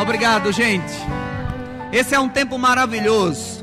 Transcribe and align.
Obrigado, 0.00 0.50
gente. 0.50 0.94
Esse 1.92 2.14
é 2.14 2.18
um 2.18 2.28
tempo 2.28 2.58
maravilhoso. 2.58 3.62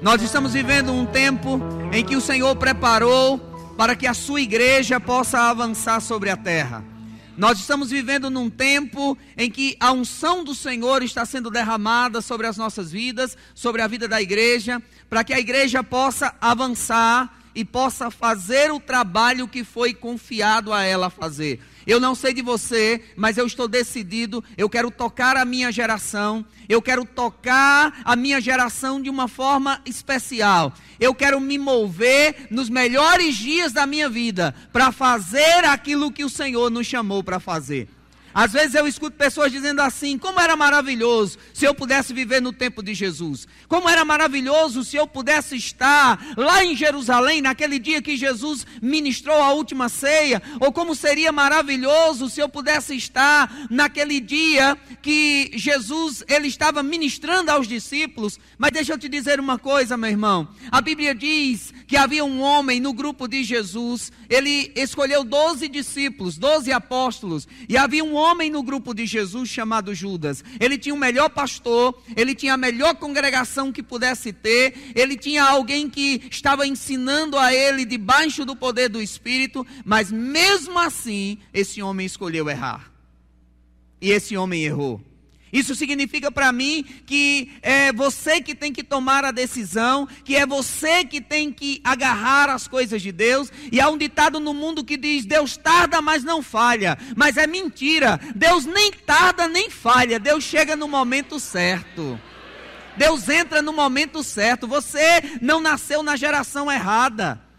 Nós 0.00 0.22
estamos 0.22 0.52
vivendo 0.52 0.92
um 0.92 1.04
tempo 1.04 1.60
em 1.92 2.04
que 2.04 2.14
o 2.14 2.20
Senhor 2.20 2.54
preparou 2.54 3.36
para 3.76 3.96
que 3.96 4.06
a 4.06 4.14
sua 4.14 4.40
igreja 4.40 5.00
possa 5.00 5.50
avançar 5.50 5.98
sobre 6.00 6.30
a 6.30 6.36
terra. 6.36 6.84
Nós 7.36 7.58
estamos 7.58 7.90
vivendo 7.90 8.30
num 8.30 8.48
tempo 8.48 9.18
em 9.36 9.50
que 9.50 9.76
a 9.80 9.90
unção 9.90 10.44
do 10.44 10.54
Senhor 10.54 11.02
está 11.02 11.26
sendo 11.26 11.50
derramada 11.50 12.20
sobre 12.20 12.46
as 12.46 12.56
nossas 12.56 12.92
vidas, 12.92 13.36
sobre 13.52 13.82
a 13.82 13.88
vida 13.88 14.06
da 14.06 14.22
igreja, 14.22 14.80
para 15.10 15.24
que 15.24 15.34
a 15.34 15.40
igreja 15.40 15.82
possa 15.82 16.32
avançar 16.40 17.42
e 17.56 17.64
possa 17.64 18.08
fazer 18.08 18.70
o 18.70 18.78
trabalho 18.78 19.48
que 19.48 19.64
foi 19.64 19.92
confiado 19.92 20.72
a 20.72 20.84
ela 20.84 21.10
fazer. 21.10 21.60
Eu 21.86 21.98
não 21.98 22.14
sei 22.14 22.32
de 22.32 22.42
você, 22.42 23.02
mas 23.16 23.38
eu 23.38 23.46
estou 23.46 23.68
decidido. 23.68 24.42
Eu 24.56 24.68
quero 24.68 24.90
tocar 24.90 25.36
a 25.36 25.44
minha 25.44 25.70
geração. 25.72 26.44
Eu 26.68 26.80
quero 26.80 27.04
tocar 27.04 28.00
a 28.04 28.16
minha 28.16 28.40
geração 28.40 29.00
de 29.00 29.10
uma 29.10 29.28
forma 29.28 29.80
especial. 29.84 30.72
Eu 31.00 31.14
quero 31.14 31.40
me 31.40 31.58
mover 31.58 32.46
nos 32.50 32.68
melhores 32.68 33.36
dias 33.36 33.72
da 33.72 33.86
minha 33.86 34.08
vida 34.08 34.54
para 34.72 34.92
fazer 34.92 35.64
aquilo 35.64 36.12
que 36.12 36.24
o 36.24 36.30
Senhor 36.30 36.70
nos 36.70 36.86
chamou 36.86 37.22
para 37.22 37.40
fazer. 37.40 37.88
Às 38.34 38.52
vezes 38.52 38.74
eu 38.74 38.86
escuto 38.86 39.16
pessoas 39.16 39.52
dizendo 39.52 39.80
assim: 39.80 40.18
como 40.18 40.40
era 40.40 40.56
maravilhoso 40.56 41.38
se 41.52 41.64
eu 41.64 41.74
pudesse 41.74 42.12
viver 42.12 42.40
no 42.40 42.52
tempo 42.52 42.82
de 42.82 42.94
Jesus. 42.94 43.46
Como 43.68 43.88
era 43.88 44.04
maravilhoso 44.04 44.84
se 44.84 44.96
eu 44.96 45.06
pudesse 45.06 45.56
estar 45.56 46.34
lá 46.36 46.64
em 46.64 46.76
Jerusalém, 46.76 47.42
naquele 47.42 47.78
dia 47.78 48.02
que 48.02 48.16
Jesus 48.16 48.66
ministrou 48.80 49.40
a 49.42 49.52
última 49.52 49.88
ceia. 49.88 50.42
Ou 50.60 50.72
como 50.72 50.94
seria 50.94 51.32
maravilhoso 51.32 52.28
se 52.28 52.40
eu 52.40 52.48
pudesse 52.48 52.96
estar 52.96 53.66
naquele 53.70 54.20
dia 54.20 54.76
que 55.00 55.50
Jesus 55.54 56.24
ele 56.28 56.48
estava 56.48 56.82
ministrando 56.82 57.50
aos 57.50 57.66
discípulos. 57.66 58.38
Mas 58.58 58.72
deixa 58.72 58.92
eu 58.92 58.98
te 58.98 59.08
dizer 59.08 59.40
uma 59.40 59.58
coisa, 59.58 59.96
meu 59.96 60.10
irmão. 60.10 60.48
A 60.70 60.80
Bíblia 60.80 61.14
diz 61.14 61.72
que 61.86 61.96
havia 61.96 62.24
um 62.24 62.40
homem 62.40 62.80
no 62.80 62.92
grupo 62.92 63.28
de 63.28 63.42
Jesus. 63.42 64.10
Ele 64.28 64.72
escolheu 64.74 65.24
doze 65.24 65.68
discípulos, 65.68 66.38
doze 66.38 66.72
apóstolos. 66.72 67.46
E 67.68 67.76
havia 67.76 68.04
um 68.04 68.14
homem 68.22 68.50
no 68.50 68.62
grupo 68.62 68.94
de 68.94 69.04
Jesus 69.06 69.48
chamado 69.48 69.94
Judas. 69.94 70.42
Ele 70.58 70.78
tinha 70.78 70.94
o 70.94 70.98
melhor 70.98 71.28
pastor, 71.28 72.00
ele 72.16 72.34
tinha 72.34 72.54
a 72.54 72.56
melhor 72.56 72.94
congregação 72.94 73.70
que 73.70 73.82
pudesse 73.82 74.32
ter, 74.32 74.92
ele 74.94 75.16
tinha 75.16 75.44
alguém 75.44 75.90
que 75.90 76.22
estava 76.30 76.66
ensinando 76.66 77.38
a 77.38 77.52
ele 77.52 77.84
debaixo 77.84 78.44
do 78.44 78.56
poder 78.56 78.88
do 78.88 79.02
Espírito, 79.02 79.66
mas 79.84 80.10
mesmo 80.10 80.78
assim, 80.78 81.38
esse 81.52 81.82
homem 81.82 82.06
escolheu 82.06 82.48
errar. 82.48 82.90
E 84.00 84.10
esse 84.10 84.36
homem 84.36 84.64
errou. 84.64 85.00
Isso 85.52 85.74
significa 85.74 86.32
para 86.32 86.50
mim 86.50 86.82
que 87.04 87.52
é 87.60 87.92
você 87.92 88.40
que 88.40 88.54
tem 88.54 88.72
que 88.72 88.82
tomar 88.82 89.22
a 89.24 89.30
decisão, 89.30 90.08
que 90.24 90.34
é 90.34 90.46
você 90.46 91.04
que 91.04 91.20
tem 91.20 91.52
que 91.52 91.80
agarrar 91.84 92.48
as 92.48 92.66
coisas 92.66 93.02
de 93.02 93.12
Deus. 93.12 93.52
E 93.70 93.78
há 93.80 93.90
um 93.90 93.98
ditado 93.98 94.40
no 94.40 94.54
mundo 94.54 94.82
que 94.82 94.96
diz: 94.96 95.26
Deus 95.26 95.56
tarda, 95.56 96.00
mas 96.00 96.24
não 96.24 96.42
falha. 96.42 96.96
Mas 97.14 97.36
é 97.36 97.46
mentira. 97.46 98.18
Deus 98.34 98.64
nem 98.64 98.90
tarda 98.92 99.46
nem 99.46 99.68
falha. 99.68 100.18
Deus 100.18 100.42
chega 100.42 100.74
no 100.74 100.88
momento 100.88 101.38
certo. 101.38 102.18
Deus 102.96 103.28
entra 103.28 103.60
no 103.60 103.72
momento 103.72 104.22
certo. 104.22 104.66
Você 104.66 105.38
não 105.40 105.60
nasceu 105.60 106.02
na 106.02 106.16
geração 106.16 106.72
errada. 106.72 107.51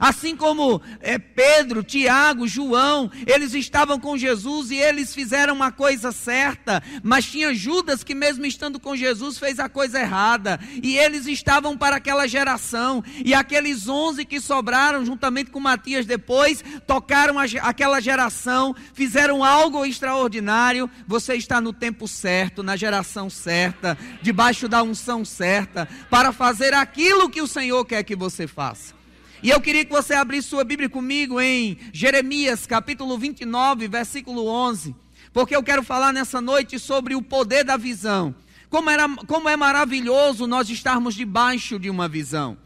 Assim 0.00 0.34
como 0.34 0.80
é, 1.00 1.18
Pedro, 1.18 1.82
Tiago, 1.84 2.48
João, 2.48 3.10
eles 3.26 3.52
estavam 3.52 4.00
com 4.00 4.16
Jesus 4.16 4.70
e 4.70 4.76
eles 4.76 5.14
fizeram 5.14 5.54
uma 5.54 5.70
coisa 5.70 6.10
certa, 6.10 6.82
mas 7.02 7.26
tinha 7.26 7.52
Judas 7.52 8.02
que, 8.02 8.14
mesmo 8.14 8.46
estando 8.46 8.80
com 8.80 8.96
Jesus, 8.96 9.38
fez 9.38 9.60
a 9.60 9.68
coisa 9.68 10.00
errada. 10.00 10.58
E 10.82 10.96
eles 10.96 11.26
estavam 11.26 11.76
para 11.76 11.96
aquela 11.96 12.26
geração. 12.26 13.04
E 13.22 13.34
aqueles 13.34 13.88
onze 13.88 14.24
que 14.24 14.40
sobraram, 14.40 15.04
juntamente 15.04 15.50
com 15.50 15.60
Matias 15.60 16.06
depois, 16.06 16.64
tocaram 16.86 17.38
a, 17.38 17.44
aquela 17.60 18.00
geração, 18.00 18.74
fizeram 18.94 19.44
algo 19.44 19.84
extraordinário. 19.84 20.88
Você 21.06 21.34
está 21.34 21.60
no 21.60 21.74
tempo 21.74 22.08
certo, 22.08 22.62
na 22.62 22.74
geração 22.74 23.28
certa, 23.28 23.98
debaixo 24.22 24.66
da 24.66 24.82
unção 24.82 25.26
certa, 25.26 25.86
para 26.08 26.32
fazer 26.32 26.72
aquilo 26.72 27.28
que 27.28 27.42
o 27.42 27.46
Senhor 27.46 27.84
quer 27.84 28.02
que 28.02 28.16
você 28.16 28.46
faça. 28.46 28.99
E 29.42 29.48
eu 29.48 29.58
queria 29.58 29.86
que 29.86 29.90
você 29.90 30.12
abrisse 30.12 30.48
sua 30.48 30.64
Bíblia 30.64 30.88
comigo 30.88 31.40
em 31.40 31.78
Jeremias 31.94 32.66
capítulo 32.66 33.16
29, 33.16 33.88
versículo 33.88 34.46
11, 34.46 34.94
porque 35.32 35.56
eu 35.56 35.62
quero 35.62 35.82
falar 35.82 36.12
nessa 36.12 36.42
noite 36.42 36.78
sobre 36.78 37.14
o 37.14 37.22
poder 37.22 37.64
da 37.64 37.78
visão. 37.78 38.34
Como, 38.68 38.90
era, 38.90 39.08
como 39.26 39.48
é 39.48 39.56
maravilhoso 39.56 40.46
nós 40.46 40.68
estarmos 40.68 41.14
debaixo 41.14 41.78
de 41.78 41.88
uma 41.88 42.06
visão. 42.06 42.58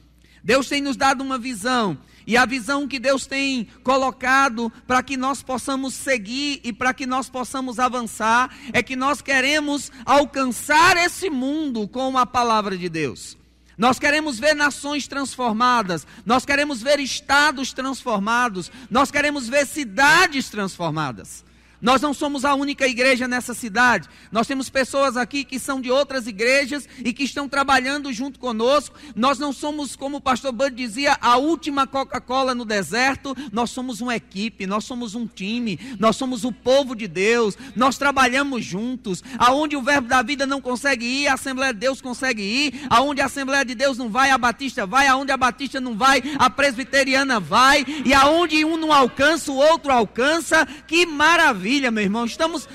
Deus 0.43 0.69
tem 0.69 0.83
nos 0.83 0.97
dado 0.97 1.23
uma 1.23 1.39
visão, 1.39 1.97
e 2.27 2.37
a 2.37 2.45
visão 2.45 2.89
que 2.89 2.99
Deus 2.99 3.25
tem 3.25 3.69
colocado 3.85 4.73
para 4.85 5.01
que 5.01 5.17
nós 5.17 5.45
possamos 5.45 5.95
seguir 5.95 6.61
e 6.65 6.73
para 6.73 6.93
que 6.93 7.07
nós 7.07 7.29
possamos 7.29 7.79
avançar 7.79 8.51
é 8.73 8.83
que 8.83 8.97
nós 8.97 9.23
queremos 9.23 9.93
alcançar 10.05 10.97
esse 10.97 11.31
mundo 11.31 11.87
com 11.87 12.19
a 12.19 12.27
palavra 12.27 12.77
de 12.77 12.89
Deus. 12.89 13.37
Nós 13.77 13.99
queremos 13.99 14.39
ver 14.39 14.55
nações 14.55 15.09
transformadas, 15.09 16.07
nós 16.25 16.45
queremos 16.45 16.81
ver 16.81 17.01
estados 17.01 17.73
transformados, 17.73 18.71
nós 18.91 19.11
queremos 19.11 19.49
ver 19.49 19.67
cidades 19.67 20.49
transformadas. 20.49 21.45
Nós 21.85 22.01
não 22.01 22.15
somos 22.15 22.47
a 22.47 22.55
única 22.55 22.89
igreja 22.89 23.29
nessa 23.29 23.53
cidade. 23.53 24.09
Nós 24.33 24.47
temos 24.47 24.71
pessoas 24.71 25.19
aqui 25.19 25.45
que 25.45 25.59
são 25.59 25.83
de 25.83 25.91
outras 25.91 26.27
igrejas 26.27 26.89
e 27.05 27.13
que 27.13 27.25
estão 27.25 27.47
trabalhando 27.47 28.11
junto 28.11 28.39
conosco. 28.39 28.97
Nós 29.15 29.39
não 29.39 29.53
somos, 29.53 29.95
como 29.95 30.17
o 30.17 30.21
pastor 30.21 30.51
Bud 30.51 30.75
dizia, 30.75 31.19
a 31.21 31.37
última 31.37 31.87
Coca-Cola 31.87 32.55
no 32.55 32.65
deserto. 32.65 33.37
Nós 33.53 33.69
somos 33.69 34.01
uma 34.01 34.17
equipe, 34.17 34.67
nós 34.67 34.85
somos 34.85 35.15
um 35.15 35.27
time, 35.27 35.79
nós 35.99 36.17
somos 36.17 36.43
o 36.43 36.51
povo 36.51 36.95
de 36.95 37.07
Deus. 37.07 37.55
Nós 37.77 37.99
trabalhamos 37.99 38.65
juntos. 38.65 39.23
Aonde 39.37 39.77
o 39.77 39.83
verbo 39.83 40.09
da 40.09 40.23
vida 40.23 40.47
não 40.47 40.63
consegue 40.63 41.05
ir, 41.05 41.29
a 41.29 41.35
Assembleia 41.35 41.75
de 41.75 41.81
Deus 41.81 42.01
consegue 42.01 42.41
ir. 42.41 42.87
Aonde 42.89 43.21
a 43.21 43.27
Assembleia 43.27 43.63
de 43.63 43.75
Deus 43.75 43.99
não 43.99 44.09
vai, 44.09 44.31
a 44.31 44.39
Batista 44.39 44.87
vai. 44.87 45.07
Aonde 45.07 45.33
a 45.33 45.37
Batista 45.37 45.83
não 45.83 45.95
vai, 45.95 46.23
a 46.39 46.49
Presbiteriana 46.49 47.39
vai. 47.39 47.85
E 48.07 48.15
aonde 48.15 48.65
um 48.65 48.79
não 48.79 48.91
alcança, 48.91 49.53
o 49.53 49.57
outro 49.57 49.93
alcança. 49.93 50.67
Que 50.87 51.05
maravilha! 51.05 51.74
Maravilha, 51.75 51.91
meu 51.91 52.05
irmão. 52.05 52.25
Estamos 52.25 52.69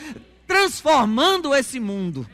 transformando 0.46 1.54
esse 1.56 1.80
mundo. 1.80 2.28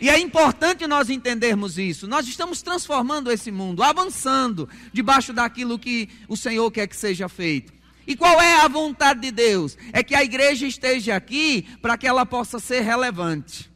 E 0.00 0.08
é 0.08 0.18
importante 0.18 0.86
nós 0.86 1.10
entendermos 1.10 1.78
isso. 1.78 2.08
Nós 2.08 2.26
estamos 2.26 2.62
transformando 2.62 3.30
esse 3.30 3.50
mundo, 3.50 3.82
avançando 3.82 4.68
debaixo 4.92 5.32
daquilo 5.32 5.78
que 5.78 6.08
o 6.28 6.36
Senhor 6.36 6.70
quer 6.70 6.88
que 6.88 6.96
seja 6.96 7.28
feito. 7.28 7.72
E 8.06 8.16
qual 8.16 8.40
é 8.40 8.60
a 8.62 8.68
vontade 8.68 9.20
de 9.20 9.30
Deus? 9.30 9.76
É 9.92 10.02
que 10.02 10.14
a 10.14 10.24
igreja 10.24 10.66
esteja 10.66 11.14
aqui 11.14 11.62
para 11.80 11.96
que 11.96 12.06
ela 12.06 12.26
possa 12.26 12.58
ser 12.58 12.80
relevante. 12.80 13.70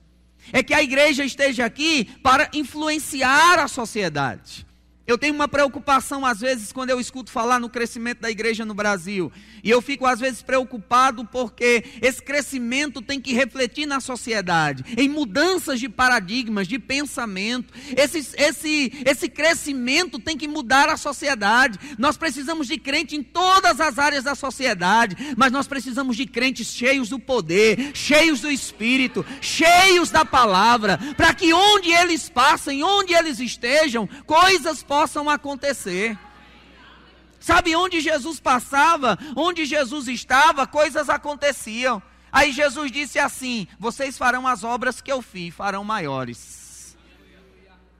É 0.52 0.62
que 0.62 0.74
a 0.74 0.82
igreja 0.82 1.24
esteja 1.24 1.64
aqui 1.64 2.06
para 2.22 2.48
influenciar 2.52 3.60
a 3.60 3.68
sociedade. 3.68 4.65
Eu 5.06 5.16
tenho 5.16 5.34
uma 5.34 5.46
preocupação 5.46 6.26
às 6.26 6.40
vezes 6.40 6.72
quando 6.72 6.90
eu 6.90 6.98
escuto 6.98 7.30
falar 7.30 7.60
no 7.60 7.70
crescimento 7.70 8.22
da 8.22 8.30
igreja 8.30 8.64
no 8.64 8.74
Brasil. 8.74 9.32
E 9.62 9.70
eu 9.70 9.80
fico 9.80 10.04
às 10.04 10.18
vezes 10.18 10.42
preocupado 10.42 11.24
porque 11.24 11.84
esse 12.02 12.20
crescimento 12.20 13.00
tem 13.00 13.20
que 13.20 13.32
refletir 13.32 13.86
na 13.86 14.00
sociedade, 14.00 14.84
em 14.96 15.08
mudanças 15.08 15.78
de 15.78 15.88
paradigmas, 15.88 16.66
de 16.66 16.78
pensamento. 16.80 17.72
Esse, 17.96 18.18
esse, 18.36 18.92
esse 19.06 19.28
crescimento 19.28 20.18
tem 20.18 20.36
que 20.36 20.48
mudar 20.48 20.88
a 20.88 20.96
sociedade. 20.96 21.78
Nós 21.96 22.16
precisamos 22.16 22.66
de 22.66 22.76
crente 22.76 23.14
em 23.14 23.22
todas 23.22 23.80
as 23.80 24.00
áreas 24.00 24.24
da 24.24 24.34
sociedade, 24.34 25.16
mas 25.36 25.52
nós 25.52 25.68
precisamos 25.68 26.16
de 26.16 26.26
crentes 26.26 26.66
cheios 26.66 27.08
do 27.08 27.20
poder, 27.20 27.92
cheios 27.94 28.40
do 28.40 28.50
Espírito, 28.50 29.24
cheios 29.40 30.10
da 30.10 30.24
palavra, 30.24 30.98
para 31.16 31.32
que 31.32 31.52
onde 31.52 31.92
eles 31.92 32.28
passem, 32.28 32.82
onde 32.82 33.14
eles 33.14 33.38
estejam, 33.38 34.08
coisas 34.26 34.82
possam 34.82 34.95
possam 34.96 35.28
acontecer. 35.28 36.18
Sabe 37.38 37.76
onde 37.76 38.00
Jesus 38.00 38.40
passava, 38.40 39.18
onde 39.36 39.66
Jesus 39.66 40.08
estava, 40.08 40.66
coisas 40.66 41.10
aconteciam. 41.10 42.02
Aí 42.32 42.50
Jesus 42.50 42.90
disse 42.90 43.18
assim: 43.18 43.68
Vocês 43.78 44.16
farão 44.16 44.48
as 44.48 44.64
obras 44.64 45.02
que 45.02 45.12
eu 45.12 45.20
fiz, 45.20 45.54
farão 45.54 45.84
maiores. 45.84 46.96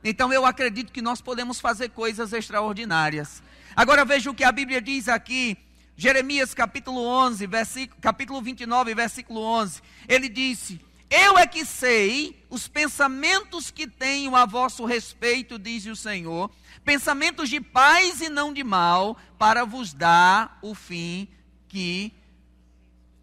Então 0.03 0.33
eu 0.33 0.47
acredito 0.47 0.91
que 0.91 1.03
nós 1.03 1.21
podemos 1.21 1.61
fazer 1.61 1.91
coisas 1.91 2.33
extraordinárias. 2.33 3.43
Agora 3.75 4.03
veja 4.03 4.31
o 4.31 4.35
que 4.35 4.45
a 4.45 4.51
Bíblia 4.51 4.81
diz 4.81 5.07
aqui, 5.07 5.59
Jeremias 5.99 6.55
capítulo 6.55 7.03
11, 7.03 7.47
versículo, 7.47 8.01
capítulo 8.01 8.41
29, 8.41 8.95
versículo 8.95 9.43
11. 9.43 9.83
Ele 10.09 10.31
disse: 10.31 10.81
Eu 11.11 11.39
é 11.39 11.47
que 11.47 11.65
sei 11.65 12.45
os 12.51 12.67
pensamentos 12.67 13.71
que 13.71 13.87
tenho 13.87 14.35
a 14.35 14.45
vosso 14.45 14.85
respeito, 14.85 15.59
diz 15.59 15.87
o 15.87 15.95
Senhor, 15.95 16.51
pensamentos 16.85 17.49
de 17.49 17.61
paz 17.61 18.21
e 18.21 18.29
não 18.29 18.53
de 18.53 18.65
mal, 18.65 19.17
para 19.39 19.65
vos 19.65 19.93
dar 19.93 20.59
o 20.63 20.75
fim 20.75 21.29
que 21.69 22.13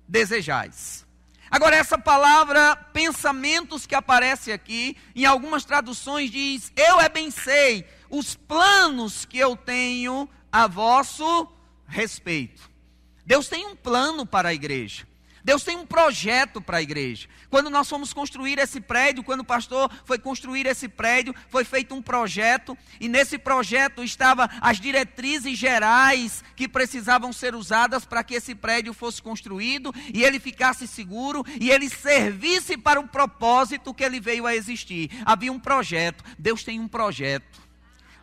desejais. 0.07 1.05
Agora, 1.51 1.75
essa 1.75 1.97
palavra 1.97 2.75
pensamentos 2.75 3.85
que 3.85 3.93
aparece 3.93 4.51
aqui, 4.51 4.97
em 5.15 5.25
algumas 5.25 5.65
traduções 5.65 6.31
diz: 6.31 6.71
Eu 6.75 6.99
é 6.99 7.09
bem 7.09 7.29
sei 7.29 7.85
os 8.09 8.33
planos 8.35 9.25
que 9.25 9.37
eu 9.37 9.55
tenho 9.55 10.27
a 10.51 10.67
vosso 10.67 11.47
respeito. 11.87 12.69
Deus 13.25 13.47
tem 13.47 13.65
um 13.67 13.75
plano 13.75 14.25
para 14.25 14.49
a 14.49 14.53
igreja. 14.53 15.07
Deus 15.43 15.63
tem 15.63 15.75
um 15.75 15.85
projeto 15.85 16.61
para 16.61 16.77
a 16.77 16.81
igreja. 16.81 17.27
Quando 17.49 17.69
nós 17.69 17.89
fomos 17.89 18.13
construir 18.13 18.57
esse 18.57 18.79
prédio, 18.79 19.23
quando 19.23 19.41
o 19.41 19.45
pastor 19.45 19.91
foi 20.05 20.17
construir 20.17 20.65
esse 20.65 20.87
prédio, 20.87 21.35
foi 21.49 21.63
feito 21.63 21.93
um 21.93 22.01
projeto, 22.01 22.77
e 22.99 23.09
nesse 23.09 23.37
projeto 23.37 24.03
estava 24.03 24.49
as 24.61 24.79
diretrizes 24.79 25.57
gerais 25.57 26.43
que 26.55 26.67
precisavam 26.67 27.33
ser 27.33 27.55
usadas 27.55 28.05
para 28.05 28.23
que 28.23 28.35
esse 28.35 28.55
prédio 28.55 28.93
fosse 28.93 29.21
construído 29.21 29.93
e 30.13 30.23
ele 30.23 30.39
ficasse 30.39 30.87
seguro 30.87 31.43
e 31.59 31.69
ele 31.69 31.89
servisse 31.89 32.77
para 32.77 32.99
o 32.99 33.07
propósito 33.07 33.93
que 33.93 34.03
ele 34.03 34.19
veio 34.19 34.47
a 34.47 34.55
existir. 34.55 35.09
Havia 35.25 35.51
um 35.51 35.59
projeto. 35.59 36.23
Deus 36.39 36.63
tem 36.63 36.79
um 36.79 36.87
projeto. 36.87 37.61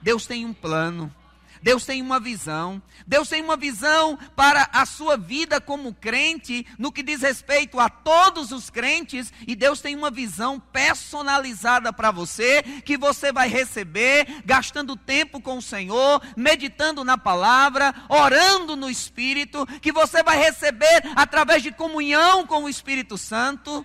Deus 0.01 0.27
tem 0.27 0.47
um 0.47 0.55
plano. 0.55 1.15
Deus 1.63 1.85
tem 1.85 2.01
uma 2.01 2.19
visão. 2.19 2.83
Deus 3.07 3.29
tem 3.29 3.43
uma 3.43 3.57
visão 3.57 4.19
para 4.35 4.69
a 4.73 4.87
sua 4.87 5.17
vida 5.17 5.61
como 5.61 5.95
crente, 5.95 6.67
no 6.79 6.93
que 6.93 7.03
diz 7.03 7.23
respeito 7.23 7.79
a 7.79 7.89
todos 7.89 8.53
os 8.53 8.71
crentes, 8.71 9.33
e 9.47 9.55
Deus 9.55 9.81
tem 9.81 9.95
uma 9.95 10.11
visão 10.11 10.59
personalizada 10.59 11.93
para 11.93 12.11
você, 12.11 12.63
que 12.85 12.97
você 12.97 13.33
vai 13.33 13.49
receber 13.49 14.43
gastando 14.45 14.97
tempo 14.97 15.41
com 15.41 15.59
o 15.59 15.63
Senhor, 15.63 16.23
meditando 16.37 17.05
na 17.05 17.19
palavra, 17.19 17.95
orando 18.09 18.77
no 18.77 18.89
Espírito, 18.89 19.67
que 19.81 19.93
você 19.93 20.23
vai 20.23 20.39
receber 20.39 21.03
através 21.17 21.63
de 21.63 21.73
comunhão 21.73 22.47
com 22.47 22.65
o 22.65 22.69
Espírito 22.69 23.19
Santo, 23.19 23.85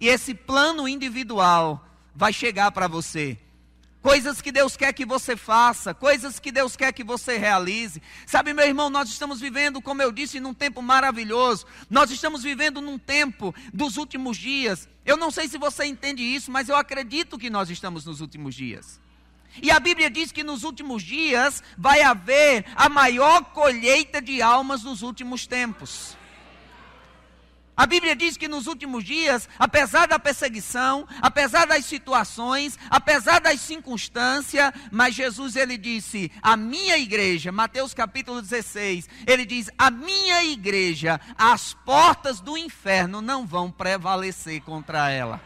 e 0.00 0.08
esse 0.08 0.34
plano 0.34 0.88
individual 0.88 1.86
vai 2.14 2.32
chegar 2.32 2.72
para 2.72 2.88
você 2.88 3.38
coisas 4.02 4.42
que 4.42 4.50
Deus 4.50 4.76
quer 4.76 4.92
que 4.92 5.06
você 5.06 5.36
faça, 5.36 5.94
coisas 5.94 6.40
que 6.40 6.50
Deus 6.50 6.76
quer 6.76 6.92
que 6.92 7.04
você 7.04 7.38
realize. 7.38 8.02
Sabe, 8.26 8.52
meu 8.52 8.66
irmão, 8.66 8.90
nós 8.90 9.08
estamos 9.08 9.40
vivendo, 9.40 9.80
como 9.80 10.02
eu 10.02 10.10
disse, 10.10 10.40
num 10.40 10.52
tempo 10.52 10.82
maravilhoso. 10.82 11.64
Nós 11.88 12.10
estamos 12.10 12.42
vivendo 12.42 12.80
num 12.80 12.98
tempo 12.98 13.54
dos 13.72 13.96
últimos 13.96 14.36
dias. 14.36 14.88
Eu 15.06 15.16
não 15.16 15.30
sei 15.30 15.48
se 15.48 15.56
você 15.56 15.84
entende 15.84 16.22
isso, 16.22 16.50
mas 16.50 16.68
eu 16.68 16.76
acredito 16.76 17.38
que 17.38 17.48
nós 17.48 17.70
estamos 17.70 18.04
nos 18.04 18.20
últimos 18.20 18.54
dias. 18.54 19.00
E 19.62 19.70
a 19.70 19.78
Bíblia 19.78 20.10
diz 20.10 20.32
que 20.32 20.42
nos 20.42 20.64
últimos 20.64 21.02
dias 21.02 21.62
vai 21.76 22.02
haver 22.02 22.64
a 22.74 22.88
maior 22.88 23.44
colheita 23.52 24.20
de 24.20 24.40
almas 24.40 24.82
dos 24.82 25.02
últimos 25.02 25.46
tempos. 25.46 26.16
A 27.74 27.86
Bíblia 27.86 28.14
diz 28.14 28.36
que 28.36 28.48
nos 28.48 28.66
últimos 28.66 29.02
dias, 29.02 29.48
apesar 29.58 30.06
da 30.06 30.18
perseguição, 30.18 31.08
apesar 31.22 31.66
das 31.66 31.86
situações, 31.86 32.78
apesar 32.90 33.40
das 33.40 33.60
circunstâncias, 33.60 34.72
mas 34.90 35.14
Jesus 35.14 35.56
ele 35.56 35.78
disse: 35.78 36.30
"A 36.42 36.54
minha 36.54 36.98
igreja", 36.98 37.50
Mateus 37.50 37.94
capítulo 37.94 38.42
16, 38.42 39.08
ele 39.26 39.46
diz: 39.46 39.70
"A 39.78 39.90
minha 39.90 40.44
igreja, 40.44 41.18
as 41.36 41.72
portas 41.72 42.40
do 42.40 42.58
inferno 42.58 43.22
não 43.22 43.46
vão 43.46 43.70
prevalecer 43.70 44.60
contra 44.60 45.10
ela". 45.10 45.40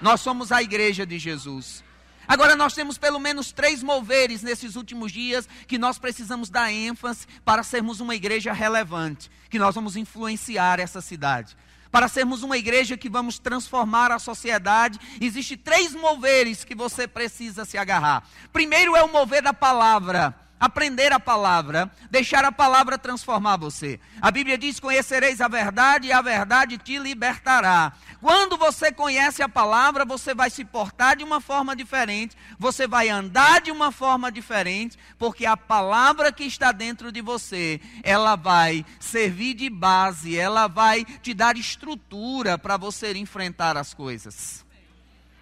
Nós 0.00 0.20
somos 0.20 0.50
a 0.50 0.60
igreja 0.60 1.06
de 1.06 1.20
Jesus. 1.20 1.84
Agora 2.26 2.56
nós 2.56 2.74
temos 2.74 2.96
pelo 2.96 3.20
menos 3.20 3.52
três 3.52 3.82
moveres 3.82 4.42
nesses 4.42 4.76
últimos 4.76 5.12
dias 5.12 5.48
que 5.66 5.78
nós 5.78 5.98
precisamos 5.98 6.48
dar 6.48 6.72
ênfase 6.72 7.26
para 7.44 7.62
sermos 7.62 8.00
uma 8.00 8.14
igreja 8.14 8.52
relevante, 8.52 9.30
que 9.54 9.58
nós 9.60 9.76
vamos 9.76 9.94
influenciar 9.94 10.80
essa 10.80 11.00
cidade. 11.00 11.56
Para 11.88 12.08
sermos 12.08 12.42
uma 12.42 12.58
igreja 12.58 12.96
que 12.96 13.08
vamos 13.08 13.38
transformar 13.38 14.10
a 14.10 14.18
sociedade, 14.18 14.98
existe 15.20 15.56
três 15.56 15.94
moveres 15.94 16.64
que 16.64 16.74
você 16.74 17.06
precisa 17.06 17.64
se 17.64 17.78
agarrar. 17.78 18.24
Primeiro 18.52 18.96
é 18.96 19.04
o 19.04 19.12
mover 19.12 19.42
da 19.42 19.54
palavra 19.54 20.34
aprender 20.58 21.12
a 21.12 21.20
palavra, 21.20 21.90
deixar 22.10 22.44
a 22.44 22.52
palavra 22.52 22.98
transformar 22.98 23.56
você. 23.56 24.00
A 24.20 24.30
Bíblia 24.30 24.56
diz: 24.56 24.80
Conhecereis 24.80 25.40
a 25.40 25.48
verdade 25.48 26.08
e 26.08 26.12
a 26.12 26.22
verdade 26.22 26.78
te 26.78 26.98
libertará. 26.98 27.92
Quando 28.20 28.56
você 28.56 28.90
conhece 28.90 29.42
a 29.42 29.48
palavra, 29.48 30.04
você 30.04 30.34
vai 30.34 30.48
se 30.48 30.64
portar 30.64 31.16
de 31.16 31.24
uma 31.24 31.40
forma 31.40 31.76
diferente, 31.76 32.36
você 32.58 32.86
vai 32.86 33.10
andar 33.10 33.60
de 33.60 33.70
uma 33.70 33.92
forma 33.92 34.32
diferente, 34.32 34.98
porque 35.18 35.44
a 35.44 35.56
palavra 35.56 36.32
que 36.32 36.44
está 36.44 36.72
dentro 36.72 37.12
de 37.12 37.20
você, 37.20 37.80
ela 38.02 38.34
vai 38.34 38.84
servir 38.98 39.54
de 39.54 39.68
base, 39.68 40.38
ela 40.38 40.66
vai 40.66 41.04
te 41.04 41.34
dar 41.34 41.56
estrutura 41.56 42.56
para 42.56 42.78
você 42.78 43.12
enfrentar 43.12 43.76
as 43.76 43.92
coisas. 43.92 44.64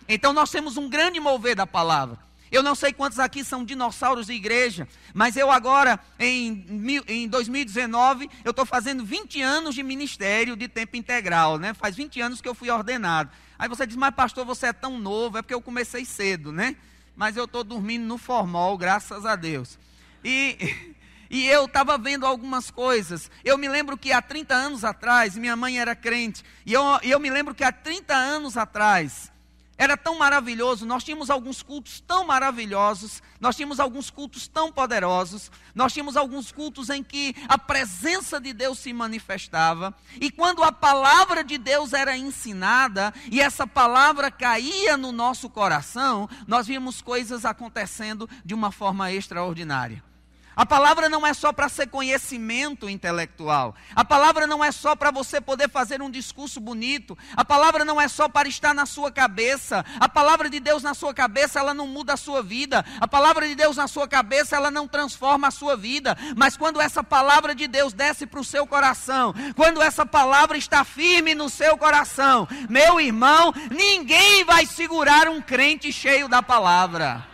Então 0.08 0.32
nós 0.32 0.50
temos 0.50 0.76
um 0.76 0.88
grande 0.88 1.20
mover 1.20 1.54
da 1.54 1.66
palavra. 1.66 2.18
Eu 2.52 2.62
não 2.62 2.74
sei 2.74 2.92
quantos 2.92 3.18
aqui 3.18 3.42
são 3.42 3.64
dinossauros 3.64 4.26
de 4.26 4.34
igreja, 4.34 4.86
mas 5.14 5.38
eu 5.38 5.50
agora, 5.50 5.98
em, 6.18 6.66
em 7.08 7.26
2019, 7.26 8.28
eu 8.44 8.50
estou 8.50 8.66
fazendo 8.66 9.02
20 9.06 9.40
anos 9.40 9.74
de 9.74 9.82
ministério 9.82 10.54
de 10.54 10.68
tempo 10.68 10.94
integral, 10.94 11.58
né? 11.58 11.72
Faz 11.72 11.96
20 11.96 12.20
anos 12.20 12.42
que 12.42 12.48
eu 12.48 12.54
fui 12.54 12.68
ordenado. 12.68 13.30
Aí 13.58 13.70
você 13.70 13.86
diz, 13.86 13.96
mas 13.96 14.14
pastor, 14.14 14.44
você 14.44 14.66
é 14.66 14.72
tão 14.74 14.98
novo, 14.98 15.38
é 15.38 15.42
porque 15.42 15.54
eu 15.54 15.62
comecei 15.62 16.04
cedo, 16.04 16.52
né? 16.52 16.76
Mas 17.16 17.38
eu 17.38 17.44
estou 17.44 17.64
dormindo 17.64 18.04
no 18.04 18.18
formol, 18.18 18.76
graças 18.76 19.24
a 19.24 19.34
Deus. 19.34 19.78
E, 20.22 20.94
e 21.30 21.46
eu 21.46 21.64
estava 21.64 21.96
vendo 21.96 22.26
algumas 22.26 22.70
coisas. 22.70 23.30
Eu 23.42 23.56
me 23.56 23.66
lembro 23.66 23.96
que 23.96 24.12
há 24.12 24.20
30 24.20 24.54
anos 24.54 24.84
atrás, 24.84 25.38
minha 25.38 25.56
mãe 25.56 25.80
era 25.80 25.96
crente, 25.96 26.44
e 26.66 26.74
eu, 26.74 26.82
eu 27.02 27.18
me 27.18 27.30
lembro 27.30 27.54
que 27.54 27.64
há 27.64 27.72
30 27.72 28.14
anos 28.14 28.58
atrás, 28.58 29.31
era 29.82 29.96
tão 29.96 30.16
maravilhoso, 30.16 30.86
nós 30.86 31.02
tínhamos 31.02 31.28
alguns 31.28 31.60
cultos 31.60 32.00
tão 32.06 32.24
maravilhosos, 32.24 33.20
nós 33.40 33.56
tínhamos 33.56 33.80
alguns 33.80 34.10
cultos 34.10 34.46
tão 34.46 34.70
poderosos, 34.70 35.50
nós 35.74 35.92
tínhamos 35.92 36.16
alguns 36.16 36.52
cultos 36.52 36.88
em 36.88 37.02
que 37.02 37.34
a 37.48 37.58
presença 37.58 38.40
de 38.40 38.52
Deus 38.52 38.78
se 38.78 38.92
manifestava, 38.92 39.92
e 40.20 40.30
quando 40.30 40.62
a 40.62 40.70
palavra 40.70 41.42
de 41.42 41.58
Deus 41.58 41.92
era 41.92 42.16
ensinada 42.16 43.12
e 43.28 43.40
essa 43.40 43.66
palavra 43.66 44.30
caía 44.30 44.96
no 44.96 45.10
nosso 45.10 45.50
coração, 45.50 46.28
nós 46.46 46.68
víamos 46.68 47.02
coisas 47.02 47.44
acontecendo 47.44 48.30
de 48.44 48.54
uma 48.54 48.70
forma 48.70 49.10
extraordinária. 49.10 50.11
A 50.54 50.66
palavra 50.66 51.08
não 51.08 51.26
é 51.26 51.32
só 51.32 51.52
para 51.52 51.68
ser 51.68 51.86
conhecimento 51.86 52.88
intelectual. 52.88 53.74
A 53.94 54.04
palavra 54.04 54.46
não 54.46 54.62
é 54.62 54.70
só 54.70 54.94
para 54.94 55.10
você 55.10 55.40
poder 55.40 55.68
fazer 55.70 56.02
um 56.02 56.10
discurso 56.10 56.60
bonito. 56.60 57.16
A 57.34 57.44
palavra 57.44 57.84
não 57.84 58.00
é 58.00 58.06
só 58.06 58.28
para 58.28 58.48
estar 58.48 58.74
na 58.74 58.84
sua 58.84 59.10
cabeça. 59.10 59.84
A 59.98 60.08
palavra 60.08 60.50
de 60.50 60.60
Deus 60.60 60.82
na 60.82 60.92
sua 60.92 61.14
cabeça, 61.14 61.58
ela 61.58 61.72
não 61.72 61.86
muda 61.86 62.12
a 62.12 62.16
sua 62.18 62.42
vida. 62.42 62.84
A 63.00 63.08
palavra 63.08 63.48
de 63.48 63.54
Deus 63.54 63.76
na 63.76 63.88
sua 63.88 64.06
cabeça, 64.06 64.54
ela 64.54 64.70
não 64.70 64.86
transforma 64.86 65.48
a 65.48 65.50
sua 65.50 65.74
vida. 65.74 66.16
Mas 66.36 66.56
quando 66.56 66.80
essa 66.80 67.02
palavra 67.02 67.54
de 67.54 67.66
Deus 67.66 67.94
desce 67.94 68.26
para 68.26 68.40
o 68.40 68.44
seu 68.44 68.66
coração, 68.66 69.34
quando 69.56 69.80
essa 69.80 70.04
palavra 70.04 70.58
está 70.58 70.84
firme 70.84 71.34
no 71.34 71.48
seu 71.48 71.78
coração, 71.78 72.46
meu 72.68 73.00
irmão, 73.00 73.54
ninguém 73.70 74.44
vai 74.44 74.66
segurar 74.66 75.28
um 75.28 75.40
crente 75.40 75.90
cheio 75.92 76.28
da 76.28 76.42
palavra. 76.42 77.31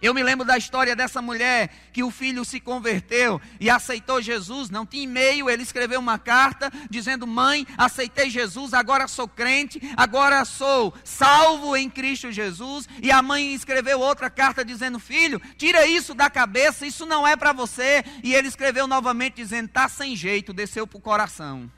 Eu 0.00 0.14
me 0.14 0.22
lembro 0.22 0.46
da 0.46 0.56
história 0.56 0.94
dessa 0.94 1.20
mulher 1.20 1.70
que 1.92 2.04
o 2.04 2.10
filho 2.10 2.44
se 2.44 2.60
converteu 2.60 3.40
e 3.58 3.68
aceitou 3.68 4.22
Jesus, 4.22 4.70
não 4.70 4.86
tinha 4.86 5.02
e-mail, 5.02 5.50
ele 5.50 5.62
escreveu 5.62 5.98
uma 5.98 6.18
carta 6.18 6.70
dizendo: 6.88 7.26
Mãe, 7.26 7.66
aceitei 7.76 8.30
Jesus, 8.30 8.72
agora 8.72 9.08
sou 9.08 9.26
crente, 9.26 9.80
agora 9.96 10.44
sou 10.44 10.94
salvo 11.02 11.76
em 11.76 11.90
Cristo 11.90 12.30
Jesus. 12.30 12.88
E 13.02 13.10
a 13.10 13.20
mãe 13.20 13.52
escreveu 13.54 14.00
outra 14.00 14.30
carta 14.30 14.64
dizendo: 14.64 14.98
Filho, 14.98 15.40
tira 15.56 15.86
isso 15.86 16.14
da 16.14 16.30
cabeça, 16.30 16.86
isso 16.86 17.04
não 17.04 17.26
é 17.26 17.36
para 17.36 17.52
você. 17.52 18.04
E 18.22 18.34
ele 18.34 18.48
escreveu 18.48 18.86
novamente 18.86 19.36
dizendo: 19.36 19.66
Está 19.66 19.88
sem 19.88 20.14
jeito, 20.14 20.52
desceu 20.52 20.86
para 20.86 20.98
o 20.98 21.00
coração. 21.00 21.70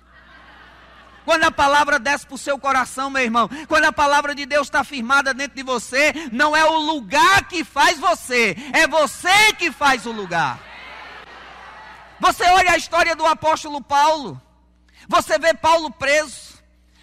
Quando 1.31 1.45
a 1.45 1.53
palavra 1.53 2.01
desce 2.01 2.27
para 2.27 2.35
o 2.35 2.39
seu 2.39 2.59
coração, 2.59 3.09
meu 3.09 3.23
irmão, 3.23 3.49
quando 3.69 3.85
a 3.85 3.93
palavra 3.93 4.35
de 4.35 4.45
Deus 4.45 4.67
está 4.67 4.83
firmada 4.83 5.33
dentro 5.33 5.55
de 5.55 5.63
você, 5.63 6.13
não 6.33 6.57
é 6.57 6.65
o 6.65 6.77
lugar 6.77 7.47
que 7.47 7.63
faz 7.63 8.01
você, 8.01 8.57
é 8.73 8.89
você 8.89 9.53
que 9.53 9.71
faz 9.71 10.07
o 10.07 10.11
lugar. 10.11 10.59
Você 12.19 12.43
olha 12.43 12.73
a 12.73 12.77
história 12.77 13.15
do 13.15 13.25
apóstolo 13.25 13.81
Paulo, 13.81 14.43
você 15.07 15.39
vê 15.39 15.55
Paulo 15.55 15.89
preso. 15.93 16.59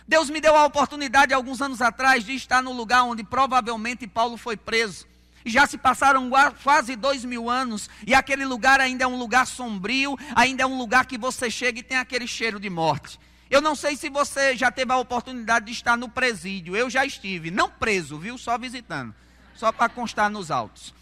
Deus 0.06 0.30
me 0.30 0.42
deu 0.42 0.58
a 0.58 0.66
oportunidade 0.66 1.34
alguns 1.34 1.62
anos 1.62 1.82
atrás 1.82 2.26
de 2.26 2.36
estar 2.36 2.62
no 2.62 2.74
lugar 2.74 3.04
onde 3.04 3.24
provavelmente 3.24 4.06
Paulo 4.08 4.36
foi 4.36 4.58
preso. 4.58 5.08
E 5.46 5.50
já 5.50 5.66
se 5.66 5.78
passaram 5.78 6.30
quase 6.62 6.98
dois 6.98 7.24
mil 7.24 7.50
anos, 7.50 7.90
e 8.06 8.14
aquele 8.14 8.44
lugar 8.44 8.82
ainda 8.82 9.06
é 9.06 9.08
um 9.08 9.18
lugar 9.18 9.48
sombrio, 9.48 10.20
ainda 10.36 10.64
é 10.64 10.66
um 10.66 10.78
lugar 10.78 11.06
que 11.06 11.18
você 11.18 11.50
chega 11.50 11.80
e 11.80 11.84
tem 11.84 11.98
aquele 11.98 12.28
cheiro 12.28 12.60
de 12.60 12.70
morte. 12.70 13.18
Eu 13.50 13.62
não 13.62 13.76
sei 13.76 13.96
se 13.96 14.10
você 14.10 14.56
já 14.56 14.72
teve 14.72 14.92
a 14.92 14.98
oportunidade 14.98 15.68
de 15.68 15.72
estar 15.72 15.96
no 15.96 16.10
presídio. 16.10 16.76
Eu 16.76 16.90
já 16.90 17.06
estive, 17.06 17.50
não 17.50 17.70
preso, 17.70 18.18
viu? 18.18 18.38
Só 18.38 18.58
visitando. 18.58 19.14
Só 19.56 19.72
para 19.72 19.90
constar 19.90 20.30
nos 20.30 20.52
autos. 20.52 20.94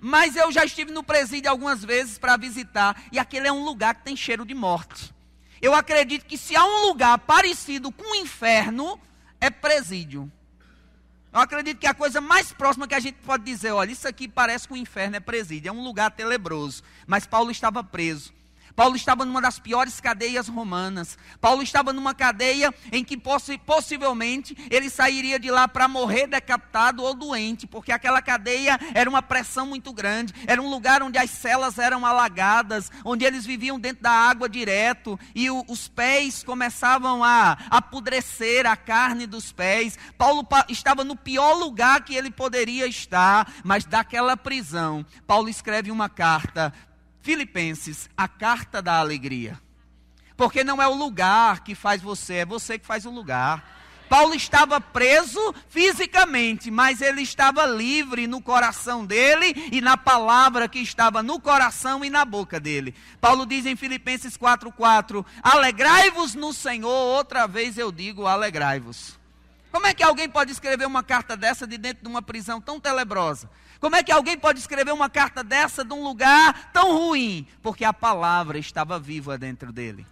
Mas 0.00 0.36
eu 0.36 0.52
já 0.52 0.64
estive 0.64 0.92
no 0.92 1.02
presídio 1.02 1.50
algumas 1.50 1.84
vezes 1.84 2.18
para 2.18 2.36
visitar. 2.36 3.02
E 3.10 3.18
aquele 3.18 3.48
é 3.48 3.52
um 3.52 3.64
lugar 3.64 3.96
que 3.96 4.04
tem 4.04 4.16
cheiro 4.16 4.44
de 4.44 4.54
morte. 4.54 5.12
Eu 5.60 5.74
acredito 5.74 6.24
que 6.24 6.38
se 6.38 6.54
há 6.54 6.64
um 6.64 6.86
lugar 6.86 7.18
parecido 7.18 7.90
com 7.90 8.12
o 8.12 8.14
inferno, 8.14 8.98
é 9.40 9.50
presídio. 9.50 10.30
Eu 11.32 11.40
acredito 11.40 11.78
que 11.78 11.86
a 11.86 11.92
coisa 11.92 12.20
mais 12.20 12.52
próxima 12.52 12.88
que 12.88 12.94
a 12.94 13.00
gente 13.00 13.16
pode 13.16 13.44
dizer, 13.44 13.72
olha, 13.72 13.90
isso 13.90 14.08
aqui 14.08 14.28
parece 14.28 14.66
com 14.66 14.74
o 14.74 14.78
inferno, 14.78 15.16
é 15.16 15.20
presídio, 15.20 15.68
é 15.68 15.72
um 15.72 15.82
lugar 15.82 16.10
tenebroso. 16.12 16.82
Mas 17.06 17.26
Paulo 17.26 17.50
estava 17.50 17.82
preso. 17.82 18.32
Paulo 18.78 18.94
estava 18.94 19.24
numa 19.24 19.40
das 19.40 19.58
piores 19.58 20.00
cadeias 20.00 20.46
romanas. 20.46 21.18
Paulo 21.40 21.64
estava 21.64 21.92
numa 21.92 22.14
cadeia 22.14 22.72
em 22.92 23.02
que 23.02 23.16
possivelmente 23.16 24.56
ele 24.70 24.88
sairia 24.88 25.36
de 25.36 25.50
lá 25.50 25.66
para 25.66 25.88
morrer 25.88 26.28
decapitado 26.28 27.02
ou 27.02 27.12
doente, 27.12 27.66
porque 27.66 27.90
aquela 27.90 28.22
cadeia 28.22 28.78
era 28.94 29.10
uma 29.10 29.20
pressão 29.20 29.66
muito 29.66 29.92
grande. 29.92 30.32
Era 30.46 30.62
um 30.62 30.70
lugar 30.70 31.02
onde 31.02 31.18
as 31.18 31.28
celas 31.28 31.76
eram 31.76 32.06
alagadas, 32.06 32.88
onde 33.04 33.24
eles 33.24 33.44
viviam 33.44 33.80
dentro 33.80 34.04
da 34.04 34.12
água 34.12 34.48
direto 34.48 35.18
e 35.34 35.50
o, 35.50 35.64
os 35.66 35.88
pés 35.88 36.44
começavam 36.44 37.24
a 37.24 37.58
apodrecer 37.70 38.64
a 38.64 38.76
carne 38.76 39.26
dos 39.26 39.50
pés. 39.50 39.98
Paulo 40.16 40.46
estava 40.68 41.02
no 41.02 41.16
pior 41.16 41.54
lugar 41.54 42.04
que 42.04 42.14
ele 42.14 42.30
poderia 42.30 42.86
estar, 42.86 43.52
mas 43.64 43.84
daquela 43.84 44.36
prisão, 44.36 45.04
Paulo 45.26 45.48
escreve 45.48 45.90
uma 45.90 46.08
carta 46.08 46.72
Filipenses, 47.22 48.08
a 48.16 48.26
carta 48.26 48.80
da 48.80 48.98
alegria. 48.98 49.58
Porque 50.36 50.62
não 50.62 50.80
é 50.80 50.86
o 50.86 50.94
lugar 50.94 51.64
que 51.64 51.74
faz 51.74 52.00
você, 52.00 52.34
é 52.34 52.46
você 52.46 52.78
que 52.78 52.86
faz 52.86 53.04
o 53.04 53.10
lugar. 53.10 53.78
Paulo 54.08 54.34
estava 54.34 54.80
preso 54.80 55.54
fisicamente, 55.68 56.70
mas 56.70 57.02
ele 57.02 57.20
estava 57.20 57.66
livre 57.66 58.26
no 58.26 58.40
coração 58.40 59.04
dele 59.04 59.68
e 59.70 59.80
na 59.80 59.96
palavra 59.96 60.68
que 60.68 60.78
estava 60.78 61.22
no 61.22 61.38
coração 61.38 62.04
e 62.04 62.08
na 62.08 62.24
boca 62.24 62.58
dele. 62.58 62.94
Paulo 63.20 63.44
diz 63.44 63.66
em 63.66 63.76
Filipenses 63.76 64.36
4:4: 64.36 65.24
Alegrai-vos 65.42 66.34
no 66.34 66.52
Senhor, 66.54 66.88
outra 66.88 67.46
vez 67.46 67.76
eu 67.76 67.92
digo, 67.92 68.26
alegrai-vos. 68.26 69.18
Como 69.70 69.86
é 69.86 69.92
que 69.92 70.02
alguém 70.02 70.28
pode 70.28 70.50
escrever 70.50 70.86
uma 70.86 71.02
carta 71.02 71.36
dessa 71.36 71.66
de 71.66 71.76
dentro 71.76 72.02
de 72.02 72.08
uma 72.08 72.22
prisão 72.22 72.60
tão 72.60 72.80
tenebrosa? 72.80 73.50
Como 73.80 73.94
é 73.94 74.02
que 74.02 74.10
alguém 74.10 74.36
pode 74.36 74.58
escrever 74.58 74.92
uma 74.92 75.08
carta 75.08 75.44
dessa 75.44 75.84
de 75.84 75.92
um 75.92 76.02
lugar 76.02 76.70
tão 76.72 76.96
ruim? 76.96 77.46
Porque 77.62 77.84
a 77.84 77.92
palavra 77.92 78.58
estava 78.58 78.98
viva 78.98 79.38
dentro 79.38 79.72
dele. 79.72 80.04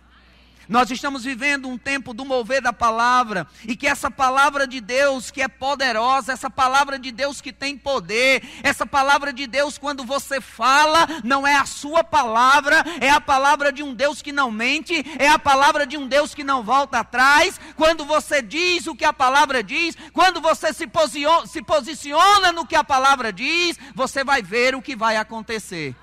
Nós 0.68 0.90
estamos 0.90 1.22
vivendo 1.22 1.68
um 1.68 1.78
tempo 1.78 2.12
do 2.12 2.24
mover 2.24 2.60
da 2.60 2.72
palavra, 2.72 3.46
e 3.64 3.76
que 3.76 3.86
essa 3.86 4.10
palavra 4.10 4.66
de 4.66 4.80
Deus 4.80 5.30
que 5.30 5.40
é 5.40 5.46
poderosa, 5.46 6.32
essa 6.32 6.50
palavra 6.50 6.98
de 6.98 7.12
Deus 7.12 7.40
que 7.40 7.52
tem 7.52 7.78
poder, 7.78 8.42
essa 8.64 8.84
palavra 8.84 9.32
de 9.32 9.46
Deus, 9.46 9.78
quando 9.78 10.04
você 10.04 10.40
fala, 10.40 11.06
não 11.22 11.46
é 11.46 11.54
a 11.54 11.64
sua 11.64 12.02
palavra, 12.02 12.84
é 13.00 13.08
a 13.08 13.20
palavra 13.20 13.70
de 13.70 13.82
um 13.82 13.94
Deus 13.94 14.20
que 14.20 14.32
não 14.32 14.50
mente, 14.50 15.04
é 15.18 15.28
a 15.28 15.38
palavra 15.38 15.86
de 15.86 15.96
um 15.96 16.08
Deus 16.08 16.34
que 16.34 16.42
não 16.42 16.64
volta 16.64 16.98
atrás. 16.98 17.60
Quando 17.76 18.04
você 18.04 18.42
diz 18.42 18.86
o 18.88 18.96
que 18.96 19.04
a 19.04 19.12
palavra 19.12 19.62
diz, 19.62 19.96
quando 20.12 20.40
você 20.40 20.72
se 20.72 20.86
posiciona, 20.86 21.46
se 21.46 21.62
posiciona 21.62 22.50
no 22.50 22.66
que 22.66 22.74
a 22.74 22.82
palavra 22.82 23.32
diz, 23.32 23.78
você 23.94 24.24
vai 24.24 24.42
ver 24.42 24.74
o 24.74 24.82
que 24.82 24.96
vai 24.96 25.16
acontecer. 25.16 25.94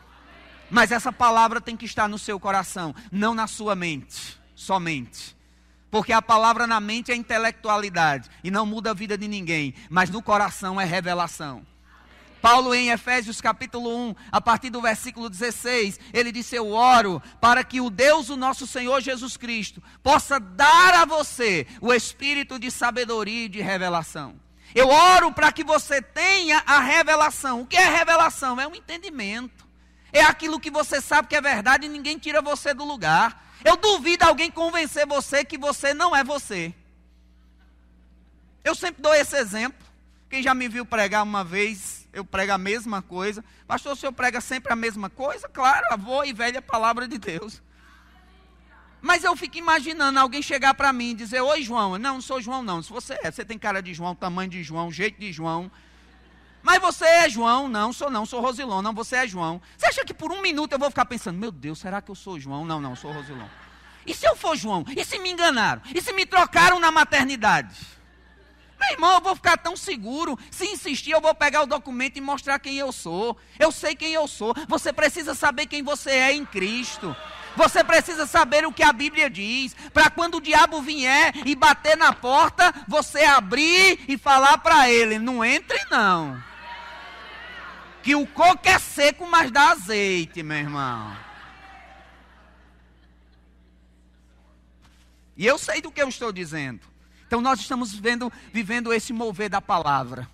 Mas 0.69 0.91
essa 0.91 1.11
palavra 1.11 1.59
tem 1.59 1.75
que 1.75 1.85
estar 1.85 2.07
no 2.07 2.17
seu 2.17 2.39
coração, 2.39 2.95
não 3.11 3.33
na 3.33 3.45
sua 3.45 3.75
mente 3.75 4.42
somente. 4.55 5.35
Porque 5.89 6.11
a 6.11 6.21
palavra 6.21 6.65
na 6.65 6.79
mente 6.79 7.11
é 7.11 7.15
intelectualidade 7.15 8.29
e 8.43 8.49
não 8.49 8.65
muda 8.65 8.91
a 8.91 8.93
vida 8.95 9.17
de 9.17 9.27
ninguém, 9.27 9.75
mas 9.89 10.09
no 10.09 10.21
coração 10.21 10.81
é 10.81 10.85
revelação. 10.85 11.65
Paulo 12.43 12.75
em 12.75 12.89
Efésios 12.89 13.39
capítulo 13.39 14.09
1, 14.09 14.15
a 14.29 14.41
partir 14.41 14.69
do 14.69 14.81
versículo 14.81 15.29
16, 15.29 15.97
ele 16.11 16.29
disse: 16.29 16.57
Eu 16.57 16.71
oro 16.71 17.23
para 17.39 17.63
que 17.63 17.79
o 17.79 17.89
Deus, 17.89 18.29
o 18.29 18.35
nosso 18.35 18.67
Senhor 18.67 18.99
Jesus 18.99 19.37
Cristo, 19.37 19.81
possa 20.03 20.41
dar 20.41 20.93
a 20.95 21.05
você 21.05 21.65
o 21.79 21.93
espírito 21.93 22.59
de 22.59 22.69
sabedoria 22.69 23.45
e 23.45 23.47
de 23.47 23.61
revelação. 23.61 24.35
Eu 24.75 24.89
oro 24.89 25.31
para 25.31 25.53
que 25.53 25.63
você 25.63 26.01
tenha 26.01 26.61
a 26.65 26.79
revelação. 26.79 27.61
O 27.61 27.65
que 27.65 27.77
é 27.77 27.87
revelação? 27.87 28.59
É 28.59 28.67
um 28.67 28.75
entendimento. 28.75 29.65
É 30.11 30.21
aquilo 30.21 30.59
que 30.59 30.69
você 30.69 30.99
sabe 30.99 31.29
que 31.29 31.35
é 31.37 31.41
verdade 31.41 31.85
e 31.85 31.89
ninguém 31.89 32.17
tira 32.17 32.41
você 32.41 32.73
do 32.73 32.83
lugar. 32.83 33.52
Eu 33.63 33.77
duvido 33.77 34.25
alguém 34.25 34.51
convencer 34.51 35.07
você 35.07 35.45
que 35.45 35.57
você 35.57 35.93
não 35.93 36.15
é 36.15 36.23
você. 36.23 36.73
Eu 38.63 38.75
sempre 38.75 39.01
dou 39.01 39.13
esse 39.13 39.35
exemplo. 39.37 39.85
Quem 40.29 40.41
já 40.41 40.53
me 40.53 40.67
viu 40.67 40.85
pregar 40.85 41.23
uma 41.23 41.43
vez, 41.43 42.07
eu 42.11 42.25
prego 42.25 42.53
a 42.53 42.57
mesma 42.57 43.01
coisa. 43.01 43.43
Pastor, 43.67 43.93
o 43.93 43.95
senhor 43.95 44.11
prega 44.11 44.41
sempre 44.41 44.73
a 44.73 44.75
mesma 44.75 45.09
coisa? 45.09 45.47
Claro, 45.47 45.85
a 45.91 45.97
boa 45.97 46.25
e 46.25 46.33
velha 46.33 46.61
palavra 46.61 47.07
de 47.07 47.17
Deus. 47.17 47.61
Mas 49.01 49.23
eu 49.23 49.35
fico 49.35 49.57
imaginando 49.57 50.17
alguém 50.17 50.41
chegar 50.41 50.73
para 50.73 50.93
mim 50.93 51.11
e 51.11 51.13
dizer: 51.13 51.41
Oi, 51.41 51.61
João. 51.61 51.97
Não, 51.97 52.15
não 52.15 52.21
sou 52.21 52.41
João, 52.41 52.63
não. 52.63 52.81
Se 52.81 52.89
você 52.89 53.19
é, 53.21 53.29
você 53.29 53.43
tem 53.43 53.59
cara 53.59 53.81
de 53.81 53.93
João, 53.93 54.15
tamanho 54.15 54.49
de 54.49 54.63
João, 54.63 54.91
jeito 54.91 55.19
de 55.19 55.31
João. 55.31 55.69
Mas 56.63 56.81
você 56.81 57.05
é 57.05 57.29
João? 57.29 57.67
Não, 57.67 57.91
sou 57.91 58.09
não, 58.09 58.25
sou 58.25 58.39
Rosilon. 58.39 58.81
Não, 58.81 58.93
você 58.93 59.17
é 59.17 59.27
João. 59.27 59.61
Você 59.77 59.85
acha 59.85 60.05
que 60.05 60.13
por 60.13 60.31
um 60.31 60.41
minuto 60.41 60.71
eu 60.71 60.79
vou 60.79 60.89
ficar 60.89 61.05
pensando, 61.05 61.37
meu 61.37 61.51
Deus, 61.51 61.79
será 61.79 62.01
que 62.01 62.09
eu 62.09 62.15
sou 62.15 62.39
João? 62.39 62.63
Não, 62.63 62.79
não, 62.79 62.95
sou 62.95 63.11
Rosilon. 63.11 63.45
E 64.07 64.13
se 64.13 64.25
eu 64.25 64.35
for 64.35 64.55
João? 64.55 64.85
E 64.95 65.03
se 65.03 65.19
me 65.19 65.29
enganaram? 65.29 65.81
E 65.93 66.01
se 66.01 66.13
me 66.13 66.25
trocaram 66.25 66.79
na 66.79 66.89
maternidade? 66.89 67.75
Meu 68.79 68.91
irmão, 68.91 69.13
eu 69.13 69.21
vou 69.21 69.35
ficar 69.35 69.57
tão 69.57 69.75
seguro. 69.75 70.39
Se 70.49 70.65
insistir, 70.65 71.11
eu 71.11 71.21
vou 71.21 71.35
pegar 71.35 71.63
o 71.63 71.67
documento 71.67 72.17
e 72.17 72.21
mostrar 72.21 72.59
quem 72.59 72.77
eu 72.77 72.91
sou. 72.93 73.37
Eu 73.59 73.71
sei 73.71 73.93
quem 73.93 74.13
eu 74.13 74.27
sou. 74.27 74.53
Você 74.67 74.93
precisa 74.93 75.35
saber 75.35 75.67
quem 75.67 75.83
você 75.83 76.11
é 76.11 76.33
em 76.33 76.45
Cristo. 76.45 77.15
Você 77.57 77.83
precisa 77.83 78.25
saber 78.25 78.65
o 78.65 78.73
que 78.73 78.83
a 78.83 78.91
Bíblia 78.91 79.29
diz, 79.29 79.75
para 79.93 80.09
quando 80.09 80.35
o 80.35 80.41
diabo 80.41 80.81
vier 80.81 81.33
e 81.45 81.55
bater 81.55 81.95
na 81.95 82.11
porta, 82.11 82.73
você 82.87 83.23
abrir 83.23 83.99
e 84.07 84.17
falar 84.17 84.57
para 84.57 84.89
ele: 84.89 85.19
não 85.19 85.45
entre 85.45 85.77
não 85.91 86.52
que 88.03 88.13
o 88.15 88.27
coco 88.27 88.67
é 88.67 88.77
seco, 88.77 89.25
mas 89.27 89.49
dá 89.49 89.71
azeite, 89.71 90.43
meu 90.43 90.57
irmão. 90.57 91.15
E 95.35 95.45
eu 95.45 95.57
sei 95.57 95.81
do 95.81 95.91
que 95.91 96.01
eu 96.01 96.09
estou 96.09 96.31
dizendo. 96.31 96.81
Então 97.25 97.41
nós 97.41 97.59
estamos 97.59 97.93
vivendo, 97.93 98.31
vivendo 98.51 98.93
esse 98.93 99.11
mover 99.11 99.49
da 99.49 99.61
palavra 99.61 100.29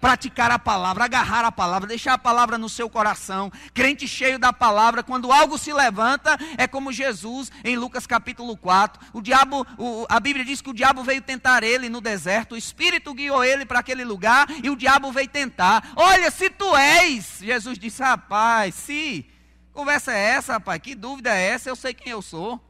praticar 0.00 0.50
a 0.50 0.58
palavra, 0.58 1.04
agarrar 1.04 1.44
a 1.44 1.52
palavra, 1.52 1.88
deixar 1.88 2.14
a 2.14 2.18
palavra 2.18 2.58
no 2.58 2.68
seu 2.68 2.88
coração. 2.88 3.50
Crente 3.74 4.06
cheio 4.06 4.38
da 4.38 4.52
palavra, 4.52 5.02
quando 5.02 5.32
algo 5.32 5.58
se 5.58 5.72
levanta, 5.72 6.38
é 6.56 6.66
como 6.66 6.92
Jesus 6.92 7.50
em 7.64 7.76
Lucas 7.76 8.06
capítulo 8.06 8.56
4. 8.56 9.00
O 9.12 9.20
diabo, 9.20 9.66
o, 9.78 10.06
a 10.08 10.20
Bíblia 10.20 10.44
diz 10.44 10.60
que 10.60 10.70
o 10.70 10.74
diabo 10.74 11.02
veio 11.02 11.22
tentar 11.22 11.62
ele 11.62 11.88
no 11.88 12.00
deserto, 12.00 12.52
o 12.52 12.58
Espírito 12.58 13.14
guiou 13.14 13.42
ele 13.44 13.64
para 13.64 13.80
aquele 13.80 14.04
lugar 14.04 14.46
e 14.62 14.70
o 14.70 14.76
diabo 14.76 15.12
veio 15.12 15.28
tentar. 15.28 15.92
Olha, 15.96 16.30
se 16.30 16.50
tu 16.50 16.76
és, 16.76 17.38
Jesus 17.40 17.78
disse, 17.78 18.02
rapaz, 18.02 18.74
se. 18.74 19.28
Conversa 19.72 20.12
é 20.12 20.30
essa, 20.30 20.54
rapaz? 20.54 20.80
Que 20.80 20.94
dúvida 20.94 21.34
é 21.34 21.48
essa? 21.48 21.68
Eu 21.68 21.76
sei 21.76 21.92
quem 21.92 22.10
eu 22.10 22.22
sou. 22.22 22.65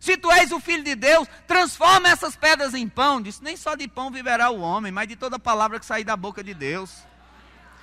Se 0.00 0.16
tu 0.16 0.30
és 0.30 0.52
o 0.52 0.60
filho 0.60 0.84
de 0.84 0.94
Deus, 0.94 1.28
transforma 1.46 2.08
essas 2.08 2.36
pedras 2.36 2.74
em 2.74 2.88
pão. 2.88 3.20
Disse: 3.20 3.42
Nem 3.42 3.56
só 3.56 3.74
de 3.74 3.88
pão 3.88 4.10
viverá 4.10 4.50
o 4.50 4.60
homem, 4.60 4.92
mas 4.92 5.08
de 5.08 5.16
toda 5.16 5.38
palavra 5.38 5.78
que 5.80 5.86
sair 5.86 6.04
da 6.04 6.16
boca 6.16 6.42
de 6.42 6.54
Deus. 6.54 6.90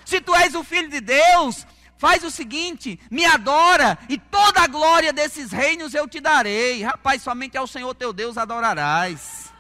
Se 0.05 0.22
tu 0.22 0.36
és 0.36 0.53
o 0.55 0.63
filho 0.63 0.89
de 0.89 1.01
Deus, 1.01 1.65
faz 1.98 2.24
o 2.24 2.31
seguinte: 2.31 3.00
me 3.10 3.25
adora, 3.25 3.98
e 4.07 4.17
toda 4.17 4.62
a 4.62 4.67
glória 4.67 5.12
desses 5.12 5.51
reinos 5.51 5.93
eu 5.93 6.07
te 6.07 6.22
darei. 6.22 6.84
Rapaz, 6.84 7.22
somente 7.22 7.57
ao 7.57 7.67
Senhor 7.67 7.93
teu 7.95 8.13
Deus 8.13 8.38
adorarás. 8.38 9.53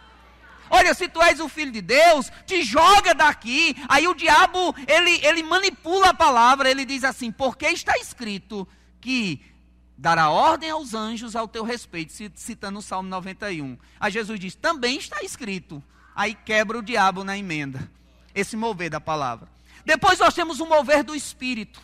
Olha, 0.69 0.93
se 0.93 1.07
tu 1.07 1.21
és 1.21 1.39
o 1.39 1.47
filho 1.47 1.71
de 1.71 1.81
Deus, 1.81 2.31
te 2.45 2.63
joga 2.63 3.13
daqui. 3.13 3.75
Aí 3.87 4.07
o 4.07 4.15
diabo, 4.15 4.75
ele, 4.87 5.19
ele 5.25 5.43
manipula 5.43 6.09
a 6.09 6.13
palavra, 6.13 6.69
ele 6.69 6.85
diz 6.85 7.03
assim: 7.03 7.31
porque 7.31 7.67
está 7.67 7.97
escrito 7.97 8.67
que 9.01 9.54
dará 9.97 10.29
ordem 10.29 10.69
aos 10.69 10.93
anjos 10.93 11.35
ao 11.35 11.47
teu 11.47 11.63
respeito, 11.63 12.13
citando 12.35 12.79
o 12.79 12.81
Salmo 12.81 13.09
91. 13.09 13.77
Aí 13.99 14.11
Jesus 14.11 14.39
diz: 14.39 14.55
também 14.55 14.97
está 14.97 15.21
escrito. 15.23 15.83
Aí 16.15 16.33
quebra 16.33 16.77
o 16.77 16.81
diabo 16.81 17.23
na 17.23 17.37
emenda. 17.37 17.91
Esse 18.33 18.55
mover 18.55 18.89
da 18.89 19.01
palavra. 19.01 19.49
Depois 19.85 20.19
nós 20.19 20.33
temos 20.33 20.59
o 20.59 20.65
mover 20.65 21.03
do 21.03 21.15
Espírito, 21.15 21.79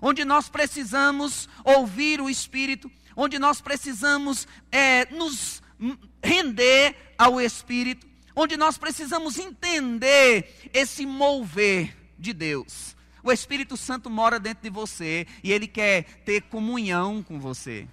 onde 0.00 0.24
nós 0.24 0.48
precisamos 0.48 1.48
ouvir 1.64 2.20
o 2.20 2.30
Espírito, 2.30 2.90
onde 3.16 3.38
nós 3.38 3.60
precisamos 3.60 4.46
é, 4.70 5.06
nos 5.12 5.62
render 6.22 7.14
ao 7.18 7.40
Espírito, 7.40 8.06
onde 8.36 8.56
nós 8.56 8.78
precisamos 8.78 9.38
entender 9.38 10.70
esse 10.72 11.04
mover 11.04 11.96
de 12.18 12.32
Deus. 12.32 12.93
O 13.24 13.32
Espírito 13.32 13.74
Santo 13.74 14.10
mora 14.10 14.38
dentro 14.38 14.62
de 14.62 14.68
você 14.68 15.26
e 15.42 15.50
ele 15.50 15.66
quer 15.66 16.04
ter 16.26 16.42
comunhão 16.42 17.22
com 17.22 17.40
você. 17.40 17.88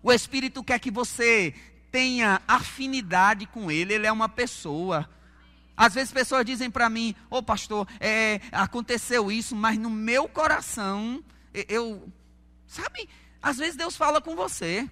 O 0.00 0.12
Espírito 0.12 0.62
quer 0.62 0.78
que 0.78 0.90
você 0.90 1.52
tenha 1.90 2.40
afinidade 2.46 3.46
com 3.46 3.68
ele, 3.68 3.92
ele 3.92 4.06
é 4.06 4.12
uma 4.12 4.28
pessoa. 4.28 5.10
Às 5.76 5.94
vezes 5.94 6.12
pessoas 6.12 6.44
dizem 6.44 6.70
para 6.70 6.88
mim, 6.88 7.12
ô 7.28 7.38
oh, 7.38 7.42
pastor, 7.42 7.88
é, 7.98 8.40
aconteceu 8.52 9.32
isso, 9.32 9.56
mas 9.56 9.76
no 9.76 9.90
meu 9.90 10.28
coração, 10.28 11.20
eu, 11.52 12.08
sabe, 12.68 13.08
às 13.42 13.56
vezes 13.56 13.74
Deus 13.74 13.96
fala 13.96 14.20
com 14.20 14.36
você. 14.36 14.88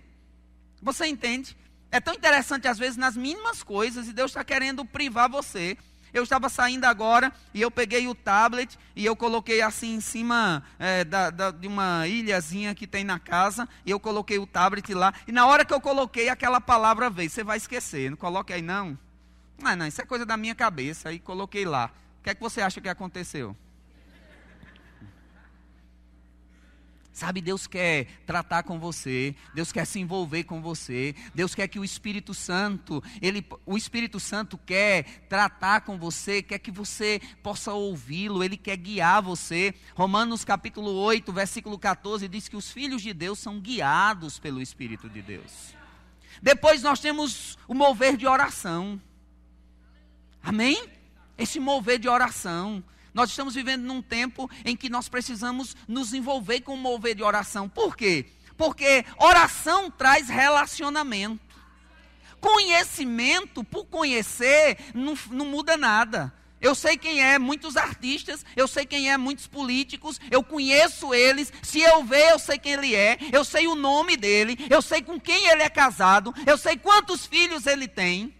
Você 0.82 1.06
entende? 1.06 1.56
É 1.92 2.00
tão 2.00 2.12
interessante, 2.12 2.66
às 2.66 2.78
vezes, 2.78 2.96
nas 2.96 3.16
mínimas 3.16 3.62
coisas, 3.62 4.08
e 4.08 4.12
Deus 4.12 4.32
está 4.32 4.42
querendo 4.42 4.84
privar 4.84 5.30
você. 5.30 5.78
Eu 6.12 6.22
estava 6.22 6.48
saindo 6.48 6.84
agora 6.84 7.32
e 7.52 7.60
eu 7.60 7.70
peguei 7.70 8.06
o 8.06 8.14
tablet 8.14 8.78
e 8.96 9.04
eu 9.04 9.14
coloquei 9.14 9.62
assim 9.62 9.94
em 9.94 10.00
cima 10.00 10.62
é, 10.78 11.04
da, 11.04 11.30
da, 11.30 11.50
de 11.50 11.66
uma 11.66 12.06
ilhazinha 12.06 12.74
que 12.74 12.86
tem 12.86 13.04
na 13.04 13.18
casa. 13.18 13.68
E 13.84 13.90
eu 13.90 14.00
coloquei 14.00 14.38
o 14.38 14.46
tablet 14.46 14.92
lá. 14.94 15.12
E 15.26 15.32
na 15.32 15.46
hora 15.46 15.64
que 15.64 15.72
eu 15.72 15.80
coloquei, 15.80 16.28
aquela 16.28 16.60
palavra 16.60 17.10
veio. 17.10 17.30
Você 17.30 17.44
vai 17.44 17.56
esquecer. 17.56 18.10
Não 18.10 18.16
coloque 18.16 18.52
aí, 18.52 18.62
não. 18.62 18.98
Não, 19.60 19.76
não, 19.76 19.86
isso 19.86 20.00
é 20.00 20.06
coisa 20.06 20.24
da 20.24 20.36
minha 20.36 20.54
cabeça. 20.54 21.08
Aí 21.08 21.18
coloquei 21.18 21.64
lá. 21.64 21.90
O 22.20 22.24
que 22.24 22.30
é 22.30 22.34
que 22.34 22.40
você 22.40 22.60
acha 22.60 22.80
que 22.80 22.88
aconteceu? 22.88 23.56
Sabe, 27.18 27.40
Deus 27.40 27.66
quer 27.66 28.06
tratar 28.24 28.62
com 28.62 28.78
você, 28.78 29.34
Deus 29.52 29.72
quer 29.72 29.84
se 29.84 29.98
envolver 29.98 30.44
com 30.44 30.62
você, 30.62 31.16
Deus 31.34 31.52
quer 31.52 31.66
que 31.66 31.80
o 31.80 31.84
Espírito 31.84 32.32
Santo, 32.32 33.02
ele, 33.20 33.44
o 33.66 33.76
Espírito 33.76 34.20
Santo 34.20 34.56
quer 34.56 35.02
tratar 35.28 35.80
com 35.80 35.98
você, 35.98 36.40
quer 36.40 36.60
que 36.60 36.70
você 36.70 37.20
possa 37.42 37.72
ouvi-lo, 37.72 38.44
ele 38.44 38.56
quer 38.56 38.76
guiar 38.76 39.20
você. 39.20 39.74
Romanos 39.96 40.44
capítulo 40.44 40.92
8, 40.92 41.32
versículo 41.32 41.76
14 41.76 42.28
diz 42.28 42.46
que 42.46 42.56
os 42.56 42.70
filhos 42.70 43.02
de 43.02 43.12
Deus 43.12 43.40
são 43.40 43.58
guiados 43.58 44.38
pelo 44.38 44.62
Espírito 44.62 45.10
de 45.10 45.20
Deus. 45.20 45.74
Depois 46.40 46.84
nós 46.84 47.00
temos 47.00 47.58
o 47.66 47.74
mover 47.74 48.16
de 48.16 48.28
oração. 48.28 49.02
Amém? 50.40 50.88
Esse 51.36 51.58
mover 51.58 51.98
de 51.98 52.08
oração. 52.08 52.80
Nós 53.18 53.30
estamos 53.30 53.56
vivendo 53.56 53.82
num 53.82 54.00
tempo 54.00 54.48
em 54.64 54.76
que 54.76 54.88
nós 54.88 55.08
precisamos 55.08 55.76
nos 55.88 56.14
envolver 56.14 56.60
com 56.60 56.74
o 56.74 56.76
mover 56.76 57.16
de 57.16 57.22
oração. 57.24 57.68
Por 57.68 57.96
quê? 57.96 58.26
Porque 58.56 59.04
oração 59.18 59.90
traz 59.90 60.28
relacionamento. 60.28 61.56
Conhecimento, 62.40 63.64
por 63.64 63.86
conhecer, 63.86 64.78
não, 64.94 65.18
não 65.32 65.46
muda 65.46 65.76
nada. 65.76 66.32
Eu 66.60 66.76
sei 66.76 66.96
quem 66.96 67.20
é 67.20 67.40
muitos 67.40 67.76
artistas, 67.76 68.46
eu 68.54 68.68
sei 68.68 68.86
quem 68.86 69.10
é 69.10 69.16
muitos 69.16 69.48
políticos, 69.48 70.20
eu 70.30 70.44
conheço 70.44 71.12
eles. 71.12 71.52
Se 71.60 71.80
eu 71.80 72.04
ver, 72.04 72.30
eu 72.30 72.38
sei 72.38 72.56
quem 72.56 72.74
ele 72.74 72.94
é, 72.94 73.18
eu 73.32 73.44
sei 73.44 73.66
o 73.66 73.74
nome 73.74 74.16
dele, 74.16 74.56
eu 74.70 74.80
sei 74.80 75.02
com 75.02 75.18
quem 75.18 75.48
ele 75.48 75.64
é 75.64 75.68
casado, 75.68 76.32
eu 76.46 76.56
sei 76.56 76.76
quantos 76.76 77.26
filhos 77.26 77.66
ele 77.66 77.88
tem. 77.88 78.32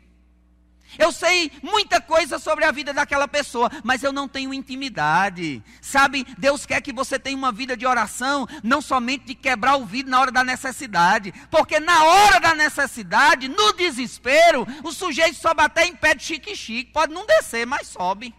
Eu 0.97 1.12
sei 1.12 1.50
muita 1.62 2.00
coisa 2.00 2.38
sobre 2.38 2.64
a 2.64 2.71
vida 2.71 2.92
daquela 2.92 3.28
pessoa, 3.28 3.71
mas 3.83 4.02
eu 4.02 4.12
não 4.12 4.28
tenho 4.28 4.54
intimidade. 4.54 5.62
Sabe, 5.80 6.26
Deus 6.38 6.64
quer 6.64 6.80
que 6.80 6.92
você 6.92 7.18
tenha 7.18 7.37
uma 7.37 7.52
vida 7.52 7.76
de 7.76 7.87
oração, 7.87 8.47
não 8.62 8.80
somente 8.80 9.26
de 9.26 9.35
quebrar 9.35 9.76
o 9.76 9.85
vidro 9.85 10.11
na 10.11 10.21
hora 10.21 10.30
da 10.30 10.45
necessidade, 10.45 11.33
porque 11.50 11.78
na 11.80 12.04
hora 12.04 12.40
da 12.40 12.54
necessidade, 12.54 13.49
no 13.49 13.73
desespero, 13.73 14.66
o 14.83 14.92
sujeito 14.92 15.37
sobe 15.37 15.62
até 15.62 15.87
em 15.87 15.95
pé 15.95 16.14
de 16.14 16.25
chique-chique, 16.25 16.92
pode 16.92 17.12
não 17.12 17.26
descer, 17.26 17.66
mas 17.66 17.88
sobe. 17.88 18.35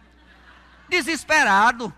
Desesperado. 0.88 1.94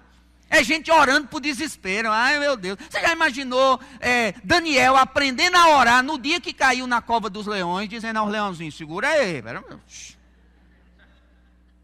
É 0.50 0.62
gente 0.62 0.90
orando 0.90 1.28
por 1.28 1.40
desespero. 1.40 2.10
Ai, 2.10 2.38
meu 2.38 2.58
Deus. 2.58 2.76
Você 2.90 3.00
já 3.00 3.10
imaginou 3.10 3.80
é, 3.98 4.34
Daniel 4.44 4.98
aprendendo 4.98 5.56
a 5.56 5.78
orar 5.78 6.02
no 6.02 6.18
dia 6.18 6.38
que 6.42 6.52
caiu 6.52 6.86
na 6.86 7.00
cova 7.00 7.30
dos 7.30 7.46
leões, 7.46 7.88
dizendo 7.88 8.18
aos 8.18 8.30
leãozinhos: 8.30 8.76
segura 8.76 9.08
aí. 9.08 9.40
Pera, 9.40 9.64
meu. 9.66 9.80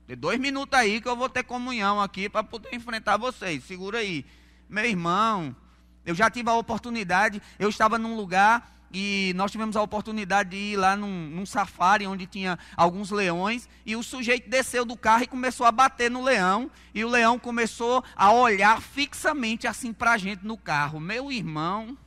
De 0.08 0.16
dois 0.16 0.40
minutos 0.40 0.78
aí 0.78 1.02
que 1.02 1.06
eu 1.06 1.14
vou 1.14 1.28
ter 1.28 1.42
comunhão 1.42 2.00
aqui 2.00 2.30
para 2.30 2.42
poder 2.42 2.74
enfrentar 2.74 3.18
vocês. 3.18 3.62
Segura 3.64 3.98
aí. 3.98 4.24
Meu 4.66 4.86
irmão, 4.86 5.54
eu 6.02 6.14
já 6.14 6.30
tive 6.30 6.48
a 6.48 6.54
oportunidade, 6.54 7.42
eu 7.58 7.68
estava 7.68 7.98
num 7.98 8.16
lugar 8.16 8.74
e 8.90 9.34
nós 9.36 9.52
tivemos 9.52 9.76
a 9.76 9.82
oportunidade 9.82 10.48
de 10.48 10.56
ir 10.56 10.76
lá 10.78 10.96
num, 10.96 11.28
num, 11.28 11.44
safari 11.44 12.06
onde 12.06 12.26
tinha 12.26 12.58
alguns 12.74 13.10
leões 13.10 13.68
e 13.84 13.96
o 13.96 14.02
sujeito 14.02 14.48
desceu 14.48 14.86
do 14.86 14.96
carro 14.96 15.24
e 15.24 15.26
começou 15.26 15.66
a 15.66 15.70
bater 15.70 16.10
no 16.10 16.24
leão 16.24 16.70
e 16.94 17.04
o 17.04 17.08
leão 17.10 17.38
começou 17.38 18.02
a 18.16 18.32
olhar 18.32 18.80
fixamente 18.80 19.66
assim 19.66 19.92
para 19.92 20.12
a 20.12 20.16
gente 20.16 20.42
no 20.42 20.56
carro. 20.56 20.98
Meu 20.98 21.30
irmão, 21.30 21.98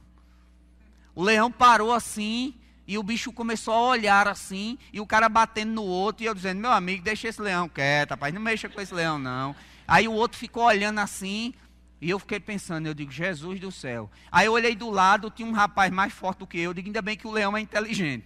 o 1.14 1.22
leão 1.22 1.52
parou 1.52 1.94
assim 1.94 2.56
e 2.92 2.98
o 2.98 3.04
bicho 3.04 3.32
começou 3.32 3.74
a 3.74 3.82
olhar 3.84 4.28
assim, 4.28 4.78
e 4.92 5.00
o 5.00 5.08
cara 5.08 5.30
batendo 5.30 5.72
no 5.72 5.84
outro, 5.84 6.24
e 6.24 6.26
eu 6.26 6.36
dizendo, 6.36 6.60
meu 6.60 6.74
amigo, 6.74 7.02
deixa 7.02 7.30
esse 7.30 7.42
leão 7.42 7.70
quieto, 7.70 8.10
rapaz, 8.10 8.34
não 8.34 8.42
mexa 8.42 8.68
com 8.68 8.82
esse 8.82 8.94
leão 8.94 9.18
não. 9.18 9.56
Aí 9.88 10.10
o 10.10 10.12
outro 10.12 10.38
ficou 10.38 10.66
olhando 10.66 11.00
assim, 11.00 11.54
e 12.02 12.10
eu 12.10 12.20
fiquei 12.20 12.38
pensando, 12.38 12.88
eu 12.88 12.94
digo, 12.94 13.10
Jesus 13.10 13.62
do 13.62 13.72
céu. 13.72 14.12
Aí 14.30 14.48
eu 14.48 14.52
olhei 14.52 14.76
do 14.76 14.90
lado, 14.90 15.30
tinha 15.30 15.48
um 15.48 15.54
rapaz 15.54 15.90
mais 15.90 16.12
forte 16.12 16.40
do 16.40 16.48
que 16.48 16.58
eu, 16.58 16.72
eu 16.72 16.74
digo, 16.74 16.90
ainda 16.90 17.02
bem 17.02 17.16
que 17.16 17.26
o 17.26 17.32
leão 17.32 17.56
é 17.56 17.62
inteligente. 17.62 18.26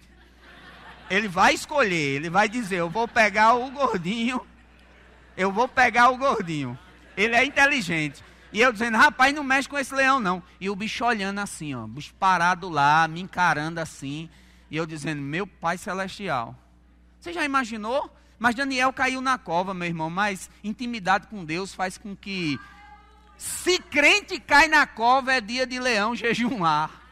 Ele 1.08 1.28
vai 1.28 1.54
escolher, 1.54 2.16
ele 2.16 2.28
vai 2.28 2.48
dizer, 2.48 2.78
eu 2.78 2.90
vou 2.90 3.06
pegar 3.06 3.54
o 3.54 3.70
gordinho, 3.70 4.44
eu 5.36 5.52
vou 5.52 5.68
pegar 5.68 6.10
o 6.10 6.18
gordinho. 6.18 6.76
Ele 7.16 7.36
é 7.36 7.44
inteligente. 7.44 8.20
E 8.52 8.60
eu 8.60 8.72
dizendo, 8.72 8.98
rapaz, 8.98 9.32
não 9.32 9.44
mexe 9.44 9.68
com 9.68 9.78
esse 9.78 9.94
leão 9.94 10.18
não. 10.18 10.42
E 10.60 10.68
o 10.68 10.74
bicho 10.74 11.04
olhando 11.04 11.38
assim, 11.38 11.72
ó, 11.72 11.84
o 11.84 11.86
bicho 11.86 12.12
parado 12.18 12.68
lá, 12.68 13.06
me 13.06 13.20
encarando 13.20 13.78
assim. 13.78 14.28
E 14.70 14.76
eu 14.76 14.86
dizendo, 14.86 15.22
meu 15.22 15.46
Pai 15.46 15.78
Celestial. 15.78 16.56
Você 17.20 17.32
já 17.32 17.44
imaginou? 17.44 18.10
Mas 18.38 18.54
Daniel 18.54 18.92
caiu 18.92 19.20
na 19.20 19.38
cova, 19.38 19.72
meu 19.72 19.86
irmão. 19.86 20.10
Mas 20.10 20.50
intimidade 20.62 21.26
com 21.28 21.44
Deus 21.44 21.74
faz 21.74 21.96
com 21.96 22.14
que, 22.14 22.58
se 23.36 23.78
crente 23.78 24.38
cai 24.40 24.68
na 24.68 24.86
cova, 24.86 25.32
é 25.32 25.40
dia 25.40 25.66
de 25.66 25.78
leão 25.78 26.14
jejumar. 26.14 27.05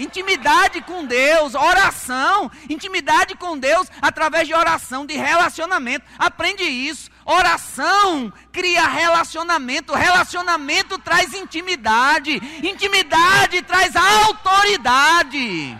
Intimidade 0.00 0.80
com 0.80 1.04
Deus, 1.04 1.54
oração, 1.54 2.50
intimidade 2.68 3.34
com 3.36 3.58
Deus 3.58 3.88
através 4.00 4.48
de 4.48 4.54
oração, 4.54 5.04
de 5.04 5.14
relacionamento. 5.14 6.06
Aprende 6.18 6.62
isso. 6.62 7.10
Oração 7.24 8.32
cria 8.50 8.88
relacionamento, 8.88 9.94
relacionamento 9.94 10.98
traz 10.98 11.34
intimidade, 11.34 12.40
intimidade 12.62 13.62
traz 13.62 13.94
autoridade. 13.94 15.78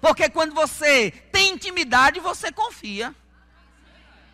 Porque 0.00 0.28
quando 0.28 0.54
você 0.54 1.10
tem 1.32 1.54
intimidade, 1.54 2.20
você 2.20 2.52
confia. 2.52 3.14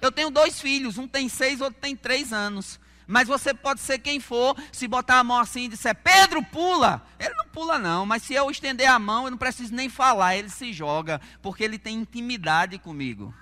Eu 0.00 0.10
tenho 0.10 0.30
dois 0.30 0.60
filhos, 0.60 0.98
um 0.98 1.06
tem 1.06 1.28
seis, 1.28 1.60
outro 1.60 1.80
tem 1.80 1.94
três 1.94 2.32
anos. 2.32 2.80
Mas 3.12 3.28
você 3.28 3.52
pode 3.52 3.82
ser 3.82 3.98
quem 3.98 4.18
for, 4.18 4.56
se 4.72 4.88
botar 4.88 5.18
a 5.18 5.24
mão 5.24 5.36
assim 5.36 5.64
e 5.64 5.68
disser, 5.68 5.94
Pedro, 5.94 6.42
pula. 6.42 7.06
Ele 7.20 7.34
não 7.34 7.44
pula, 7.44 7.78
não, 7.78 8.06
mas 8.06 8.22
se 8.22 8.32
eu 8.32 8.50
estender 8.50 8.88
a 8.88 8.98
mão, 8.98 9.26
eu 9.26 9.30
não 9.30 9.36
preciso 9.36 9.74
nem 9.74 9.90
falar, 9.90 10.34
ele 10.34 10.48
se 10.48 10.72
joga, 10.72 11.20
porque 11.42 11.62
ele 11.62 11.78
tem 11.78 11.98
intimidade 11.98 12.78
comigo. 12.78 13.34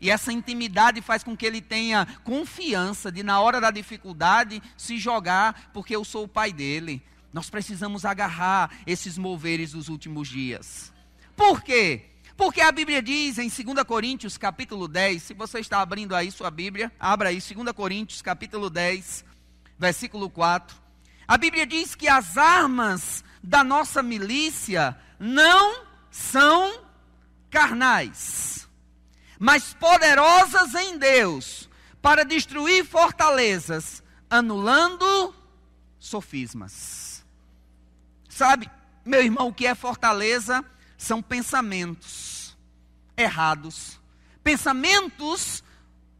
E 0.00 0.08
essa 0.08 0.32
intimidade 0.32 1.02
faz 1.02 1.24
com 1.24 1.36
que 1.36 1.44
ele 1.44 1.60
tenha 1.60 2.06
confiança 2.22 3.10
de, 3.10 3.24
na 3.24 3.40
hora 3.40 3.60
da 3.60 3.72
dificuldade, 3.72 4.62
se 4.76 4.98
jogar, 4.98 5.68
porque 5.72 5.96
eu 5.96 6.04
sou 6.04 6.22
o 6.22 6.28
pai 6.28 6.52
dele. 6.52 7.02
Nós 7.32 7.50
precisamos 7.50 8.04
agarrar 8.04 8.70
esses 8.86 9.18
moveres 9.18 9.72
dos 9.72 9.88
últimos 9.88 10.28
dias. 10.28 10.92
Por 11.34 11.60
quê? 11.60 12.04
Porque 12.36 12.60
a 12.60 12.70
Bíblia 12.70 13.00
diz 13.00 13.38
em 13.38 13.48
2 13.48 13.84
Coríntios, 13.84 14.36
capítulo 14.36 14.86
10, 14.86 15.22
se 15.22 15.34
você 15.34 15.60
está 15.60 15.80
abrindo 15.80 16.14
aí 16.14 16.30
sua 16.30 16.50
Bíblia, 16.50 16.92
abra 17.00 17.30
aí 17.30 17.40
2 17.40 17.72
Coríntios, 17.72 18.20
capítulo 18.20 18.68
10, 18.68 19.24
versículo 19.78 20.28
4. 20.28 20.76
A 21.26 21.38
Bíblia 21.38 21.66
diz 21.66 21.94
que 21.94 22.08
as 22.08 22.36
armas 22.36 23.24
da 23.42 23.64
nossa 23.64 24.02
milícia 24.02 24.96
não 25.18 25.86
são 26.10 26.84
carnais 27.50 28.56
mas 29.38 29.74
poderosas 29.74 30.74
em 30.74 30.98
Deus 30.98 31.68
para 32.00 32.24
destruir 32.24 32.84
fortalezas, 32.84 34.02
anulando 34.30 35.34
sofismas. 35.98 37.24
Sabe, 38.28 38.70
meu 39.04 39.22
irmão, 39.22 39.48
o 39.48 39.54
que 39.54 39.66
é 39.66 39.74
fortaleza? 39.74 40.64
São 40.96 41.22
pensamentos 41.22 42.56
errados, 43.16 44.00
pensamentos 44.42 45.62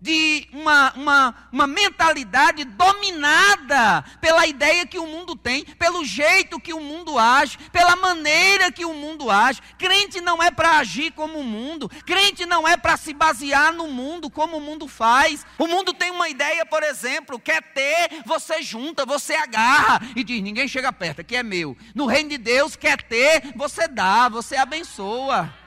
de 0.00 0.48
uma, 0.52 0.92
uma, 0.94 1.48
uma 1.50 1.66
mentalidade 1.66 2.64
dominada 2.64 4.04
pela 4.20 4.46
ideia 4.46 4.86
que 4.86 4.98
o 4.98 5.06
mundo 5.06 5.34
tem, 5.34 5.64
pelo 5.64 6.04
jeito 6.04 6.60
que 6.60 6.74
o 6.74 6.80
mundo 6.80 7.18
age, 7.18 7.58
pela 7.72 7.96
maneira 7.96 8.70
que 8.70 8.84
o 8.84 8.92
mundo 8.92 9.30
age. 9.30 9.60
Crente 9.78 10.20
não 10.20 10.42
é 10.42 10.50
para 10.50 10.78
agir 10.78 11.12
como 11.12 11.38
o 11.38 11.44
mundo, 11.44 11.88
crente 12.04 12.44
não 12.44 12.68
é 12.68 12.76
para 12.76 12.96
se 12.96 13.12
basear 13.12 13.72
no 13.72 13.88
mundo, 13.88 14.30
como 14.30 14.58
o 14.58 14.60
mundo 14.60 14.86
faz. 14.86 15.46
O 15.58 15.66
mundo 15.66 15.94
tem 15.94 16.10
uma 16.10 16.28
ideia, 16.28 16.64
por 16.66 16.82
exemplo, 16.82 17.38
quer 17.38 17.62
ter, 17.72 18.22
você 18.24 18.62
junta, 18.62 19.06
você 19.06 19.34
agarra 19.34 20.00
e 20.14 20.22
diz: 20.22 20.42
ninguém 20.42 20.68
chega 20.68 20.92
perto, 20.92 21.20
aqui 21.20 21.36
é 21.36 21.42
meu. 21.42 21.76
No 21.94 22.06
reino 22.06 22.30
de 22.30 22.38
Deus, 22.38 22.76
quer 22.76 23.02
ter, 23.02 23.52
você 23.56 23.88
dá, 23.88 24.28
você 24.28 24.56
abençoa. 24.56 25.65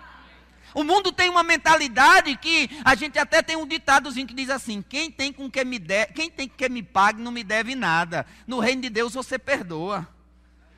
O 0.73 0.83
mundo 0.83 1.11
tem 1.11 1.29
uma 1.29 1.43
mentalidade 1.43 2.35
que 2.37 2.69
a 2.83 2.95
gente 2.95 3.17
até 3.17 3.41
tem 3.41 3.55
um 3.55 3.67
ditadozinho 3.67 4.27
que 4.27 4.33
diz 4.33 4.49
assim: 4.49 4.81
quem 4.81 5.11
tem 5.11 5.33
com 5.33 5.49
que 5.49 5.63
me 5.65 5.79
quem 6.13 6.29
tem 6.29 6.47
que 6.47 6.69
me 6.69 6.83
pague 6.83 7.21
não 7.21 7.31
me 7.31 7.43
deve 7.43 7.75
nada. 7.75 8.25
No 8.45 8.59
reino 8.59 8.81
de 8.83 8.89
Deus 8.89 9.13
você 9.13 9.39
perdoa. 9.39 10.07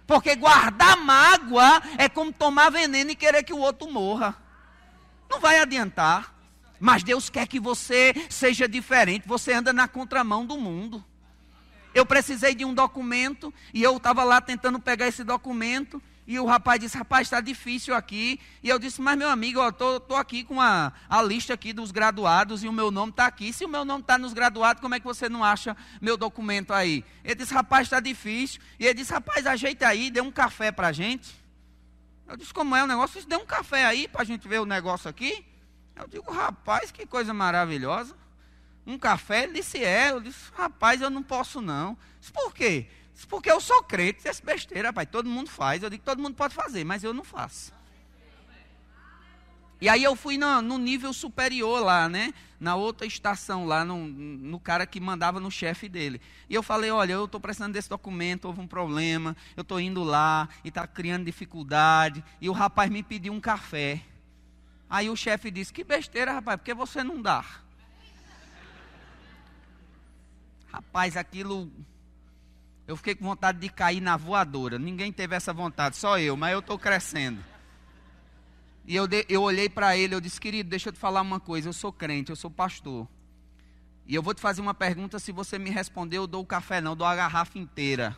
Porque 0.08 0.36
guardar 0.36 0.98
mágoa 0.98 1.82
é 1.98 2.10
como 2.10 2.34
tomar 2.34 2.70
veneno 2.70 3.12
e 3.12 3.16
querer 3.16 3.44
que 3.44 3.54
o 3.54 3.60
outro 3.60 3.90
morra. 3.90 4.36
Não 5.30 5.40
vai 5.40 5.60
adiantar. 5.60 6.36
Mas 6.80 7.04
Deus 7.04 7.30
quer 7.30 7.48
que 7.48 7.60
você 7.60 8.14
seja 8.30 8.68
diferente. 8.68 9.28
Você 9.28 9.54
anda 9.54 9.72
na 9.72 9.88
contramão 9.88 10.46
do 10.46 10.58
mundo. 10.58 11.04
Eu 11.94 12.06
precisei 12.06 12.56
de 12.56 12.66
um 12.66 12.74
documento 12.74 13.54
e 13.74 13.84
eu 13.84 13.98
estava 13.98 14.24
lá 14.24 14.42
tentando 14.42 14.80
pegar 14.80 15.08
esse 15.08 15.24
documento. 15.24 16.02
E 16.28 16.40
o 16.40 16.46
rapaz 16.46 16.80
disse, 16.80 16.98
rapaz, 16.98 17.28
está 17.28 17.42
difícil 17.42 17.96
aqui. 17.96 18.40
E 18.62 18.70
eu 18.70 18.78
disse, 18.78 19.02
mas 19.02 19.18
meu 19.18 19.30
amigo, 19.30 19.60
eu 19.60 19.70
estou 19.70 20.16
aqui 20.16 20.44
com 20.44 20.62
a, 20.62 20.94
a 21.10 21.22
lista 21.22 21.54
aqui 21.54 21.74
dos 21.74 21.92
graduados 21.92 22.64
e 22.64 22.68
o 22.68 22.72
meu 22.72 22.92
nome 22.92 23.12
está 23.12 23.26
aqui. 23.26 23.52
Se 23.52 23.66
o 23.66 23.70
meu 23.70 23.84
nome 23.84 24.02
está 24.02 24.18
nos 24.18 24.32
graduados, 24.32 24.82
como 24.82 24.96
é 24.96 25.00
que 25.00 25.06
você 25.06 25.28
não 25.28 25.44
acha 25.44 25.76
meu 26.00 26.16
documento 26.16 26.74
aí? 26.74 27.04
Ele 27.24 27.36
disse, 27.36 27.54
rapaz, 27.54 27.88
está 27.88 28.00
difícil. 28.00 28.62
E 28.80 28.86
ele 28.86 28.94
disse, 28.94 29.12
rapaz, 29.12 29.46
ajeita 29.48 29.88
aí, 29.88 30.12
dê 30.12 30.22
um 30.22 30.32
café 30.32 30.72
para 30.72 30.88
a 30.88 30.92
gente. 30.92 31.36
Eu 32.28 32.38
disse, 32.38 32.54
como 32.54 32.76
é 32.76 32.84
o 32.84 32.88
negócio? 32.88 33.26
Dê 33.26 33.36
um 33.36 33.46
café 33.46 33.86
aí 33.86 34.08
para 34.08 34.22
a 34.22 34.26
gente 34.26 34.48
ver 34.48 34.62
o 34.62 34.66
negócio 34.66 35.10
aqui. 35.10 35.46
Eu 35.96 36.08
digo, 36.08 36.32
rapaz, 36.32 36.92
que 36.92 37.06
coisa 37.06 37.34
maravilhosa. 37.34 38.16
Um 38.86 38.98
café? 38.98 39.44
Ele 39.44 39.54
disse, 39.54 39.84
é. 39.84 40.12
Eu 40.12 40.22
disse, 40.22 40.52
rapaz, 40.56 41.02
eu 41.02 41.10
não 41.10 41.22
posso 41.22 41.62
não. 41.62 41.98
Disse, 42.20 42.32
por 42.32 42.54
quê? 42.54 42.88
Porque 43.28 43.52
eu 43.52 43.60
sou 43.60 43.84
crente. 43.84 44.24
Disse, 44.24 44.44
besteira, 44.44 44.90
rapaz, 44.90 45.08
todo 45.10 45.30
mundo 45.30 45.50
faz. 45.50 45.84
Eu 45.84 45.90
digo, 45.90 46.04
todo 46.04 46.22
mundo 46.22 46.36
pode 46.36 46.54
fazer, 46.54 46.84
mas 46.84 47.04
eu 47.04 47.14
não 47.14 47.24
faço. 47.24 47.74
E 49.82 49.90
aí 49.90 50.04
eu 50.04 50.16
fui 50.16 50.38
no, 50.38 50.62
no 50.62 50.78
nível 50.78 51.12
superior 51.12 51.84
lá, 51.84 52.08
né? 52.08 52.34
Na 52.60 52.76
outra 52.76 53.08
estação 53.08 53.66
lá, 53.66 53.84
no, 53.84 54.08
no 54.08 54.60
cara 54.60 54.86
que 54.86 55.00
mandava 55.00 55.40
no 55.40 55.50
chefe 55.50 55.90
dele. 55.90 56.22
E 56.48 56.54
eu 56.54 56.62
falei, 56.62 56.92
olha, 56.92 57.14
eu 57.14 57.26
estou 57.26 57.42
precisando 57.42 57.74
desse 57.74 57.90
documento, 57.90 58.46
houve 58.46 58.62
um 58.62 58.68
problema, 58.68 59.36
eu 59.58 59.62
estou 59.62 59.80
indo 59.80 60.04
lá 60.04 60.48
e 60.64 60.68
está 60.68 60.86
criando 60.86 61.26
dificuldade. 61.26 62.24
E 62.40 62.48
o 62.48 62.54
rapaz 62.54 62.92
me 62.92 63.02
pediu 63.02 63.34
um 63.34 63.40
café. 63.40 64.02
Aí 64.92 65.10
o 65.10 65.16
chefe 65.16 65.50
disse: 65.50 65.72
Que 65.72 65.86
besteira, 65.86 66.34
rapaz, 66.34 66.58
porque 66.58 66.74
você 66.74 67.02
não 67.02 67.22
dá? 67.22 67.46
Rapaz, 70.68 71.16
aquilo. 71.16 71.72
Eu 72.88 72.98
fiquei 72.98 73.16
com 73.16 73.26
vontade 73.26 73.60
de 73.60 73.70
cair 73.70 74.02
na 74.02 74.18
voadora. 74.18 74.78
Ninguém 74.78 75.12
teve 75.12 75.36
essa 75.36 75.54
vontade, 75.54 75.96
só 75.96 76.20
eu, 76.20 76.36
mas 76.36 76.54
eu 76.54 76.60
estou 76.60 76.78
crescendo. 76.78 77.44
E 78.86 78.96
eu, 78.96 79.08
de, 79.08 79.26
eu 79.30 79.42
olhei 79.42 79.70
para 79.70 79.96
ele, 79.96 80.16
eu 80.16 80.22
disse, 80.22 80.42
querido, 80.42 80.70
deixa 80.70 80.90
eu 80.90 80.94
te 80.94 81.00
falar 81.00 81.22
uma 81.22 81.40
coisa, 81.40 81.70
eu 81.70 81.74
sou 81.74 81.94
crente, 81.94 82.32
eu 82.32 82.36
sou 82.36 82.50
pastor. 82.50 83.08
E 84.08 84.16
eu 84.16 84.24
vou 84.24 84.34
te 84.34 84.42
fazer 84.42 84.62
uma 84.62 84.74
pergunta, 84.74 85.20
se 85.20 85.32
você 85.32 85.60
me 85.60 85.70
responder, 85.70 86.18
eu 86.18 86.28
dou 86.28 86.42
o 86.42 86.46
café 86.46 86.82
não, 86.82 86.92
eu 86.92 86.96
dou 86.96 87.08
a 87.08 87.16
garrafa 87.16 87.58
inteira. 87.58 88.18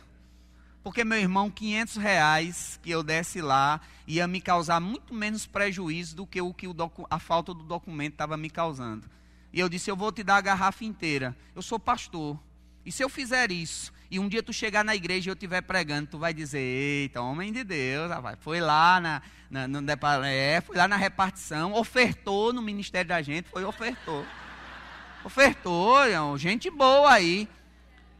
Porque, 0.82 1.02
meu 1.02 1.18
irmão, 1.18 1.50
500 1.50 1.96
reais 1.96 2.80
que 2.82 2.90
eu 2.90 3.02
desse 3.02 3.40
lá 3.40 3.80
ia 4.06 4.26
me 4.26 4.38
causar 4.38 4.80
muito 4.80 5.14
menos 5.14 5.46
prejuízo 5.46 6.14
do 6.14 6.26
que 6.26 6.42
o 6.42 6.52
que 6.52 6.68
o 6.68 6.76
a 7.08 7.18
falta 7.18 7.54
do 7.54 7.62
documento 7.62 8.12
estava 8.12 8.36
me 8.36 8.50
causando. 8.50 9.08
E 9.50 9.58
eu 9.58 9.66
disse: 9.66 9.90
Eu 9.90 9.96
vou 9.96 10.12
te 10.12 10.22
dar 10.22 10.36
a 10.36 10.40
garrafa 10.42 10.84
inteira. 10.84 11.34
Eu 11.54 11.62
sou 11.62 11.78
pastor. 11.78 12.38
E 12.84 12.92
se 12.92 13.02
eu 13.02 13.08
fizer 13.08 13.50
isso, 13.50 13.90
e 14.10 14.18
um 14.18 14.28
dia 14.28 14.42
tu 14.42 14.52
chegar 14.52 14.84
na 14.84 14.94
igreja 14.94 15.28
e 15.28 15.30
eu 15.30 15.34
estiver 15.34 15.60
pregando, 15.62 16.08
tu 16.10 16.18
vai 16.18 16.32
dizer: 16.32 16.58
Eita, 16.58 17.20
homem 17.20 17.52
de 17.52 17.64
Deus, 17.64 18.10
rapaz, 18.10 18.36
foi 18.40 18.60
lá 18.60 19.00
na, 19.00 19.22
na, 19.50 19.68
no, 19.68 19.80
é, 20.24 20.60
foi 20.60 20.76
lá 20.76 20.86
na 20.86 20.96
repartição, 20.96 21.72
ofertou 21.74 22.52
no 22.52 22.62
ministério 22.62 23.08
da 23.08 23.22
gente, 23.22 23.48
foi 23.48 23.64
ofertou. 23.64 24.24
Ofertou, 25.24 26.38
gente 26.38 26.70
boa 26.70 27.10
aí. 27.10 27.48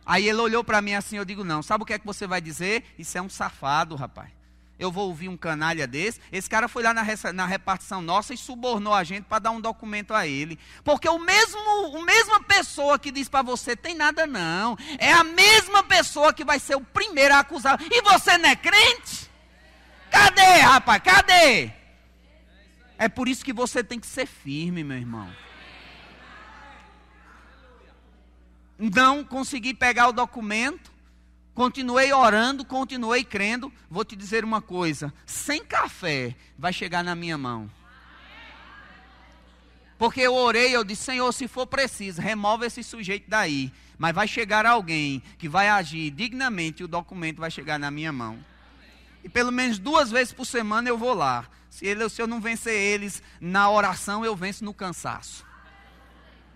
Aí 0.07 0.29
ele 0.29 0.39
olhou 0.39 0.63
para 0.63 0.83
mim 0.83 0.95
assim, 0.95 1.17
eu 1.17 1.25
digo, 1.25 1.45
não, 1.45 1.63
sabe 1.63 1.83
o 1.83 1.87
que 1.87 1.95
é 1.95 1.99
que 1.99 2.07
você 2.07 2.27
vai 2.27 2.41
dizer? 2.41 2.85
Isso 2.99 3.17
é 3.17 3.23
um 3.23 3.29
safado, 3.29 3.95
rapaz. 3.95 4.31
Eu 4.79 4.91
vou 4.91 5.09
ouvir 5.09 5.29
um 5.29 5.37
canalha 5.37 5.87
desse. 5.87 6.21
Esse 6.33 6.51
cara 6.51 6.67
foi 6.67 6.83
lá 6.83 6.93
na, 6.93 7.05
na 7.33 7.47
repartição 7.47 8.03
nossa 8.03 8.35
e 8.35 8.37
subornou 8.37 8.93
a 8.93 9.05
gente 9.05 9.25
para 9.25 9.39
dar 9.39 9.51
um 9.53 9.61
documento 9.61 10.13
a 10.13 10.27
ele. 10.27 10.59
Porque 10.83 11.09
o 11.09 11.19
mesmo, 11.19 11.61
a 11.97 12.05
mesma 12.05 12.43
pessoa 12.43 12.99
que 12.99 13.13
diz 13.13 13.29
para 13.29 13.43
você 13.43 13.77
tem 13.77 13.95
nada 13.95 14.27
não, 14.27 14.77
é 14.99 15.13
a 15.13 15.23
mesma 15.23 15.83
pessoa 15.85 16.33
que 16.33 16.45
vai 16.45 16.59
ser 16.59 16.75
o 16.75 16.81
primeiro 16.81 17.35
a 17.35 17.41
acusar. 17.41 17.81
E 17.81 18.03
você 18.03 18.37
não 18.37 18.49
é 18.49 18.57
crente? 18.57 19.31
Cadê, 20.11 20.61
rapaz? 20.61 21.03
Cadê? 21.03 21.71
É 22.99 23.09
por 23.09 23.29
isso 23.29 23.45
que 23.45 23.53
você 23.53 23.83
tem 23.83 24.01
que 24.01 24.07
ser 24.07 24.27
firme, 24.27 24.83
meu 24.83 24.97
irmão. 24.97 25.29
não 28.79 29.25
consegui 29.25 29.73
pegar 29.73 30.09
o 30.09 30.13
documento, 30.13 30.93
continuei 31.55 32.13
orando, 32.13 32.65
continuei 32.65 33.25
crendo. 33.25 33.73
Vou 33.89 34.05
te 34.05 34.17
dizer 34.17 34.45
uma 34.45 34.61
coisa: 34.61 35.13
sem 35.25 35.65
café 35.65 36.35
vai 36.59 36.73
chegar 36.73 37.03
na 37.03 37.15
minha 37.15 37.39
mão. 37.39 37.71
Porque 39.97 40.21
eu 40.21 40.35
orei, 40.35 40.75
eu 40.75 40.85
disse, 40.85 41.05
Senhor, 41.05 41.33
se 41.33 41.47
for 41.47 41.67
preciso, 41.67 42.21
remove 42.21 42.67
esse 42.67 42.83
sujeito 42.83 43.25
daí. 43.29 43.73
Mas 43.97 44.15
vai 44.15 44.27
chegar 44.27 44.67
alguém 44.67 45.23
que 45.39 45.49
vai 45.49 45.69
agir 45.69 46.11
dignamente 46.11 46.81
e 46.81 46.85
o 46.85 46.89
documento 46.89 47.39
vai 47.39 47.51
chegar 47.51 47.79
na 47.79 47.91
minha 47.91 48.13
mão. 48.13 48.45
E 49.23 49.29
pelo 49.29 49.53
menos 49.53 49.79
duas 49.79 50.11
vezes 50.11 50.35
por 50.35 50.45
semana 50.45 50.89
eu 50.89 50.99
vou 50.99 51.15
lá. 51.15 51.47
Se, 51.71 51.87
ele, 51.87 52.09
se 52.09 52.21
eu 52.21 52.27
não 52.27 52.41
vencer 52.41 52.75
eles 52.75 53.23
na 53.41 53.71
oração, 53.71 54.25
eu 54.25 54.37
venço 54.37 54.65
no 54.65 54.75
cansaço. 54.75 55.47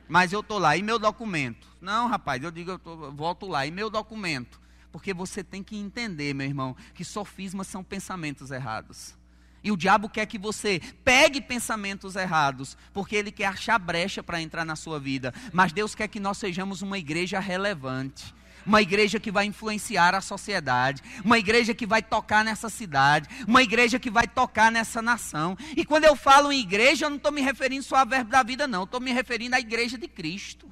Mas 0.09 0.33
eu 0.33 0.41
estou 0.41 0.59
lá, 0.59 0.77
e 0.77 0.83
meu 0.83 0.99
documento? 0.99 1.67
Não, 1.81 2.09
rapaz, 2.09 2.43
eu 2.43 2.51
digo, 2.51 2.73
eu 2.73 2.79
tô, 2.79 3.11
volto 3.13 3.47
lá, 3.47 3.67
e 3.67 3.71
meu 3.71 3.91
documento? 3.91 4.61
Porque 4.91 5.13
você 5.13 5.45
tem 5.45 5.63
que 5.63 5.77
entender, 5.77 6.35
meu 6.35 6.47
irmão, 6.47 6.77
que 6.95 7.05
sofismas 7.05 7.67
são 7.67 7.85
pensamentos 7.85 8.51
errados. 8.51 9.17
E 9.63 9.73
o 9.73 9.77
diabo 9.77 10.09
quer 10.09 10.27
que 10.27 10.39
você 10.39 10.81
pegue 11.05 11.41
pensamentos 11.41 12.17
errados, 12.17 12.77
porque 12.93 13.17
ele 13.17 13.33
quer 13.33 13.47
achar 13.47 13.79
brecha 13.79 14.23
para 14.23 14.41
entrar 14.41 14.65
na 14.65 14.77
sua 14.77 15.01
vida. 15.01 15.35
Mas 15.53 15.73
Deus 15.73 15.95
quer 15.95 16.09
que 16.09 16.21
nós 16.21 16.39
sejamos 16.39 16.81
uma 16.81 16.99
igreja 16.99 17.41
relevante 17.41 18.35
uma 18.69 18.83
igreja 18.83 19.19
que 19.19 19.31
vai 19.31 19.47
influenciar 19.47 20.15
a 20.15 20.21
sociedade, 20.21 21.03
uma 21.25 21.39
igreja 21.39 21.73
que 21.73 21.87
vai 21.87 22.03
tocar 22.03 22.45
nessa 22.45 22.69
cidade, 22.69 23.27
uma 23.47 23.63
igreja 23.63 23.99
que 23.99 24.11
vai 24.11 24.29
tocar 24.29 24.71
nessa 24.71 25.01
nação. 25.01 25.57
E 25.75 25.87
quando 25.87 26.05
eu 26.05 26.15
falo 26.15 26.53
em 26.53 26.61
igreja, 26.61 27.07
eu 27.07 27.11
não 27.11 27.17
estou 27.17 27.33
me 27.33 27.41
referindo 27.41 27.83
só 27.83 27.97
a 27.97 28.05
verbo 28.05 28.31
da 28.31 28.43
vida, 28.43 28.69
não, 28.69 28.85
estou 28.85 29.01
me 29.01 29.11
referindo 29.11 29.57
à 29.57 29.61
igreja 29.61 29.97
de 29.97 30.07
Cristo, 30.07 30.69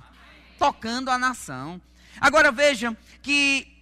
tocando 0.58 1.10
a 1.10 1.16
nação. 1.16 1.80
Agora 2.20 2.52
veja 2.52 2.94
que 3.22 3.75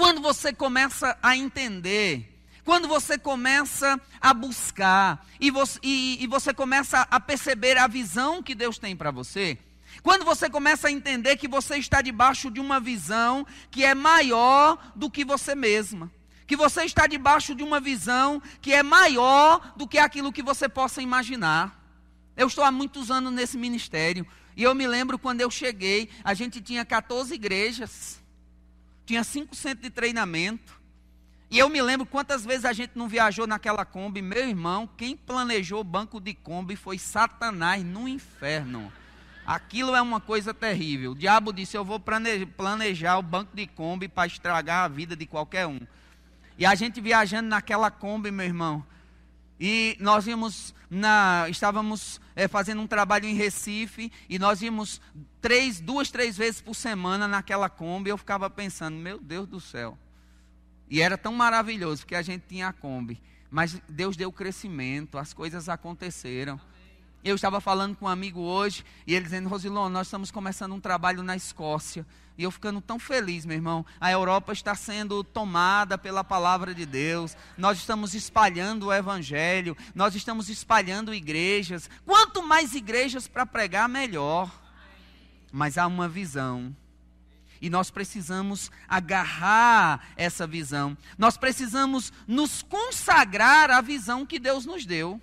quando 0.00 0.22
você 0.22 0.50
começa 0.50 1.14
a 1.22 1.36
entender, 1.36 2.42
quando 2.64 2.88
você 2.88 3.18
começa 3.18 4.00
a 4.18 4.32
buscar 4.32 5.26
e 5.38 5.50
você, 5.50 5.78
e, 5.82 6.24
e 6.24 6.26
você 6.26 6.54
começa 6.54 7.06
a 7.10 7.20
perceber 7.20 7.76
a 7.76 7.86
visão 7.86 8.42
que 8.42 8.54
Deus 8.54 8.78
tem 8.78 8.96
para 8.96 9.10
você, 9.10 9.58
quando 10.02 10.24
você 10.24 10.48
começa 10.48 10.88
a 10.88 10.90
entender 10.90 11.36
que 11.36 11.46
você 11.46 11.76
está 11.76 12.00
debaixo 12.00 12.50
de 12.50 12.60
uma 12.60 12.80
visão 12.80 13.46
que 13.70 13.84
é 13.84 13.94
maior 13.94 14.90
do 14.96 15.10
que 15.10 15.22
você 15.22 15.54
mesma, 15.54 16.10
que 16.46 16.56
você 16.56 16.84
está 16.84 17.06
debaixo 17.06 17.54
de 17.54 17.62
uma 17.62 17.78
visão 17.78 18.40
que 18.62 18.72
é 18.72 18.82
maior 18.82 19.74
do 19.76 19.86
que 19.86 19.98
aquilo 19.98 20.32
que 20.32 20.42
você 20.42 20.66
possa 20.66 21.02
imaginar. 21.02 21.78
Eu 22.34 22.46
estou 22.46 22.64
há 22.64 22.72
muitos 22.72 23.10
anos 23.10 23.34
nesse 23.34 23.58
ministério 23.58 24.26
e 24.56 24.62
eu 24.62 24.74
me 24.74 24.86
lembro 24.86 25.18
quando 25.18 25.42
eu 25.42 25.50
cheguei, 25.50 26.08
a 26.24 26.32
gente 26.32 26.58
tinha 26.62 26.86
14 26.86 27.34
igrejas, 27.34 28.19
tinha 29.10 29.24
5 29.24 29.56
centros 29.56 29.82
de 29.82 29.90
treinamento. 29.90 30.80
E 31.50 31.58
eu 31.58 31.68
me 31.68 31.82
lembro 31.82 32.06
quantas 32.06 32.44
vezes 32.44 32.64
a 32.64 32.72
gente 32.72 32.92
não 32.94 33.08
viajou 33.08 33.44
naquela 33.44 33.84
Kombi. 33.84 34.22
Meu 34.22 34.48
irmão, 34.48 34.88
quem 34.96 35.16
planejou 35.16 35.80
o 35.80 35.84
banco 35.84 36.20
de 36.20 36.32
Kombi 36.32 36.76
foi 36.76 36.96
Satanás 36.96 37.82
no 37.82 38.06
inferno. 38.06 38.92
Aquilo 39.44 39.96
é 39.96 40.00
uma 40.00 40.20
coisa 40.20 40.54
terrível. 40.54 41.10
O 41.10 41.16
diabo 41.16 41.52
disse: 41.52 41.76
Eu 41.76 41.84
vou 41.84 41.98
planejar 41.98 43.18
o 43.18 43.22
banco 43.22 43.56
de 43.56 43.66
Kombi 43.66 44.06
para 44.06 44.28
estragar 44.28 44.84
a 44.84 44.88
vida 44.88 45.16
de 45.16 45.26
qualquer 45.26 45.66
um. 45.66 45.80
E 46.56 46.64
a 46.64 46.76
gente 46.76 47.00
viajando 47.00 47.48
naquela 47.48 47.90
Kombi, 47.90 48.30
meu 48.30 48.46
irmão. 48.46 48.86
E 49.58 49.96
nós 49.98 50.24
íamos 50.28 50.72
na, 50.90 51.46
estávamos 51.48 52.20
é, 52.34 52.48
fazendo 52.48 52.82
um 52.82 52.86
trabalho 52.86 53.26
em 53.26 53.34
Recife 53.34 54.10
e 54.28 54.38
nós 54.38 54.60
íamos 54.60 55.00
três, 55.40 55.80
duas, 55.80 56.10
três 56.10 56.36
vezes 56.36 56.60
por 56.60 56.74
semana 56.74 57.28
naquela 57.28 57.68
Kombi. 57.68 58.10
Eu 58.10 58.18
ficava 58.18 58.50
pensando, 58.50 58.96
meu 58.96 59.18
Deus 59.18 59.46
do 59.46 59.60
céu. 59.60 59.96
E 60.88 61.00
era 61.00 61.16
tão 61.16 61.32
maravilhoso 61.32 62.02
porque 62.02 62.16
a 62.16 62.22
gente 62.22 62.42
tinha 62.48 62.68
a 62.68 62.72
Kombi. 62.72 63.22
Mas 63.48 63.80
Deus 63.88 64.16
deu 64.16 64.32
crescimento, 64.32 65.16
as 65.16 65.32
coisas 65.32 65.68
aconteceram. 65.68 66.60
Eu 67.22 67.34
estava 67.34 67.60
falando 67.60 67.94
com 67.96 68.06
um 68.06 68.08
amigo 68.08 68.40
hoje 68.40 68.84
e 69.06 69.14
ele 69.14 69.24
dizendo: 69.24 69.48
Rosilon, 69.48 69.90
nós 69.90 70.06
estamos 70.06 70.30
começando 70.30 70.72
um 70.72 70.80
trabalho 70.80 71.22
na 71.22 71.36
Escócia. 71.36 72.06
E 72.38 72.42
eu 72.42 72.50
ficando 72.50 72.80
tão 72.80 72.98
feliz, 72.98 73.44
meu 73.44 73.54
irmão. 73.54 73.84
A 74.00 74.10
Europa 74.10 74.54
está 74.54 74.74
sendo 74.74 75.22
tomada 75.22 75.98
pela 75.98 76.24
palavra 76.24 76.74
de 76.74 76.86
Deus. 76.86 77.36
Nós 77.58 77.76
estamos 77.76 78.14
espalhando 78.14 78.86
o 78.86 78.92
Evangelho. 78.92 79.76
Nós 79.94 80.14
estamos 80.14 80.48
espalhando 80.48 81.12
igrejas. 81.12 81.90
Quanto 82.06 82.42
mais 82.42 82.74
igrejas 82.74 83.28
para 83.28 83.44
pregar, 83.44 83.86
melhor. 83.86 84.50
Mas 85.52 85.76
há 85.76 85.86
uma 85.86 86.08
visão. 86.08 86.74
E 87.60 87.68
nós 87.68 87.90
precisamos 87.90 88.70
agarrar 88.88 90.08
essa 90.16 90.46
visão. 90.46 90.96
Nós 91.18 91.36
precisamos 91.36 92.10
nos 92.26 92.62
consagrar 92.62 93.70
à 93.70 93.82
visão 93.82 94.24
que 94.24 94.38
Deus 94.38 94.64
nos 94.64 94.86
deu. 94.86 95.20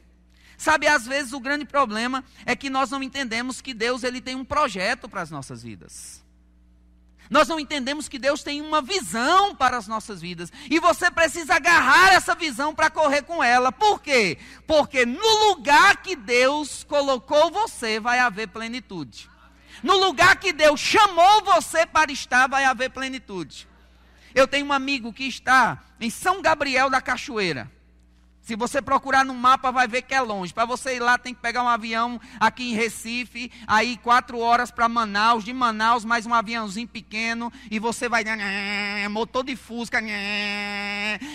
Sabe, 0.57 0.87
às 0.87 1.05
vezes 1.05 1.33
o 1.33 1.39
grande 1.39 1.65
problema 1.65 2.23
é 2.45 2.55
que 2.55 2.69
nós 2.69 2.89
não 2.89 3.03
entendemos 3.03 3.61
que 3.61 3.73
Deus 3.73 4.03
ele 4.03 4.19
tem 4.19 4.35
um 4.35 4.43
projeto 4.43 5.07
para 5.07 5.21
as 5.21 5.29
nossas 5.29 5.61
vidas. 5.61 6.25
Nós 7.29 7.47
não 7.47 7.59
entendemos 7.59 8.07
que 8.07 8.17
Deus 8.17 8.41
tem 8.41 8.61
uma 8.61 8.81
visão 8.81 9.53
para 9.53 9.77
as 9.77 9.87
nossas 9.87 10.21
vidas. 10.21 10.51
E 10.69 10.79
você 10.79 11.11
precisa 11.11 11.55
agarrar 11.55 12.13
essa 12.13 12.33
visão 12.33 12.73
para 12.73 12.89
correr 12.89 13.21
com 13.21 13.43
ela. 13.43 13.71
Por 13.71 14.01
quê? 14.01 14.37
Porque 14.65 15.05
no 15.05 15.49
lugar 15.49 15.97
que 15.97 16.15
Deus 16.15 16.83
colocou 16.85 17.51
você, 17.51 17.99
vai 17.99 18.19
haver 18.19 18.47
plenitude. 18.47 19.29
No 19.83 19.97
lugar 19.97 20.37
que 20.37 20.53
Deus 20.53 20.79
chamou 20.79 21.43
você 21.43 21.85
para 21.85 22.11
estar, 22.11 22.47
vai 22.47 22.63
haver 22.63 22.89
plenitude. 22.89 23.67
Eu 24.33 24.47
tenho 24.47 24.65
um 24.65 24.73
amigo 24.73 25.13
que 25.13 25.25
está 25.25 25.83
em 25.99 26.09
São 26.09 26.41
Gabriel 26.41 26.89
da 26.89 27.01
Cachoeira. 27.01 27.69
Se 28.47 28.55
você 28.55 28.81
procurar 28.81 29.25
no 29.25 29.33
mapa, 29.33 29.73
vai 29.73 29.89
ver 29.89 30.03
que 30.03 30.13
é 30.13 30.21
longe. 30.21 30.53
Para 30.53 30.63
você 30.63 30.95
ir 30.95 31.01
lá, 31.01 31.17
tem 31.17 31.33
que 31.33 31.41
pegar 31.41 31.62
um 31.63 31.67
avião 31.67 32.17
aqui 32.39 32.71
em 32.71 32.75
Recife, 32.75 33.51
aí 33.67 33.97
quatro 33.97 34.39
horas 34.39 34.71
para 34.71 34.88
Manaus, 34.88 35.43
de 35.43 35.51
Manaus 35.51 36.05
mais 36.05 36.25
um 36.25 36.33
aviãozinho 36.33 36.88
pequeno, 36.88 37.51
e 37.69 37.77
você 37.77 38.07
vai 38.07 38.23
motor 39.10 39.43
de 39.43 39.57
Fusca, 39.57 39.99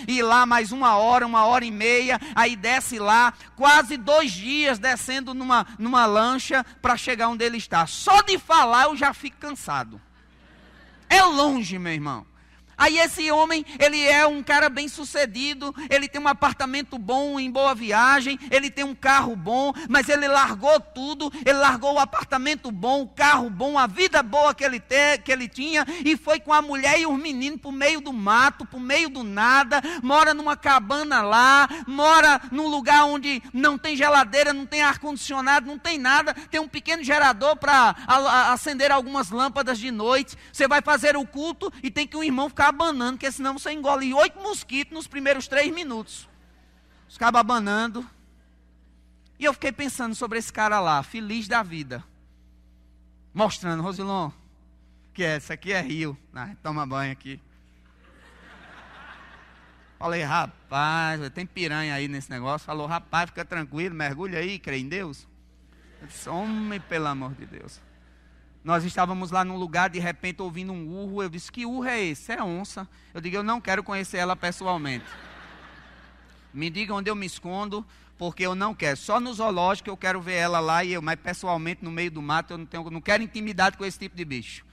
e 0.07 0.23
lá 0.23 0.47
mais 0.47 0.71
uma 0.71 0.95
hora, 0.95 1.27
uma 1.27 1.45
hora 1.45 1.63
e 1.63 1.69
meia, 1.69 2.19
aí 2.33 2.55
desce 2.55 2.97
lá, 2.97 3.31
quase 3.55 3.95
dois 3.95 4.31
dias 4.31 4.79
descendo 4.79 5.35
numa, 5.35 5.67
numa 5.77 6.07
lancha 6.07 6.65
para 6.81 6.97
chegar 6.97 7.29
onde 7.29 7.45
ele 7.45 7.57
está. 7.57 7.85
Só 7.85 8.23
de 8.23 8.39
falar 8.39 8.85
eu 8.85 8.97
já 8.97 9.13
fico 9.13 9.37
cansado. 9.37 10.01
É 11.07 11.21
longe, 11.21 11.77
meu 11.77 11.93
irmão. 11.93 12.32
Aí 12.77 12.97
esse 12.97 13.31
homem, 13.31 13.65
ele 13.79 14.01
é 14.01 14.25
um 14.25 14.41
cara 14.41 14.69
bem 14.69 14.87
sucedido, 14.87 15.73
ele 15.89 16.07
tem 16.07 16.21
um 16.21 16.27
apartamento 16.27 16.97
bom 16.97 17.39
em 17.39 17.49
boa 17.49 17.75
viagem, 17.75 18.39
ele 18.51 18.69
tem 18.69 18.83
um 18.83 18.95
carro 18.95 19.35
bom, 19.35 19.73
mas 19.89 20.09
ele 20.09 20.27
largou 20.27 20.79
tudo, 20.79 21.31
ele 21.45 21.57
largou 21.57 21.93
o 21.93 21.99
apartamento 21.99 22.71
bom, 22.71 23.03
o 23.03 23.07
carro 23.07 23.49
bom, 23.49 23.77
a 23.77 23.87
vida 23.87 24.23
boa 24.23 24.53
que 24.53 24.63
ele, 24.63 24.79
te, 24.79 25.17
que 25.23 25.31
ele 25.31 25.47
tinha, 25.47 25.85
e 26.03 26.17
foi 26.17 26.39
com 26.39 26.53
a 26.53 26.61
mulher 26.61 26.99
e 26.99 27.05
os 27.05 27.17
meninos 27.17 27.61
para 27.61 27.69
o 27.69 27.73
meio 27.73 28.01
do 28.01 28.13
mato, 28.13 28.65
para 28.65 28.77
o 28.77 28.81
meio 28.81 29.09
do 29.09 29.23
nada, 29.23 29.81
mora 30.01 30.33
numa 30.33 30.55
cabana 30.55 31.21
lá, 31.21 31.67
mora 31.87 32.41
num 32.51 32.67
lugar 32.67 33.05
onde 33.05 33.41
não 33.53 33.77
tem 33.77 33.95
geladeira, 33.95 34.53
não 34.53 34.65
tem 34.65 34.81
ar-condicionado, 34.81 35.67
não 35.67 35.77
tem 35.77 35.97
nada, 35.97 36.33
tem 36.33 36.59
um 36.59 36.67
pequeno 36.67 37.03
gerador 37.03 37.55
para 37.55 37.95
acender 38.51 38.91
algumas 38.91 39.29
lâmpadas 39.29 39.77
de 39.77 39.91
noite. 39.91 40.35
Você 40.51 40.67
vai 40.67 40.81
fazer 40.81 41.15
o 41.15 41.25
culto 41.25 41.71
e 41.81 41.91
tem 41.91 42.07
que 42.07 42.17
um 42.17 42.23
irmão 42.23 42.49
ficar 42.49 42.62
ficar 42.63 42.69
abanando, 42.69 43.17
porque 43.17 43.31
senão 43.31 43.57
você 43.57 43.71
engole 43.73 44.13
oito 44.13 44.39
mosquitos 44.39 44.93
nos 44.93 45.07
primeiros 45.07 45.47
três 45.47 45.73
minutos. 45.73 46.29
Os 47.09 47.17
cabos 47.17 47.41
abanando. 47.41 48.07
E 49.37 49.45
eu 49.45 49.53
fiquei 49.53 49.71
pensando 49.71 50.15
sobre 50.15 50.39
esse 50.39 50.53
cara 50.53 50.79
lá, 50.79 51.03
feliz 51.03 51.47
da 51.47 51.61
vida. 51.61 52.03
Mostrando, 53.33 53.83
Rosilon, 53.83 54.31
que 55.13 55.23
é, 55.23 55.37
isso 55.37 55.51
aqui 55.51 55.73
é 55.73 55.81
rio. 55.81 56.17
Ah, 56.33 56.55
toma 56.61 56.85
banho 56.85 57.11
aqui. 57.11 57.41
Falei, 59.99 60.21
rapaz, 60.21 61.29
tem 61.31 61.45
piranha 61.45 61.95
aí 61.95 62.07
nesse 62.07 62.29
negócio. 62.29 62.65
Falou, 62.65 62.87
rapaz, 62.87 63.29
fica 63.29 63.43
tranquilo, 63.43 63.95
mergulha 63.95 64.39
aí, 64.39 64.59
crê 64.59 64.77
em 64.77 64.87
Deus. 64.87 65.27
Eu 66.01 66.07
disse, 66.07 66.29
homem, 66.29 66.79
pelo 66.79 67.07
amor 67.07 67.33
de 67.33 67.45
Deus. 67.45 67.81
Nós 68.63 68.85
estávamos 68.85 69.29
lá 69.29 69.43
num 69.43 69.57
lugar, 69.57 69.89
de 69.89 69.99
repente 69.99 70.41
ouvindo 70.41 70.71
um 70.71 70.87
urro. 70.87 71.21
Eu 71.21 71.29
disse: 71.29 71.51
Que 71.51 71.65
urro 71.65 71.85
é 71.85 72.01
esse? 72.01 72.31
É 72.31 72.41
onça. 72.41 72.87
Eu 73.13 73.19
digo: 73.19 73.35
Eu 73.35 73.43
não 73.43 73.59
quero 73.59 73.83
conhecer 73.83 74.17
ela 74.17 74.35
pessoalmente. 74.35 75.05
Me 76.53 76.69
diga 76.69 76.93
onde 76.93 77.09
eu 77.09 77.15
me 77.15 77.25
escondo, 77.25 77.85
porque 78.17 78.43
eu 78.43 78.55
não 78.55 78.73
quero. 78.73 78.95
Só 78.95 79.19
no 79.19 79.33
zoológico 79.33 79.89
eu 79.89 79.97
quero 79.97 80.21
ver 80.21 80.35
ela 80.35 80.59
lá, 80.59 80.83
e 80.83 80.93
eu, 80.93 81.01
mas 81.01 81.19
pessoalmente 81.19 81.83
no 81.83 81.91
meio 81.91 82.11
do 82.11 82.21
mato 82.21 82.53
eu 82.53 82.57
não, 82.57 82.65
tenho, 82.65 82.89
não 82.89 83.01
quero 83.01 83.21
intimidade 83.23 83.77
com 83.77 83.83
esse 83.83 83.99
tipo 83.99 84.15
de 84.15 84.23
bicho. 84.23 84.65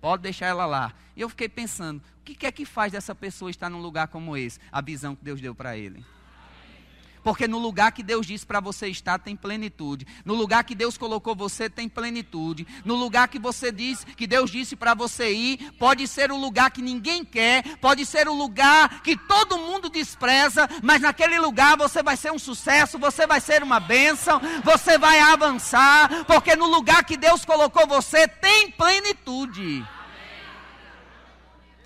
Pode 0.00 0.22
deixar 0.22 0.46
ela 0.46 0.66
lá. 0.66 0.92
E 1.16 1.20
eu 1.22 1.28
fiquei 1.28 1.48
pensando: 1.48 2.02
o 2.20 2.24
que 2.24 2.46
é 2.46 2.52
que 2.52 2.66
faz 2.66 2.92
dessa 2.92 3.14
pessoa 3.14 3.50
estar 3.50 3.70
num 3.70 3.80
lugar 3.80 4.08
como 4.08 4.36
esse? 4.36 4.60
A 4.70 4.82
visão 4.82 5.16
que 5.16 5.24
Deus 5.24 5.40
deu 5.40 5.54
para 5.54 5.74
ele. 5.74 6.04
Porque 7.22 7.48
no 7.48 7.58
lugar 7.58 7.92
que 7.92 8.02
Deus 8.02 8.26
disse 8.26 8.46
para 8.46 8.60
você 8.60 8.88
estar 8.88 9.18
tem 9.18 9.36
plenitude. 9.36 10.06
No 10.24 10.34
lugar 10.34 10.64
que 10.64 10.74
Deus 10.74 10.96
colocou 10.98 11.34
você 11.34 11.68
tem 11.68 11.88
plenitude. 11.88 12.66
No 12.84 12.94
lugar 12.94 13.28
que 13.28 13.38
você 13.38 13.70
diz, 13.70 14.04
que 14.04 14.26
Deus 14.26 14.50
disse 14.50 14.76
para 14.76 14.94
você 14.94 15.32
ir, 15.32 15.72
pode 15.78 16.06
ser 16.06 16.30
o 16.32 16.36
lugar 16.36 16.70
que 16.70 16.82
ninguém 16.82 17.24
quer, 17.24 17.76
pode 17.78 18.04
ser 18.04 18.28
o 18.28 18.34
lugar 18.34 19.02
que 19.02 19.16
todo 19.16 19.58
mundo 19.58 19.88
despreza, 19.88 20.68
mas 20.82 21.00
naquele 21.00 21.38
lugar 21.38 21.76
você 21.76 22.02
vai 22.02 22.16
ser 22.16 22.32
um 22.32 22.38
sucesso, 22.38 22.98
você 22.98 23.26
vai 23.26 23.40
ser 23.40 23.62
uma 23.62 23.80
bênção, 23.80 24.40
você 24.64 24.98
vai 24.98 25.20
avançar, 25.20 26.24
porque 26.24 26.56
no 26.56 26.66
lugar 26.66 27.04
que 27.04 27.16
Deus 27.16 27.44
colocou 27.44 27.86
você 27.86 28.26
tem 28.26 28.70
plenitude. 28.70 29.86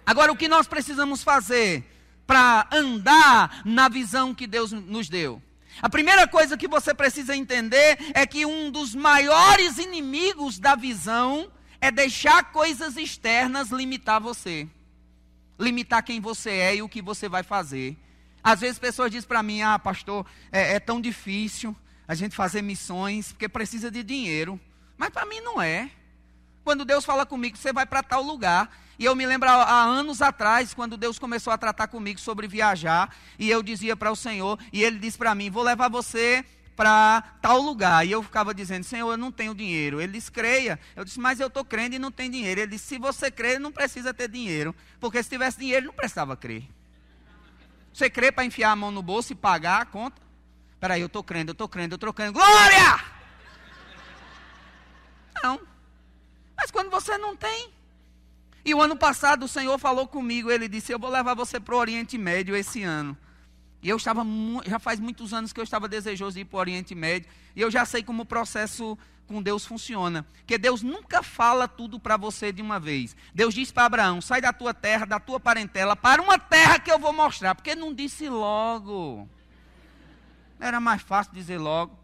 Agora 0.05 0.33
o 0.33 0.37
que 0.37 0.49
nós 0.49 0.67
precisamos 0.67 1.23
fazer? 1.23 1.92
Para 2.33 2.67
andar 2.73 3.61
na 3.63 3.91
visão 3.91 4.35
que 4.35 4.47
Deus 4.47 4.73
nos 4.73 5.07
deu. 5.07 5.43
A 5.83 5.91
primeira 5.91 6.27
coisa 6.27 6.57
que 6.57 6.67
você 6.67 6.95
precisa 6.95 7.37
entender 7.37 7.99
é 8.15 8.27
que 8.27 8.47
um 8.47 8.71
dos 8.71 8.95
maiores 8.95 9.77
inimigos 9.77 10.59
da 10.59 10.75
visão 10.75 11.53
é 11.79 11.91
deixar 11.91 12.45
coisas 12.45 12.97
externas 12.97 13.69
limitar 13.69 14.19
você, 14.19 14.67
limitar 15.61 16.03
quem 16.03 16.23
você 16.23 16.53
é 16.53 16.77
e 16.77 16.83
o 16.83 16.89
que 16.89 17.03
você 17.03 17.29
vai 17.29 17.43
fazer. 17.43 17.99
Às 18.43 18.61
vezes 18.61 18.79
pessoas 18.79 19.11
dizem 19.11 19.29
para 19.29 19.43
mim: 19.43 19.61
Ah, 19.61 19.79
pastor, 19.79 20.25
é, 20.51 20.77
é 20.77 20.81
tão 20.81 21.03
difícil 21.03 21.77
a 22.09 22.15
gente 22.15 22.35
fazer 22.35 22.63
missões 22.63 23.33
porque 23.33 23.47
precisa 23.47 23.91
de 23.91 24.03
dinheiro. 24.03 24.59
Mas 24.97 25.11
para 25.11 25.27
mim 25.27 25.43
não 25.43 25.61
é. 25.61 25.91
Quando 26.65 26.87
Deus 26.87 27.05
fala 27.05 27.27
comigo, 27.27 27.59
você 27.59 27.75
vai 27.75 27.85
para 27.85 28.03
tal 28.03 28.23
lugar. 28.23 28.75
E 28.99 29.05
eu 29.05 29.17
me 29.17 29.27
lembro 29.27 29.49
há 29.49 29.83
anos 29.83 30.21
atrás, 30.21 30.75
quando 30.75 30.97
Deus 30.97 31.19
começou 31.19 31.53
a 31.53 31.59
tratar 31.59 31.89
comigo 31.89 32.21
sobre 32.21 32.47
viajar, 32.47 33.15
e 33.39 33.51
eu 33.51 33.63
dizia 33.63 33.97
para 33.97 34.13
o 34.13 34.17
Senhor, 34.17 34.59
e 34.73 34.83
Ele 34.83 34.99
disse 34.99 35.19
para 35.19 35.35
mim: 35.35 35.51
Vou 35.51 35.63
levar 35.63 35.89
você 35.89 36.45
para 36.77 37.23
tal 37.41 37.61
lugar. 37.61 38.07
E 38.07 38.13
eu 38.13 38.23
ficava 38.23 38.55
dizendo: 38.55 38.85
Senhor, 38.85 39.11
eu 39.11 39.17
não 39.17 39.31
tenho 39.31 39.55
dinheiro. 39.55 40.01
Ele 40.01 40.13
disse: 40.13 40.31
Creia. 40.31 40.79
Eu 40.97 41.05
disse: 41.05 41.21
Mas 41.21 41.41
eu 41.41 41.47
estou 41.47 41.65
crendo 41.65 41.95
e 41.95 41.99
não 41.99 42.11
tenho 42.11 42.33
dinheiro. 42.33 42.61
Ele 42.61 42.73
disse: 42.73 42.87
Se 42.87 42.99
você 42.99 43.31
crê, 43.31 43.59
não 43.59 43.73
precisa 43.73 44.13
ter 44.13 44.29
dinheiro. 44.29 44.75
Porque 45.01 45.23
se 45.23 45.29
tivesse 45.29 45.59
dinheiro, 45.59 45.87
não 45.87 45.95
precisava 45.95 46.37
crer. 46.37 46.69
Você 47.93 48.09
crê 48.09 48.33
para 48.33 48.45
enfiar 48.45 48.73
a 48.73 48.77
mão 48.77 48.91
no 48.91 49.03
bolso 49.03 49.33
e 49.33 49.37
pagar 49.37 49.83
a 49.83 49.85
conta? 49.85 50.21
Peraí, 50.81 51.01
eu 51.01 51.07
estou 51.07 51.23
crendo, 51.23 51.51
eu 51.51 51.53
estou 51.53 51.69
crendo, 51.69 51.95
eu 51.95 51.97
estou 51.97 52.13
crendo. 52.13 52.33
Glória! 52.33 53.05
Não. 55.43 55.61
Mas 56.57 56.71
quando 56.71 56.91
você 56.91 57.17
não 57.19 57.37
tem. 57.37 57.71
E 58.65 58.75
o 58.75 58.81
ano 58.81 58.97
passado 58.97 59.45
o 59.45 59.49
Senhor 59.49 59.77
falou 59.79 60.07
comigo, 60.07 60.51
ele 60.51 60.69
disse: 60.69 60.93
Eu 60.93 60.99
vou 60.99 61.11
levar 61.11 61.35
você 61.35 61.59
para 61.59 61.75
o 61.75 61.79
Oriente 61.79 62.17
Médio 62.17 62.55
esse 62.55 62.83
ano. 62.83 63.17
E 63.83 63.89
eu 63.89 63.97
estava, 63.97 64.25
já 64.65 64.79
faz 64.79 65.01
muitos 65.01 65.35
anos 65.35 65.53
que 65.53 65.59
eu 65.59 65.65
estava 65.65 65.89
desejoso 65.89 66.35
de 66.35 66.43
ir 66.43 66.45
para 66.45 66.57
o 66.57 66.61
Oriente 66.61 66.95
Médio. 66.95 67.29
E 67.57 67.61
eu 67.61 67.71
já 67.71 67.85
sei 67.85 68.03
como 68.03 68.23
o 68.23 68.27
processo 68.27 68.97
com 69.27 69.43
Deus 69.43 69.67
funciona. 69.67 70.25
Que 70.47 70.57
Deus 70.57 70.83
nunca 70.83 71.23
fala 71.23 71.67
tudo 71.67 71.99
para 71.99 72.17
você 72.17 72.53
de 72.53 72.63
uma 72.63 72.79
vez. 72.79 73.17
Deus 73.35 73.53
disse 73.53 73.73
para 73.73 73.87
Abraão: 73.87 74.21
sai 74.21 74.41
da 74.41 74.53
tua 74.53 74.73
terra, 74.73 75.05
da 75.05 75.19
tua 75.19 75.41
parentela, 75.41 75.97
para 75.97 76.23
uma 76.23 76.39
terra 76.39 76.79
que 76.79 76.93
eu 76.93 76.99
vou 76.99 77.13
mostrar. 77.13 77.57
Porque 77.57 77.75
não 77.75 77.93
disse 77.93 78.29
logo. 78.29 79.29
Era 80.61 80.79
mais 80.79 81.03
fácil 81.03 81.33
dizer 81.33 81.59
logo. 81.59 82.02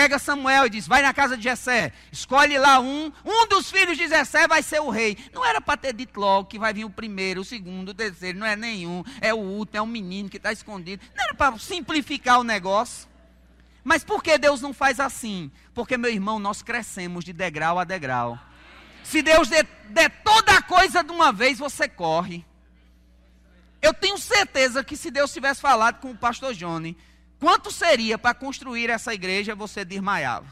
Pega 0.00 0.18
Samuel 0.18 0.64
e 0.64 0.70
diz: 0.70 0.86
vai 0.86 1.02
na 1.02 1.12
casa 1.12 1.36
de 1.36 1.42
Jessé, 1.42 1.92
escolhe 2.10 2.56
lá 2.56 2.80
um, 2.80 3.12
um 3.22 3.46
dos 3.46 3.70
filhos 3.70 3.98
de 3.98 4.08
Jessé 4.08 4.48
vai 4.48 4.62
ser 4.62 4.80
o 4.80 4.88
rei. 4.88 5.14
Não 5.30 5.44
era 5.44 5.60
para 5.60 5.76
ter 5.76 5.92
dito 5.92 6.18
logo 6.18 6.48
que 6.48 6.58
vai 6.58 6.72
vir 6.72 6.86
o 6.86 6.90
primeiro, 6.90 7.42
o 7.42 7.44
segundo, 7.44 7.90
o 7.90 7.94
terceiro, 7.94 8.38
não 8.38 8.46
é 8.46 8.56
nenhum, 8.56 9.04
é 9.20 9.34
o 9.34 9.36
último, 9.36 9.76
é 9.76 9.82
um 9.82 9.86
menino 9.86 10.30
que 10.30 10.38
está 10.38 10.50
escondido. 10.50 11.04
Não 11.14 11.22
era 11.22 11.34
para 11.34 11.58
simplificar 11.58 12.40
o 12.40 12.42
negócio. 12.42 13.06
Mas 13.84 14.02
por 14.02 14.22
que 14.22 14.38
Deus 14.38 14.62
não 14.62 14.72
faz 14.72 14.98
assim? 14.98 15.50
Porque, 15.74 15.98
meu 15.98 16.10
irmão, 16.10 16.38
nós 16.38 16.62
crescemos 16.62 17.22
de 17.22 17.34
degrau 17.34 17.78
a 17.78 17.84
degrau. 17.84 18.38
Se 19.04 19.20
Deus 19.20 19.48
der, 19.48 19.68
der 19.90 20.08
toda 20.24 20.52
a 20.52 20.62
coisa 20.62 21.04
de 21.04 21.12
uma 21.12 21.30
vez, 21.30 21.58
você 21.58 21.86
corre. 21.86 22.42
Eu 23.82 23.92
tenho 23.92 24.16
certeza 24.16 24.82
que 24.82 24.96
se 24.96 25.10
Deus 25.10 25.30
tivesse 25.30 25.60
falado 25.60 26.00
com 26.00 26.10
o 26.10 26.16
pastor 26.16 26.54
Johnny, 26.54 26.96
Quanto 27.40 27.72
seria 27.72 28.18
para 28.18 28.34
construir 28.34 28.90
essa 28.90 29.14
igreja? 29.14 29.54
Você 29.54 29.82
desmaiava. 29.82 30.46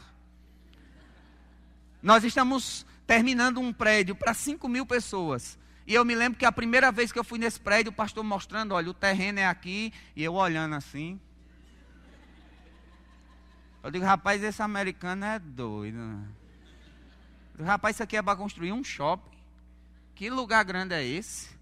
Nós 2.01 2.23
estamos 2.23 2.83
terminando 3.05 3.59
um 3.59 3.71
prédio 3.71 4.15
para 4.15 4.33
5 4.33 4.67
mil 4.67 4.87
pessoas. 4.87 5.57
E 5.85 5.93
eu 5.93 6.03
me 6.03 6.15
lembro 6.15 6.39
que 6.39 6.45
a 6.45 6.51
primeira 6.51 6.91
vez 6.91 7.11
que 7.11 7.19
eu 7.19 7.23
fui 7.23 7.37
nesse 7.37 7.59
prédio, 7.59 7.91
o 7.91 7.95
pastor 7.95 8.23
mostrando, 8.23 8.73
olha, 8.73 8.89
o 8.89 8.93
terreno 8.93 9.39
é 9.39 9.45
aqui, 9.45 9.93
e 10.15 10.23
eu 10.23 10.33
olhando 10.33 10.73
assim. 10.75 11.19
Eu 13.83 13.91
digo, 13.91 14.03
rapaz, 14.03 14.43
esse 14.43 14.61
americano 14.61 15.25
é 15.25 15.37
doido. 15.37 15.97
Né? 15.97 16.27
Digo, 17.55 17.63
rapaz, 17.65 17.95
isso 17.95 18.03
aqui 18.03 18.17
é 18.17 18.21
para 18.21 18.35
construir 18.35 18.71
um 18.71 18.83
shopping. 18.83 19.37
que 20.15 20.29
lugar 20.29 20.63
grande 20.65 20.95
é 20.95 21.05
esse? 21.05 21.58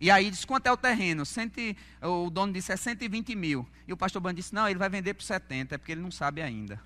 E 0.00 0.10
aí 0.10 0.30
disse, 0.30 0.46
quanto 0.46 0.66
é 0.66 0.72
o 0.72 0.76
terreno? 0.76 1.26
Cento, 1.26 1.60
o 2.02 2.30
dono 2.30 2.52
disse, 2.52 2.72
é 2.72 2.76
120 2.76 3.36
mil. 3.36 3.68
E 3.86 3.92
o 3.92 3.96
pastor 3.96 4.22
Bando 4.22 4.36
disse, 4.36 4.54
não, 4.54 4.66
ele 4.66 4.78
vai 4.78 4.88
vender 4.88 5.12
por 5.12 5.22
70, 5.22 5.74
é 5.74 5.78
porque 5.78 5.92
ele 5.92 6.00
não 6.00 6.10
sabe 6.10 6.40
ainda. 6.40 6.80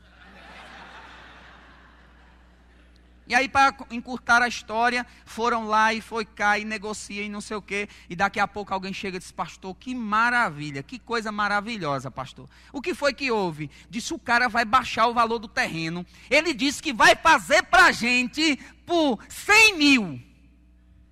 E 3.26 3.34
aí, 3.34 3.48
para 3.48 3.74
encurtar 3.90 4.42
a 4.42 4.48
história, 4.48 5.06
foram 5.24 5.66
lá 5.66 5.94
e 5.94 6.00
foi 6.02 6.26
cá 6.26 6.58
e 6.58 6.64
negocia 6.64 7.22
e 7.22 7.28
não 7.28 7.40
sei 7.40 7.56
o 7.56 7.62
quê. 7.62 7.88
E 8.10 8.14
daqui 8.14 8.38
a 8.38 8.46
pouco 8.46 8.74
alguém 8.74 8.92
chega 8.92 9.16
e 9.16 9.20
diz, 9.20 9.32
pastor, 9.32 9.74
que 9.76 9.94
maravilha, 9.94 10.82
que 10.82 10.98
coisa 10.98 11.32
maravilhosa, 11.32 12.10
pastor. 12.10 12.48
O 12.70 12.82
que 12.82 12.94
foi 12.94 13.14
que 13.14 13.30
houve? 13.30 13.70
Disse, 13.88 14.12
o 14.12 14.18
cara 14.18 14.46
vai 14.48 14.64
baixar 14.66 15.06
o 15.06 15.14
valor 15.14 15.38
do 15.38 15.48
terreno. 15.48 16.04
Ele 16.28 16.52
disse 16.52 16.82
que 16.82 16.92
vai 16.92 17.16
fazer 17.16 17.62
para 17.62 17.86
a 17.86 17.92
gente 17.92 18.58
por 18.84 19.18
100 19.28 19.78
mil. 19.78 20.33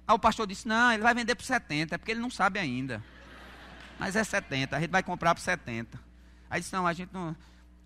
Aí 0.07 0.15
o 0.15 0.19
pastor 0.19 0.47
disse, 0.47 0.67
não, 0.67 0.93
ele 0.93 1.03
vai 1.03 1.15
vender 1.15 1.35
por 1.35 1.45
70, 1.45 1.95
é 1.95 1.99
porque 1.99 2.11
ele 2.11 2.21
não 2.21 2.31
sabe 2.31 2.59
ainda. 2.59 3.03
Mas 3.99 4.17
é 4.17 4.25
70, 4.25 4.77
a 4.77 4.81
gente 4.81 4.91
vai 4.91 5.03
comprar 5.03 5.35
por 5.35 5.41
70. 5.41 5.99
Aí 6.51 6.61
disse, 6.61 6.73
não, 6.73 6.87
a 6.87 6.93
gente 6.93 7.12
não... 7.12 7.37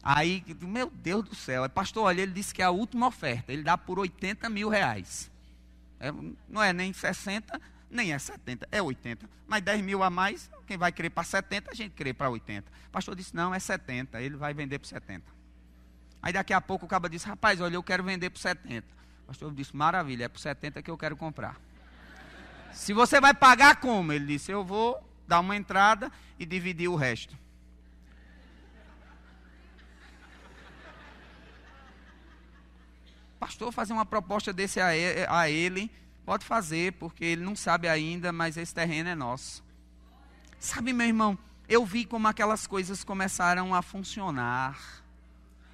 Aí, 0.03 0.45
meu 0.61 0.89
Deus 0.89 1.25
do 1.25 1.35
céu, 1.35 1.65
é 1.65 1.69
pastor, 1.69 2.05
olha, 2.05 2.23
ele 2.23 2.33
disse 2.33 2.55
que 2.55 2.63
é 2.63 2.65
a 2.65 2.71
última 2.71 3.09
oferta, 3.09 3.53
ele 3.53 3.63
dá 3.63 3.77
por 3.77 3.99
80 3.99 4.49
mil 4.49 4.69
reais. 4.69 5.31
É, 5.99 6.13
não 6.49 6.63
é 6.63 6.73
nem 6.73 6.93
60, 6.93 7.61
nem 7.91 8.13
é 8.13 8.19
70, 8.19 8.69
é 8.71 8.81
80. 8.81 9.29
Mas 9.47 9.63
10 9.63 9.83
mil 9.83 10.03
a 10.03 10.11
mais, 10.11 10.51
quem 10.67 10.77
vai 10.77 10.93
querer 10.93 11.11
para 11.11 11.25
70, 11.25 11.71
a 11.71 11.75
gente 11.75 11.93
crê 11.93 12.15
para 12.15 12.31
80. 12.31 12.71
O 12.87 12.91
pastor 12.91 13.17
disse, 13.17 13.35
não, 13.35 13.55
é 13.55 13.59
70, 13.59 14.21
ele 14.21 14.37
vai 14.37 14.55
vender 14.55 14.79
por 14.79 14.87
70. 14.87 15.25
Aí 16.23 16.33
daqui 16.33 16.53
a 16.53 16.61
pouco 16.61 16.87
o 16.87 16.89
cabo 16.89 17.09
disse, 17.09 17.27
rapaz, 17.27 17.61
olha, 17.61 17.75
eu 17.75 17.83
quero 17.83 18.03
vender 18.03 18.31
por 18.31 18.39
70. 18.39 18.87
O 19.25 19.27
pastor 19.27 19.53
disse, 19.53 19.75
maravilha, 19.75 20.25
é 20.25 20.29
por 20.29 20.39
70 20.39 20.83
que 20.83 20.91
eu 20.91 20.97
quero 20.97 21.17
comprar. 21.17 21.57
Se 22.73 22.93
você 22.93 23.21
vai 23.21 23.35
pagar 23.35 23.77
como? 23.77 24.13
Ele 24.13 24.27
disse, 24.27 24.53
eu 24.53 24.65
vou 24.65 25.03
dar 25.27 25.41
uma 25.41 25.57
entrada 25.57 26.11
e 26.39 26.47
dividir 26.47 26.89
o 26.89 26.97
resto. 26.97 27.37
pastor 33.47 33.71
fazer 33.71 33.93
uma 33.93 34.05
proposta 34.05 34.53
desse 34.53 34.81
a 34.81 35.49
ele, 35.49 35.89
pode 36.25 36.45
fazer, 36.45 36.95
porque 36.95 37.25
ele 37.25 37.45
não 37.45 37.55
sabe 37.55 37.87
ainda, 37.87 38.33
mas 38.33 38.57
esse 38.57 38.75
terreno 38.75 39.09
é 39.09 39.15
nosso. 39.15 39.63
Sabe, 40.59 40.93
meu 40.93 41.07
irmão, 41.07 41.39
eu 41.69 41.87
vi 41.87 42.05
como 42.05 42.27
aquelas 42.27 42.67
coisas 42.67 43.05
começaram 43.05 43.73
a 43.73 43.83
funcionar. 43.83 45.05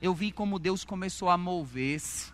Eu 0.03 0.15
vi 0.15 0.31
como 0.31 0.59
Deus 0.59 0.85
começou 0.85 1.31
a 1.31 1.39
mover-se. 1.39 2.31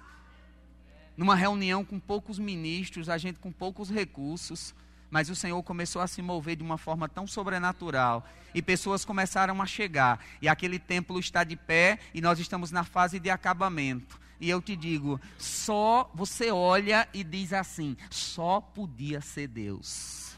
Numa 1.18 1.35
reunião 1.35 1.85
com 1.85 1.98
poucos 1.98 2.38
ministros, 2.38 3.09
a 3.09 3.18
gente 3.18 3.40
com 3.40 3.50
poucos 3.50 3.90
recursos, 3.90 4.72
mas 5.11 5.28
o 5.28 5.35
Senhor 5.35 5.61
começou 5.64 6.00
a 6.00 6.07
se 6.07 6.22
mover 6.22 6.54
de 6.54 6.62
uma 6.62 6.78
forma 6.78 7.09
tão 7.09 7.26
sobrenatural 7.26 8.24
e 8.54 8.62
pessoas 8.62 9.04
começaram 9.04 9.61
a 9.61 9.66
chegar. 9.66 10.24
E 10.40 10.48
aquele 10.48 10.78
templo 10.78 11.18
está 11.18 11.42
de 11.42 11.57
pé 11.57 11.98
e 12.14 12.20
nós 12.20 12.38
estamos 12.38 12.70
na 12.70 12.85
fase 12.85 13.18
de 13.18 13.31
acabamento. 13.31 14.20
E 14.40 14.48
eu 14.48 14.62
te 14.62 14.76
digo, 14.76 15.20
só 15.37 16.09
você 16.14 16.52
olha 16.52 17.09
e 17.12 17.24
diz 17.24 17.52
assim: 17.52 17.96
só 18.09 18.61
podia 18.61 19.20
ser 19.20 19.48
Deus. 19.48 20.37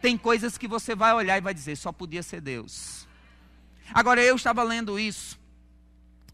Tem 0.00 0.18
coisas 0.18 0.58
que 0.58 0.66
você 0.66 0.96
vai 0.96 1.14
olhar 1.14 1.38
e 1.38 1.40
vai 1.40 1.54
dizer: 1.54 1.76
só 1.76 1.92
podia 1.92 2.24
ser 2.24 2.40
Deus. 2.40 3.06
Agora, 3.94 4.20
eu 4.20 4.34
estava 4.34 4.64
lendo 4.64 4.98
isso. 4.98 5.38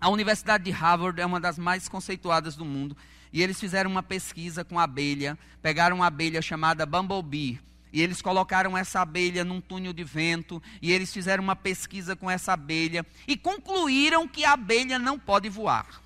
A 0.01 0.09
Universidade 0.09 0.65
de 0.65 0.71
Harvard 0.71 1.21
é 1.21 1.27
uma 1.27 1.39
das 1.39 1.59
mais 1.59 1.87
conceituadas 1.87 2.57
do 2.57 2.65
mundo. 2.65 2.97
E 3.33 3.43
eles 3.43 3.59
fizeram 3.59 3.91
uma 3.91 4.03
pesquisa 4.03 4.65
com 4.65 4.79
abelha. 4.79 5.39
Pegaram 5.63 5.97
uma 5.97 6.07
abelha 6.07 6.41
chamada 6.43 6.87
Bumblebee. 6.87 7.61
E 7.93 8.03
eles 8.03 8.21
colocaram 8.21 8.77
essa 8.77 9.01
abelha 9.01 9.45
num 9.45 9.61
túnel 9.61 9.93
de 9.93 10.05
vento. 10.05 10.63
E 10.81 10.93
eles 10.93 11.13
fizeram 11.13 11.43
uma 11.43 11.57
pesquisa 11.57 12.15
com 12.15 12.31
essa 12.31 12.53
abelha. 12.53 13.05
E 13.27 13.37
concluíram 13.37 14.29
que 14.29 14.45
a 14.45 14.53
abelha 14.53 14.99
não 14.99 15.19
pode 15.19 15.49
voar. 15.49 16.03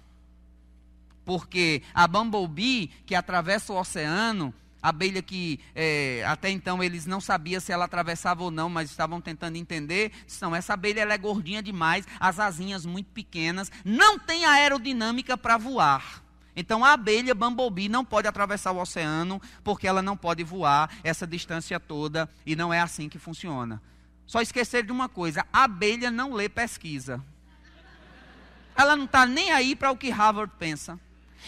Porque 1.25 1.83
a 1.95 2.07
bumblebee 2.07 2.91
que 3.07 3.15
atravessa 3.15 3.73
o 3.73 3.79
oceano, 3.79 4.53
abelha 4.83 5.23
que 5.23 5.61
é, 5.75 6.25
até 6.27 6.51
então 6.51 6.83
eles 6.83 7.07
não 7.07 7.21
sabiam 7.21 7.61
se 7.61 7.71
ela 7.73 7.85
atravessava 7.85 8.43
ou 8.43 8.51
não, 8.51 8.69
mas 8.69 8.91
estavam 8.91 9.21
tentando 9.21 9.57
entender. 9.57 10.11
Não, 10.41 10.55
essa 10.55 10.75
abelha 10.75 11.01
ela 11.01 11.15
é 11.15 11.19
gordinha 11.19 11.63
demais, 11.63 12.07
as 12.19 12.41
asinhas 12.41 12.85
muito 12.85 13.11
pequenas, 13.11 13.71
não 13.85 14.19
tem 14.19 14.45
aerodinâmica 14.45 15.39
para 15.39 15.57
voar. 15.57 16.23
Então 16.55 16.85
a 16.85 16.93
abelha 16.93 17.35
bumblebee 17.35 17.89
não 17.89 18.05
pode 18.05 18.29
atravessar 18.29 18.73
o 18.73 18.81
oceano 18.81 19.41
porque 19.65 19.87
ela 19.87 20.03
não 20.03 20.17
pode 20.17 20.45
voar 20.45 20.91
essa 21.03 21.27
distância 21.27 21.81
toda 21.81 22.29
e 22.45 22.55
não 22.55 22.73
é 22.73 22.81
assim 22.81 23.09
que 23.09 23.19
funciona. 23.19 23.81
Só 24.27 24.41
esquecer 24.41 24.85
de 24.85 24.93
uma 24.93 25.09
coisa: 25.09 25.47
a 25.53 25.65
abelha 25.65 26.11
não 26.11 26.33
lê 26.33 26.49
pesquisa. 26.49 27.23
Ela 28.77 28.97
não 28.97 29.05
está 29.05 29.27
nem 29.27 29.51
aí 29.51 29.77
para 29.77 29.91
o 29.91 29.97
que 29.97 30.11
Harvard 30.11 30.53
pensa. 30.59 30.99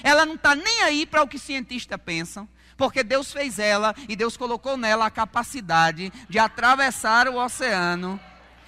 Ela 0.02 0.26
não 0.26 0.34
está 0.34 0.54
nem 0.54 0.82
aí 0.82 1.06
para 1.06 1.22
o 1.22 1.28
que 1.28 1.38
cientistas 1.38 2.00
pensam, 2.04 2.48
porque 2.76 3.02
Deus 3.02 3.32
fez 3.32 3.58
ela 3.58 3.94
e 4.08 4.16
Deus 4.16 4.36
colocou 4.36 4.76
nela 4.76 5.06
a 5.06 5.10
capacidade 5.10 6.12
de 6.28 6.38
atravessar 6.38 7.28
o 7.28 7.36
oceano. 7.36 8.20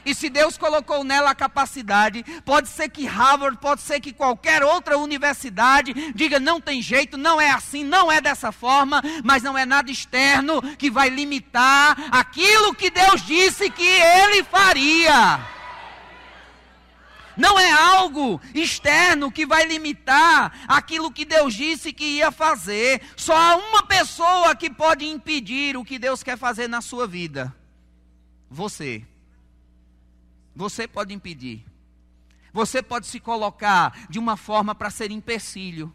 E 0.07 0.15
se 0.15 0.31
Deus 0.31 0.57
colocou 0.57 1.03
nela 1.03 1.33
a 1.33 1.35
capacidade, 1.35 2.25
pode 2.45 2.69
ser 2.69 2.89
que 2.89 3.05
Harvard, 3.05 3.59
pode 3.59 3.81
ser 3.81 3.99
que 4.01 4.13
qualquer 4.13 4.63
outra 4.63 4.97
universidade 4.97 6.13
diga: 6.15 6.39
não 6.39 6.61
tem 6.61 6.81
jeito, 6.81 7.19
não 7.19 7.41
é 7.41 7.51
assim, 7.51 7.83
não 7.83 8.11
é 8.11 8.21
dessa 8.21 8.53
forma, 8.53 9.03
mas 9.25 9.43
não 9.43 9.59
é 9.59 9.67
nada 9.67 9.91
externo 9.91 10.63
que 10.77 10.89
vai 10.93 11.09
limitar 11.09 11.97
aquilo 12.13 12.73
que 12.73 12.89
Deus 12.89 13.21
disse 13.27 13.69
que 13.69 13.85
ele 13.85 14.45
faria 14.45 15.41
não 17.37 17.59
é 17.59 17.71
algo 17.71 18.41
externo 18.55 19.31
que 19.31 19.45
vai 19.45 19.67
limitar 19.67 20.65
aquilo 20.67 21.13
que 21.13 21.25
Deus 21.25 21.53
disse 21.53 21.93
que 21.93 22.17
ia 22.17 22.33
fazer. 22.33 23.03
Só 23.15 23.37
há 23.37 23.57
uma 23.57 23.83
pessoa 23.83 24.57
que 24.57 24.71
pode 24.71 25.05
impedir 25.05 25.77
o 25.77 25.85
que 25.85 25.99
Deus 25.99 26.23
quer 26.23 26.39
fazer 26.39 26.67
na 26.67 26.81
sua 26.81 27.07
vida: 27.07 27.55
você. 28.49 29.05
Você 30.57 30.89
pode 30.89 31.15
impedir. 31.15 31.65
Você 32.53 32.83
pode 32.83 33.07
se 33.07 33.21
colocar 33.21 34.09
de 34.11 34.19
uma 34.19 34.37
forma 34.37 34.75
para 34.75 34.91
ser 34.91 35.13
empecilho. 35.13 35.95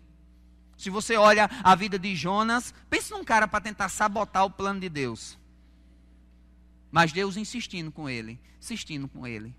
Se 0.77 0.89
você 0.89 1.17
olha 1.17 1.49
a 1.63 1.75
vida 1.75 1.99
de 1.99 2.15
Jonas, 2.15 2.73
pense 2.89 3.11
num 3.11 3.23
cara 3.23 3.47
para 3.47 3.59
tentar 3.59 3.89
sabotar 3.89 4.45
o 4.45 4.51
plano 4.51 4.79
de 4.79 4.87
Deus. 4.87 5.37
Mas 6.89 7.11
Deus 7.11 7.35
insistindo 7.35 7.91
com 7.91 8.09
ele, 8.09 8.39
insistindo 8.57 9.09
com 9.09 9.27
ele 9.27 9.53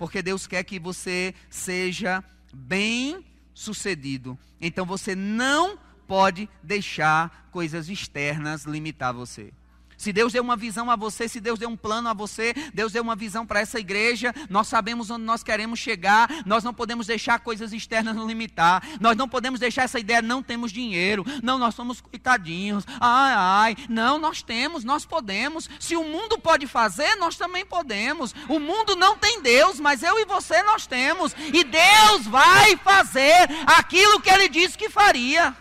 porque 0.00 0.22
Deus 0.22 0.46
quer 0.46 0.64
que 0.64 0.78
você 0.78 1.34
seja 1.50 2.24
bem 2.54 3.22
sucedido. 3.52 4.38
Então 4.58 4.86
você 4.86 5.14
não 5.14 5.78
pode 6.06 6.48
deixar 6.62 7.50
coisas 7.52 7.86
externas 7.90 8.64
limitar 8.64 9.12
você. 9.12 9.52
Se 10.00 10.14
Deus 10.14 10.32
deu 10.32 10.42
uma 10.42 10.56
visão 10.56 10.90
a 10.90 10.96
você, 10.96 11.28
se 11.28 11.40
Deus 11.40 11.58
deu 11.58 11.68
um 11.68 11.76
plano 11.76 12.08
a 12.08 12.14
você, 12.14 12.54
Deus 12.72 12.90
deu 12.90 13.02
uma 13.02 13.14
visão 13.14 13.44
para 13.44 13.60
essa 13.60 13.78
igreja, 13.78 14.34
nós 14.48 14.66
sabemos 14.66 15.10
onde 15.10 15.24
nós 15.24 15.42
queremos 15.42 15.78
chegar, 15.78 16.26
nós 16.46 16.64
não 16.64 16.72
podemos 16.72 17.06
deixar 17.06 17.38
coisas 17.40 17.70
externas 17.70 18.16
nos 18.16 18.26
limitar, 18.26 18.82
nós 18.98 19.14
não 19.14 19.28
podemos 19.28 19.60
deixar 19.60 19.82
essa 19.82 20.00
ideia, 20.00 20.22
não 20.22 20.42
temos 20.42 20.72
dinheiro, 20.72 21.22
não, 21.42 21.58
nós 21.58 21.74
somos 21.74 22.00
coitadinhos, 22.00 22.86
ai, 22.98 23.34
ai, 23.36 23.76
não, 23.90 24.16
nós 24.16 24.40
temos, 24.40 24.84
nós 24.84 25.04
podemos, 25.04 25.68
se 25.78 25.94
o 25.94 26.02
mundo 26.02 26.38
pode 26.38 26.66
fazer, 26.66 27.16
nós 27.16 27.36
também 27.36 27.66
podemos, 27.66 28.34
o 28.48 28.58
mundo 28.58 28.96
não 28.96 29.18
tem 29.18 29.42
Deus, 29.42 29.78
mas 29.78 30.02
eu 30.02 30.18
e 30.18 30.24
você 30.24 30.62
nós 30.62 30.86
temos, 30.86 31.36
e 31.52 31.62
Deus 31.62 32.26
vai 32.26 32.74
fazer 32.78 33.50
aquilo 33.66 34.18
que 34.18 34.30
Ele 34.30 34.48
disse 34.48 34.78
que 34.78 34.88
faria. 34.88 35.54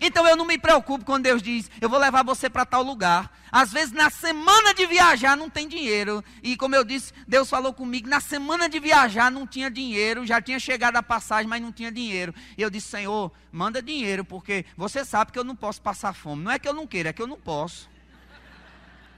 Então 0.00 0.26
eu 0.26 0.36
não 0.36 0.44
me 0.44 0.58
preocupo 0.58 1.04
quando 1.04 1.24
Deus 1.24 1.42
diz, 1.42 1.70
eu 1.80 1.88
vou 1.88 1.98
levar 1.98 2.22
você 2.22 2.50
para 2.50 2.66
tal 2.66 2.82
lugar. 2.82 3.30
Às 3.50 3.72
vezes 3.72 3.92
na 3.92 4.10
semana 4.10 4.74
de 4.74 4.86
viajar 4.86 5.36
não 5.36 5.48
tem 5.48 5.66
dinheiro. 5.66 6.22
E 6.42 6.56
como 6.56 6.74
eu 6.74 6.84
disse, 6.84 7.12
Deus 7.26 7.48
falou 7.48 7.72
comigo, 7.72 8.08
na 8.08 8.20
semana 8.20 8.68
de 8.68 8.78
viajar 8.78 9.30
não 9.30 9.46
tinha 9.46 9.70
dinheiro, 9.70 10.26
já 10.26 10.40
tinha 10.40 10.58
chegado 10.58 10.96
a 10.96 11.02
passagem, 11.02 11.48
mas 11.48 11.62
não 11.62 11.72
tinha 11.72 11.90
dinheiro. 11.90 12.34
E 12.58 12.62
eu 12.62 12.68
disse, 12.68 12.88
Senhor, 12.88 13.32
manda 13.50 13.80
dinheiro, 13.80 14.24
porque 14.24 14.66
você 14.76 15.04
sabe 15.04 15.32
que 15.32 15.38
eu 15.38 15.44
não 15.44 15.56
posso 15.56 15.80
passar 15.80 16.12
fome. 16.12 16.44
Não 16.44 16.52
é 16.52 16.58
que 16.58 16.68
eu 16.68 16.74
não 16.74 16.86
queira, 16.86 17.10
é 17.10 17.12
que 17.12 17.22
eu 17.22 17.26
não 17.26 17.38
posso. 17.40 17.88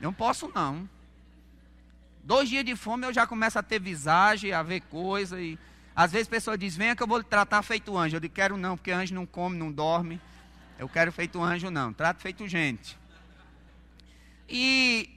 Não 0.01 0.12
posso 0.12 0.51
não. 0.55 0.89
Dois 2.22 2.49
dias 2.49 2.64
de 2.64 2.76
fome 2.76 3.07
eu 3.07 3.12
já 3.12 3.26
começo 3.26 3.59
a 3.59 3.62
ter 3.62 3.81
visagem, 3.81 4.53
a 4.53 4.62
ver 4.62 4.83
coisa. 4.83 5.41
E 5.41 5.59
às 5.97 6.12
vezes 6.12 6.29
pessoa 6.29 6.57
diz, 6.57 6.76
venha 6.76 6.95
que 6.95 7.03
eu 7.03 7.07
vou 7.07 7.18
lhe 7.18 7.24
tratar 7.24 7.62
feito 7.62 7.97
anjo. 7.97 8.16
Eu 8.16 8.20
digo, 8.20 8.35
quero 8.35 8.57
não, 8.57 8.76
porque 8.76 8.93
anjo 8.93 9.14
não 9.14 9.26
come, 9.26 9.57
não 9.57 9.72
dorme. 9.72 10.20
Eu 10.79 10.89
quero 10.89 11.11
feito 11.12 11.43
anjo, 11.43 11.70
não. 11.70 11.93
Trato 11.93 12.20
feito 12.20 12.47
gente. 12.47 12.97
E 14.49 15.11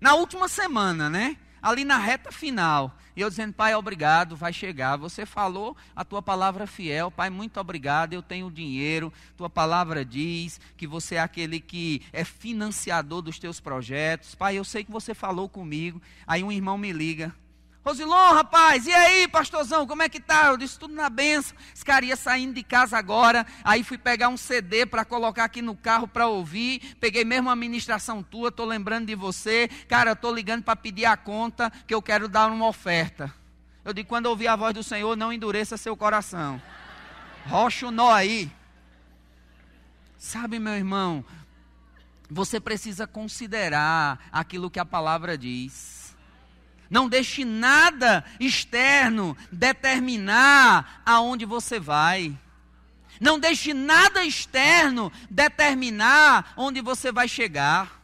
na 0.00 0.14
última 0.14 0.48
semana, 0.48 1.08
né? 1.08 1.36
ali 1.62 1.84
na 1.84 1.98
reta 1.98 2.32
final. 2.32 2.96
E 3.14 3.20
eu 3.20 3.28
dizendo, 3.28 3.52
Pai, 3.52 3.74
obrigado, 3.74 4.36
vai 4.36 4.52
chegar. 4.52 4.96
Você 4.96 5.26
falou 5.26 5.76
a 5.94 6.04
tua 6.04 6.22
palavra 6.22 6.66
fiel, 6.66 7.10
Pai, 7.10 7.28
muito 7.28 7.58
obrigado. 7.60 8.12
Eu 8.12 8.22
tenho 8.22 8.50
dinheiro. 8.50 9.12
Tua 9.36 9.50
palavra 9.50 10.04
diz 10.04 10.60
que 10.76 10.86
você 10.86 11.16
é 11.16 11.20
aquele 11.20 11.60
que 11.60 12.02
é 12.12 12.24
financiador 12.24 13.20
dos 13.20 13.38
teus 13.38 13.60
projetos. 13.60 14.34
Pai, 14.34 14.56
eu 14.56 14.64
sei 14.64 14.84
que 14.84 14.92
você 14.92 15.12
falou 15.12 15.48
comigo. 15.48 16.00
Aí 16.26 16.42
um 16.42 16.52
irmão 16.52 16.78
me 16.78 16.92
liga. 16.92 17.34
Rosilon, 17.82 18.34
rapaz, 18.34 18.86
e 18.86 18.92
aí, 18.92 19.26
pastorzão, 19.26 19.86
como 19.86 20.02
é 20.02 20.08
que 20.08 20.20
tá? 20.20 20.48
Eu 20.48 20.58
disse 20.58 20.78
tudo 20.78 20.92
na 20.92 21.08
benção. 21.08 21.56
Esse 21.74 21.82
cara 21.82 22.04
ia 22.04 22.14
saindo 22.14 22.52
de 22.52 22.62
casa 22.62 22.98
agora. 22.98 23.46
Aí 23.64 23.82
fui 23.82 23.96
pegar 23.96 24.28
um 24.28 24.36
CD 24.36 24.84
para 24.84 25.02
colocar 25.02 25.44
aqui 25.44 25.62
no 25.62 25.74
carro 25.74 26.06
para 26.06 26.26
ouvir. 26.26 26.94
Peguei 27.00 27.24
mesmo 27.24 27.48
a 27.48 27.56
ministração 27.56 28.22
tua, 28.22 28.52
tô 28.52 28.66
lembrando 28.66 29.06
de 29.06 29.14
você. 29.14 29.68
Cara, 29.88 30.10
eu 30.10 30.16
tô 30.16 30.30
ligando 30.30 30.62
para 30.62 30.76
pedir 30.76 31.06
a 31.06 31.16
conta 31.16 31.72
que 31.86 31.94
eu 31.94 32.02
quero 32.02 32.28
dar 32.28 32.50
uma 32.50 32.66
oferta. 32.66 33.32
Eu 33.82 33.94
digo, 33.94 34.08
quando 34.10 34.26
ouvir 34.26 34.48
a 34.48 34.56
voz 34.56 34.74
do 34.74 34.82
Senhor, 34.82 35.16
não 35.16 35.32
endureça 35.32 35.78
seu 35.78 35.96
coração. 35.96 36.60
Rocha 37.46 37.86
o 37.86 37.90
nó 37.90 38.12
aí. 38.12 38.52
Sabe, 40.18 40.58
meu 40.58 40.74
irmão, 40.74 41.24
você 42.28 42.60
precisa 42.60 43.06
considerar 43.06 44.18
aquilo 44.30 44.70
que 44.70 44.78
a 44.78 44.84
palavra 44.84 45.38
diz. 45.38 45.99
Não 46.90 47.08
deixe 47.08 47.44
nada 47.44 48.24
externo 48.40 49.36
determinar 49.52 51.00
aonde 51.06 51.46
você 51.46 51.78
vai. 51.78 52.36
Não 53.20 53.38
deixe 53.38 53.72
nada 53.72 54.24
externo 54.24 55.12
determinar 55.30 56.52
onde 56.56 56.80
você 56.80 57.12
vai 57.12 57.28
chegar. 57.28 58.02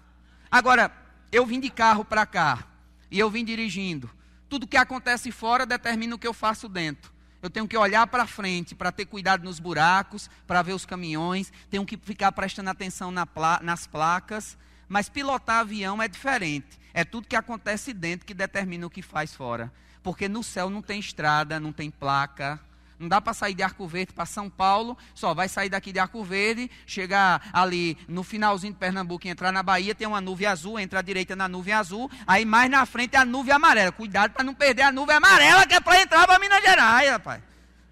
Agora, 0.49 0.93
eu 1.33 1.45
vim 1.45 1.59
de 1.59 1.69
carro 1.69 2.05
para 2.05 2.25
cá 2.25 2.65
e 3.11 3.19
eu 3.19 3.29
vim 3.29 3.45
dirigindo. 3.45 4.09
Tudo 4.49 4.67
que 4.67 4.77
acontece 4.77 5.33
fora 5.33 5.67
determina 5.67 6.15
o 6.15 6.19
que 6.19 6.27
eu 6.27 6.35
faço 6.35 6.69
dentro. 6.69 7.13
Eu 7.43 7.51
tenho 7.51 7.67
que 7.67 7.77
olhar 7.77 8.07
para 8.07 8.27
frente 8.27 8.75
para 8.75 8.93
ter 8.93 9.07
cuidado 9.07 9.43
nos 9.45 9.59
buracos, 9.59 10.31
para 10.47 10.63
ver 10.63 10.73
os 10.73 10.87
caminhões, 10.87 11.53
tenho 11.69 11.85
que 11.85 11.97
ficar 11.97 12.31
prestando 12.33 12.71
atenção 12.71 13.11
na 13.11 13.27
pla 13.27 13.61
nas 13.63 13.87
placas. 13.87 14.57
Mas 14.89 15.09
pilotar 15.09 15.61
avião 15.61 16.01
é 16.01 16.07
diferente. 16.07 16.79
É 16.97 17.05
tudo 17.05 17.29
que 17.29 17.37
acontece 17.37 17.93
dentro 17.93 18.25
que 18.25 18.33
determina 18.33 18.87
o 18.87 18.91
que 18.91 19.03
faz 19.03 19.35
fora. 19.35 19.71
Porque 20.03 20.31
no 20.31 20.43
céu 20.43 20.71
não 20.71 20.81
tem 20.81 20.99
estrada, 20.99 21.61
não 21.61 21.71
tem 21.71 21.91
placa. 21.91 22.59
Não 22.99 23.07
dá 23.07 23.21
para 23.21 23.35
sair 23.35 23.53
de 23.53 23.63
Arco 23.63 23.87
Verde 23.87 24.15
para 24.15 24.25
São 24.25 24.49
Paulo, 24.49 24.97
só 25.15 25.35
vai 25.35 25.47
sair 25.47 25.69
daqui 25.69 25.93
de 25.93 25.99
Arco 25.99 26.25
Verde, 26.25 26.71
chegar 26.87 27.51
ali 27.53 27.99
no 28.09 28.23
finalzinho 28.23 28.73
de 28.73 28.79
Pernambuco 28.79 29.27
e 29.27 29.31
entrar 29.31 29.53
na 29.53 29.63
Bahia, 29.63 29.95
tem 29.95 30.09
uma 30.09 30.23
nuvem 30.23 30.47
azul, 30.47 30.81
entra 30.81 31.01
à 31.01 31.03
direita 31.03 31.37
na 31.37 31.47
nuvem 31.47 31.75
azul, 31.75 32.11
aí 32.27 32.47
mais 32.47 32.71
na 32.71 32.87
frente 32.87 33.15
é 33.15 33.19
a 33.19 33.27
nuvem 33.27 33.53
amarela. 33.53 33.93
Cuidado 33.93 34.33
para 34.33 34.43
não 34.43 34.55
perder 34.55 34.81
a 34.81 34.91
nuvem 34.91 35.17
amarela 35.17 35.67
que 35.67 35.75
é 35.75 35.81
para 35.81 36.01
entrar 36.01 36.27
para 36.27 36.39
Minas 36.39 36.63
Gerais, 36.63 37.11
rapaz. 37.11 37.43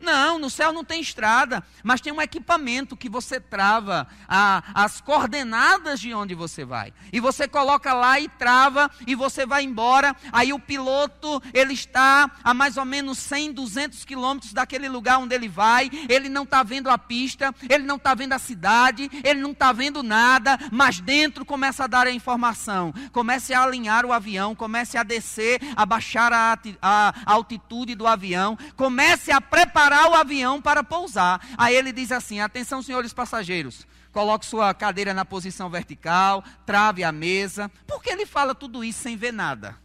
Não, 0.00 0.38
no 0.38 0.50
céu 0.50 0.72
não 0.72 0.84
tem 0.84 1.00
estrada, 1.00 1.64
mas 1.82 2.00
tem 2.00 2.12
um 2.12 2.20
equipamento 2.20 2.96
que 2.96 3.08
você 3.08 3.40
trava 3.40 4.06
a, 4.28 4.62
as 4.74 5.00
coordenadas 5.00 5.98
de 5.98 6.12
onde 6.12 6.34
você 6.34 6.64
vai. 6.64 6.92
E 7.12 7.20
você 7.20 7.48
coloca 7.48 7.94
lá 7.94 8.20
e 8.20 8.28
trava 8.28 8.90
e 9.06 9.14
você 9.14 9.46
vai 9.46 9.64
embora. 9.64 10.14
Aí 10.30 10.52
o 10.52 10.58
piloto, 10.58 11.42
ele 11.54 11.72
está 11.72 12.30
a 12.42 12.52
mais 12.52 12.76
ou 12.76 12.84
menos 12.84 13.18
100, 13.18 13.52
200 13.52 14.04
quilômetros 14.04 14.52
daquele 14.52 14.88
lugar 14.88 15.18
onde 15.18 15.34
ele 15.34 15.48
vai. 15.48 15.90
Ele 16.08 16.28
não 16.28 16.42
está 16.42 16.62
vendo 16.62 16.90
a 16.90 16.98
pista, 16.98 17.54
ele 17.68 17.84
não 17.84 17.96
está 17.96 18.14
vendo 18.14 18.34
a 18.34 18.38
cidade, 18.38 19.10
ele 19.22 19.40
não 19.40 19.52
está 19.52 19.72
vendo 19.72 20.02
nada, 20.02 20.58
mas 20.70 21.00
dentro 21.00 21.46
começa 21.46 21.84
a 21.84 21.86
dar 21.86 22.06
a 22.06 22.12
informação. 22.12 22.92
Comece 23.12 23.54
a 23.54 23.62
alinhar 23.62 24.04
o 24.04 24.12
avião, 24.12 24.54
comece 24.54 24.98
a 24.98 25.02
descer, 25.02 25.60
a 25.74 25.86
baixar 25.86 26.32
a, 26.32 26.58
a 26.82 27.14
altitude 27.24 27.94
do 27.94 28.06
avião, 28.06 28.58
comece 28.76 29.32
a 29.32 29.40
preparar 29.40 29.83
preparar 29.84 30.10
o 30.10 30.14
avião 30.14 30.62
para 30.62 30.82
pousar. 30.82 31.40
Aí 31.58 31.74
ele 31.74 31.92
diz 31.92 32.10
assim: 32.10 32.40
atenção, 32.40 32.82
senhores 32.82 33.12
passageiros. 33.12 33.86
Coloque 34.12 34.46
sua 34.46 34.72
cadeira 34.72 35.12
na 35.12 35.24
posição 35.24 35.68
vertical, 35.68 36.42
trave 36.64 37.02
a 37.02 37.12
mesa. 37.12 37.70
Por 37.86 38.02
que 38.02 38.10
ele 38.10 38.24
fala 38.24 38.54
tudo 38.54 38.84
isso 38.84 39.00
sem 39.00 39.16
ver 39.16 39.32
nada? 39.32 39.76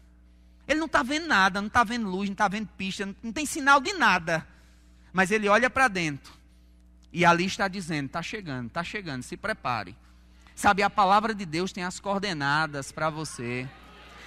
Ele 0.67 0.79
não 0.79 0.85
está 0.85 1.01
vendo 1.01 1.27
nada, 1.27 1.59
não 1.59 1.67
está 1.67 1.83
vendo 1.83 2.07
luz, 2.07 2.29
não 2.29 2.33
está 2.33 2.47
vendo 2.47 2.67
pista, 2.77 3.07
não 3.23 3.31
tem 3.31 3.45
sinal 3.45 3.81
de 3.81 3.91
nada. 3.93 4.47
Mas 5.11 5.31
ele 5.31 5.49
olha 5.49 5.69
para 5.69 5.87
dentro. 5.87 6.31
E 7.11 7.25
ali 7.25 7.45
está 7.45 7.67
dizendo: 7.67 8.05
está 8.05 8.21
chegando, 8.21 8.67
está 8.67 8.83
chegando, 8.83 9.23
se 9.23 9.35
prepare. 9.35 9.95
Sabe, 10.55 10.83
a 10.83 10.89
palavra 10.89 11.33
de 11.33 11.45
Deus 11.45 11.71
tem 11.71 11.83
as 11.83 11.99
coordenadas 11.99 12.91
para 12.91 13.09
você. 13.09 13.67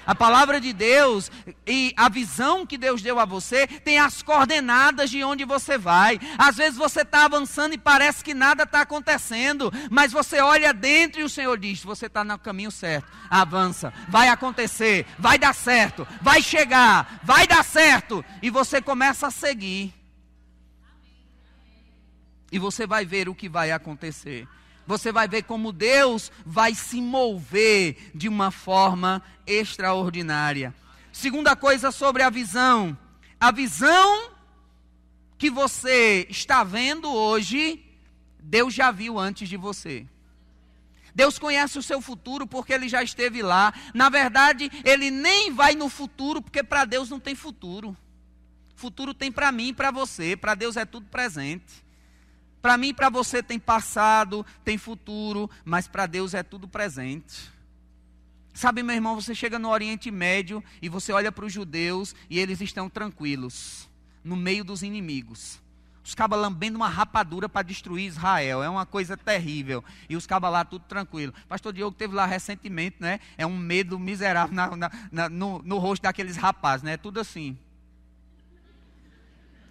A 0.07 0.15
palavra 0.15 0.61
de 0.61 0.73
Deus 0.73 1.31
e 1.67 1.95
a 1.97 2.09
visão 2.09 2.67
que 2.67 2.77
Deus 2.77 3.01
deu 3.03 3.19
a 3.19 3.25
você 3.25 3.67
tem 3.67 3.99
as 3.99 4.23
coordenadas 4.23 5.11
de 5.11 5.23
onde 5.23 5.45
você 5.45 5.79
vai. 5.79 6.19
Às 6.37 6.57
vezes 6.57 6.77
você 6.77 7.03
está 7.03 7.25
avançando 7.25 7.75
e 7.75 7.79
parece 7.79 8.25
que 8.25 8.35
nada 8.35 8.65
está 8.65 8.81
acontecendo, 8.81 9.73
mas 9.91 10.13
você 10.13 10.41
olha 10.41 10.73
dentro 10.73 11.21
e 11.21 11.25
o 11.25 11.29
Senhor 11.29 11.57
diz: 11.59 11.83
você 11.83 12.07
está 12.07 12.25
no 12.25 12.39
caminho 12.39 12.71
certo. 12.71 13.07
Avança, 13.31 13.93
vai 14.09 14.29
acontecer, 14.29 15.07
vai 15.19 15.39
dar 15.39 15.55
certo, 15.55 16.07
vai 16.21 16.43
chegar, 16.43 17.21
vai 17.23 17.47
dar 17.47 17.65
certo. 17.65 18.25
E 18.43 18.51
você 18.51 18.83
começa 18.83 19.29
a 19.29 19.31
seguir. 19.31 19.95
E 22.51 22.59
você 22.59 22.87
vai 22.87 23.07
ver 23.07 23.29
o 23.29 23.35
que 23.35 23.49
vai 23.49 23.71
acontecer 23.71 24.47
você 24.87 25.13
vai 25.13 25.29
ver 25.29 25.43
como 25.45 25.73
Deus 25.73 26.31
vai 26.45 26.75
se 26.75 27.01
mover 27.01 28.11
de 28.15 28.29
uma 28.29 28.51
forma 28.51 29.23
extraordinária. 29.47 30.75
Segunda 31.13 31.55
coisa 31.55 31.91
sobre 31.91 32.23
a 32.23 32.31
visão: 32.31 32.97
a 33.41 33.51
visão 33.51 34.31
que 35.39 35.51
você 35.51 36.27
está 36.31 36.63
vendo 36.63 37.13
hoje, 37.13 37.85
Deus 38.39 38.73
já 38.73 38.91
viu 38.91 39.19
antes 39.19 39.49
de 39.49 39.57
você. 39.57 40.07
Deus 41.15 41.39
conhece 41.39 41.79
o 41.79 41.83
seu 41.83 42.01
futuro 42.01 42.47
porque 42.47 42.73
ele 42.73 42.89
já 42.89 43.03
esteve 43.03 43.43
lá. 43.43 43.73
Na 43.93 44.09
verdade, 44.09 44.71
ele 44.85 45.11
nem 45.11 45.53
vai 45.53 45.75
no 45.75 45.89
futuro 45.89 46.41
porque 46.41 46.63
para 46.63 46.85
Deus 46.85 47.11
não 47.11 47.21
tem 47.21 47.35
futuro. 47.35 47.97
Futuro 48.75 49.13
tem 49.13 49.31
para 49.31 49.53
mim 49.53 49.69
e 49.69 49.73
para 49.75 49.91
você, 49.91 50.37
para 50.37 50.55
Deus 50.55 50.77
é 50.77 50.85
tudo 50.85 51.07
presente. 51.07 51.85
Para 52.63 52.77
mim 52.79 52.89
e 52.89 52.95
para 52.95 53.11
você 53.11 53.43
tem 53.43 53.59
passado, 53.59 54.47
tem 54.65 54.79
futuro, 54.79 55.51
mas 55.65 55.89
para 55.89 56.07
Deus 56.07 56.33
é 56.33 56.45
tudo 56.45 56.69
presente. 56.69 57.51
Sabe, 58.55 58.85
meu 58.85 58.95
irmão, 58.95 59.21
você 59.21 59.35
chega 59.35 59.59
no 59.59 59.69
Oriente 59.69 60.11
Médio 60.13 60.63
e 60.81 60.89
você 60.89 61.13
olha 61.13 61.33
para 61.33 61.45
os 61.45 61.53
judeus 61.53 62.15
e 62.31 62.39
eles 62.39 62.61
estão 62.61 62.89
tranquilos, 62.89 63.89
no 64.23 64.37
meio 64.37 64.63
dos 64.63 64.83
inimigos. 64.83 65.61
Os 66.05 66.15
cabas 66.15 66.41
lambendo 66.41 66.77
uma 66.77 66.89
rapadura 66.89 67.49
para 67.49 67.63
destruir 67.63 68.07
Israel. 68.07 68.63
É 68.63 68.69
uma 68.69 68.85
coisa 68.85 69.17
terrível. 69.17 69.85
E 70.09 70.17
os 70.17 70.27
cabas 70.27 70.53
lá 70.53 70.65
tudo 70.65 70.85
tranquilo. 70.85 71.33
Pastor 71.49 71.73
Diogo 71.73 71.97
teve 71.97 72.15
lá 72.15 72.27
recentemente, 72.27 72.97
né? 72.99 73.21
É 73.39 73.47
um 73.47 73.57
medo 73.57 73.99
miserável 73.99 74.55
na, 74.55 74.77
na, 74.77 74.91
na, 75.13 75.29
no, 75.29 75.63
no 75.63 75.79
rosto 75.79 76.03
daqueles 76.03 76.37
rapazes, 76.37 76.83
né? 76.83 76.97
Tudo 76.97 77.21
assim. 77.21 77.57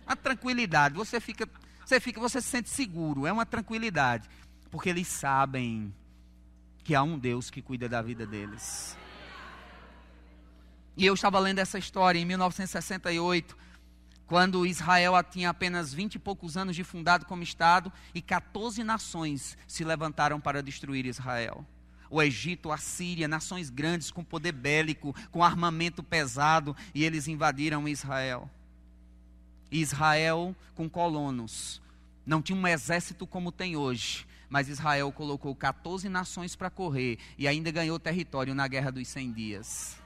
A 0.08 0.16
tranquilidade. 0.16 0.96
Você 0.96 1.20
fica 1.20 1.48
você 1.92 2.00
fica, 2.00 2.22
você 2.22 2.42
se 2.42 2.48
sente 2.48 2.70
seguro, 2.70 3.28
é 3.28 3.34
uma 3.34 3.46
tranquilidade, 3.46 4.30
porque 4.70 4.88
eles 4.88 5.10
sabem 5.10 5.94
que 6.86 6.96
há 6.96 7.04
um 7.04 7.20
Deus 7.20 7.50
que 7.50 7.62
cuida 7.62 7.90
da 7.90 8.02
vida 8.02 8.26
deles. 8.26 8.98
E 10.96 11.06
eu 11.06 11.14
estava 11.14 11.38
lendo 11.38 11.60
essa 11.60 11.78
história 11.78 12.18
em 12.18 12.24
1968, 12.24 13.58
quando 14.26 14.66
Israel 14.66 15.22
tinha 15.22 15.50
apenas 15.50 15.94
vinte 15.94 16.16
e 16.16 16.20
poucos 16.20 16.56
anos 16.56 16.78
de 16.78 16.84
fundado 16.86 17.26
como 17.26 17.44
Estado 17.44 17.92
e 18.16 18.22
14 18.22 18.86
nações 18.86 19.58
se 19.68 19.84
levantaram 19.84 20.40
para 20.40 20.64
destruir 20.64 21.06
Israel. 21.06 21.66
O 22.10 22.22
Egito, 22.22 22.72
a 22.72 22.78
Síria, 22.78 23.28
nações 23.28 23.70
grandes 23.70 24.12
com 24.12 24.24
poder 24.24 24.54
bélico, 24.54 25.14
com 25.30 25.44
armamento 25.44 26.02
pesado, 26.02 26.74
e 26.96 27.04
eles 27.04 27.28
invadiram 27.28 27.86
Israel. 27.86 28.50
Israel 29.72 30.56
com 30.76 30.90
colonos. 30.90 31.82
Não 32.26 32.42
tinha 32.42 32.58
um 32.58 32.68
exército 32.68 33.26
como 33.26 33.52
tem 33.52 33.76
hoje, 33.76 34.28
mas 34.50 34.68
Israel 34.68 35.12
colocou 35.12 35.56
14 35.56 36.10
nações 36.10 36.56
para 36.56 36.70
correr 36.70 37.18
e 37.38 37.48
ainda 37.48 37.72
ganhou 37.72 37.98
território 38.00 38.54
na 38.54 38.68
Guerra 38.68 38.92
dos 38.92 39.08
100 39.08 39.32
Dias. 39.32 39.98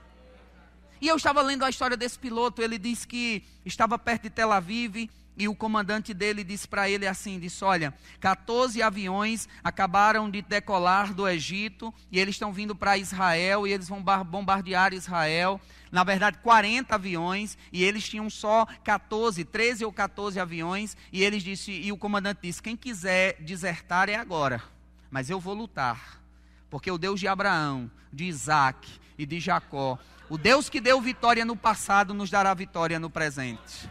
E 1.01 1.07
eu 1.07 1.15
estava 1.17 1.41
lendo 1.41 1.65
a 1.65 1.69
história 1.69 1.97
desse 1.97 2.17
piloto, 2.17 2.61
ele 2.61 2.77
disse 2.77 3.07
que 3.07 3.43
estava 3.65 3.97
perto 3.99 4.23
de 4.23 4.29
Tel 4.29 4.51
Aviv 4.51 5.09
e 5.37 5.47
o 5.47 5.55
comandante 5.55 6.13
dele 6.13 6.43
disse 6.43 6.67
para 6.67 6.89
ele 6.89 7.05
assim: 7.05 7.39
disse, 7.39 7.63
olha, 7.63 7.93
14 8.19 8.81
aviões 8.81 9.49
acabaram 9.63 10.29
de 10.29 10.41
decolar 10.41 11.13
do 11.13 11.27
Egito 11.27 11.93
e 12.11 12.19
eles 12.19 12.35
estão 12.35 12.53
vindo 12.53 12.75
para 12.75 12.97
Israel 12.97 13.67
e 13.67 13.73
eles 13.73 13.89
vão 13.89 14.01
bombardear 14.23 14.93
Israel. 14.93 15.59
Na 15.91 16.03
verdade, 16.03 16.39
40 16.39 16.95
aviões 16.95 17.57
e 17.71 17.83
eles 17.83 18.07
tinham 18.07 18.29
só 18.29 18.65
14, 18.83 19.43
13 19.43 19.85
ou 19.85 19.91
14 19.91 20.39
aviões. 20.39 20.95
E 21.11 21.23
eles 21.23 21.43
disse, 21.43 21.71
e 21.71 21.91
o 21.91 21.97
comandante 21.97 22.39
disse: 22.43 22.61
quem 22.61 22.77
quiser 22.77 23.35
desertar 23.41 24.09
é 24.09 24.15
agora, 24.15 24.63
mas 25.11 25.29
eu 25.29 25.39
vou 25.39 25.53
lutar, 25.53 26.21
porque 26.69 26.89
o 26.89 26.97
Deus 26.97 27.19
de 27.19 27.27
Abraão, 27.27 27.91
de 28.11 28.25
Isaac 28.25 28.89
e 29.17 29.25
de 29.25 29.39
Jacó 29.39 29.97
O 30.29 30.37
Deus 30.37 30.69
que 30.69 30.81
deu 30.81 30.99
vitória 31.01 31.45
no 31.45 31.55
passado 31.55 32.13
nos 32.13 32.29
dará 32.29 32.53
vitória 32.53 32.99
no 32.99 33.09
presente. 33.09 33.89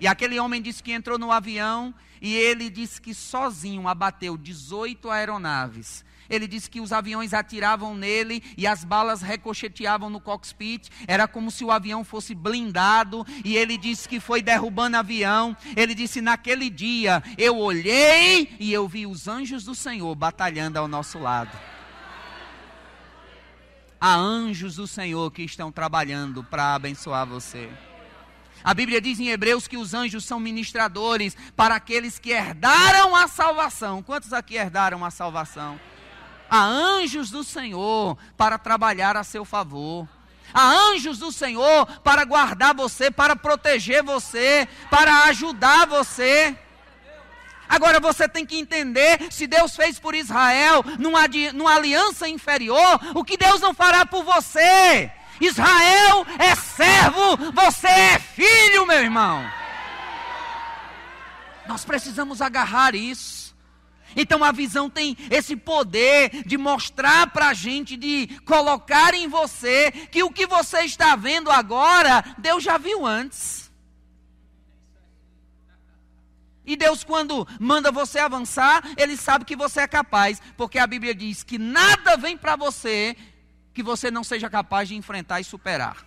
E 0.00 0.06
aquele 0.06 0.38
homem 0.38 0.60
disse 0.60 0.82
que 0.82 0.92
entrou 0.92 1.18
no 1.18 1.30
avião 1.30 1.94
e 2.20 2.34
ele 2.34 2.70
disse 2.70 3.00
que 3.00 3.14
sozinho 3.14 3.86
abateu 3.86 4.36
18 4.36 5.10
aeronaves. 5.10 6.04
Ele 6.28 6.46
disse 6.46 6.70
que 6.70 6.80
os 6.80 6.92
aviões 6.92 7.34
atiravam 7.34 7.94
nele 7.94 8.42
e 8.56 8.66
as 8.66 8.82
balas 8.84 9.20
ricocheteavam 9.20 10.08
no 10.08 10.20
cockpit. 10.20 10.88
Era 11.06 11.28
como 11.28 11.50
se 11.50 11.64
o 11.64 11.70
avião 11.70 12.02
fosse 12.02 12.34
blindado. 12.34 13.26
E 13.44 13.56
ele 13.56 13.76
disse 13.76 14.08
que 14.08 14.20
foi 14.20 14.40
derrubando 14.40 14.96
avião. 14.96 15.56
Ele 15.76 15.94
disse: 15.94 16.20
Naquele 16.20 16.70
dia 16.70 17.22
eu 17.36 17.58
olhei 17.58 18.56
e 18.58 18.72
eu 18.72 18.88
vi 18.88 19.06
os 19.06 19.28
anjos 19.28 19.64
do 19.64 19.74
Senhor 19.74 20.14
batalhando 20.14 20.78
ao 20.78 20.88
nosso 20.88 21.18
lado. 21.18 21.56
Há 24.00 24.16
anjos 24.16 24.76
do 24.76 24.86
Senhor 24.86 25.30
que 25.30 25.42
estão 25.42 25.70
trabalhando 25.70 26.42
para 26.42 26.74
abençoar 26.74 27.26
você. 27.26 27.70
A 28.64 28.72
Bíblia 28.72 28.98
diz 28.98 29.20
em 29.20 29.28
Hebreus 29.28 29.68
que 29.68 29.76
os 29.76 29.92
anjos 29.92 30.24
são 30.24 30.40
ministradores 30.40 31.36
para 31.54 31.74
aqueles 31.74 32.18
que 32.18 32.30
herdaram 32.30 33.14
a 33.14 33.28
salvação. 33.28 34.02
Quantos 34.02 34.32
aqui 34.32 34.56
herdaram 34.56 35.04
a 35.04 35.10
salvação? 35.10 35.78
Há 36.48 36.64
anjos 36.64 37.30
do 37.30 37.44
Senhor 37.44 38.16
para 38.38 38.56
trabalhar 38.56 39.18
a 39.18 39.22
seu 39.22 39.44
favor. 39.44 40.08
Há 40.52 40.66
anjos 40.66 41.18
do 41.18 41.30
Senhor 41.30 41.84
para 42.00 42.24
guardar 42.24 42.74
você, 42.74 43.10
para 43.10 43.36
proteger 43.36 44.02
você, 44.02 44.66
para 44.88 45.24
ajudar 45.24 45.86
você. 45.86 46.56
Agora 47.68 48.00
você 48.00 48.26
tem 48.26 48.46
que 48.46 48.56
entender: 48.56 49.30
se 49.30 49.46
Deus 49.46 49.76
fez 49.76 49.98
por 49.98 50.14
Israel 50.14 50.82
numa, 50.98 51.28
numa 51.52 51.74
aliança 51.74 52.26
inferior, 52.28 53.00
o 53.14 53.22
que 53.22 53.36
Deus 53.36 53.60
não 53.60 53.74
fará 53.74 54.06
por 54.06 54.24
você? 54.24 55.10
Israel 55.40 56.26
é 56.38 56.54
servo, 56.54 57.52
você 57.52 57.88
é 57.88 58.18
filho, 58.18 58.86
meu 58.86 58.98
irmão. 58.98 59.44
Nós 61.66 61.84
precisamos 61.84 62.40
agarrar 62.40 62.94
isso. 62.94 63.44
Então 64.16 64.44
a 64.44 64.52
visão 64.52 64.88
tem 64.88 65.16
esse 65.30 65.56
poder 65.56 66.44
de 66.46 66.56
mostrar 66.56 67.28
para 67.28 67.48
a 67.48 67.54
gente, 67.54 67.96
de 67.96 68.28
colocar 68.44 69.14
em 69.14 69.26
você 69.28 69.90
que 69.90 70.22
o 70.22 70.30
que 70.30 70.46
você 70.46 70.82
está 70.82 71.16
vendo 71.16 71.50
agora, 71.50 72.24
Deus 72.38 72.62
já 72.62 72.78
viu 72.78 73.04
antes. 73.04 73.64
E 76.66 76.76
Deus, 76.76 77.04
quando 77.04 77.46
manda 77.60 77.92
você 77.92 78.18
avançar, 78.18 78.82
Ele 78.96 79.16
sabe 79.16 79.44
que 79.44 79.56
você 79.56 79.80
é 79.80 79.88
capaz, 79.88 80.40
porque 80.56 80.78
a 80.78 80.86
Bíblia 80.86 81.14
diz 81.14 81.42
que 81.42 81.58
nada 81.58 82.16
vem 82.16 82.38
para 82.38 82.56
você 82.56 83.14
que 83.74 83.82
você 83.82 84.10
não 84.10 84.22
seja 84.22 84.48
capaz 84.48 84.88
de 84.88 84.94
enfrentar 84.94 85.40
e 85.40 85.44
superar. 85.44 86.06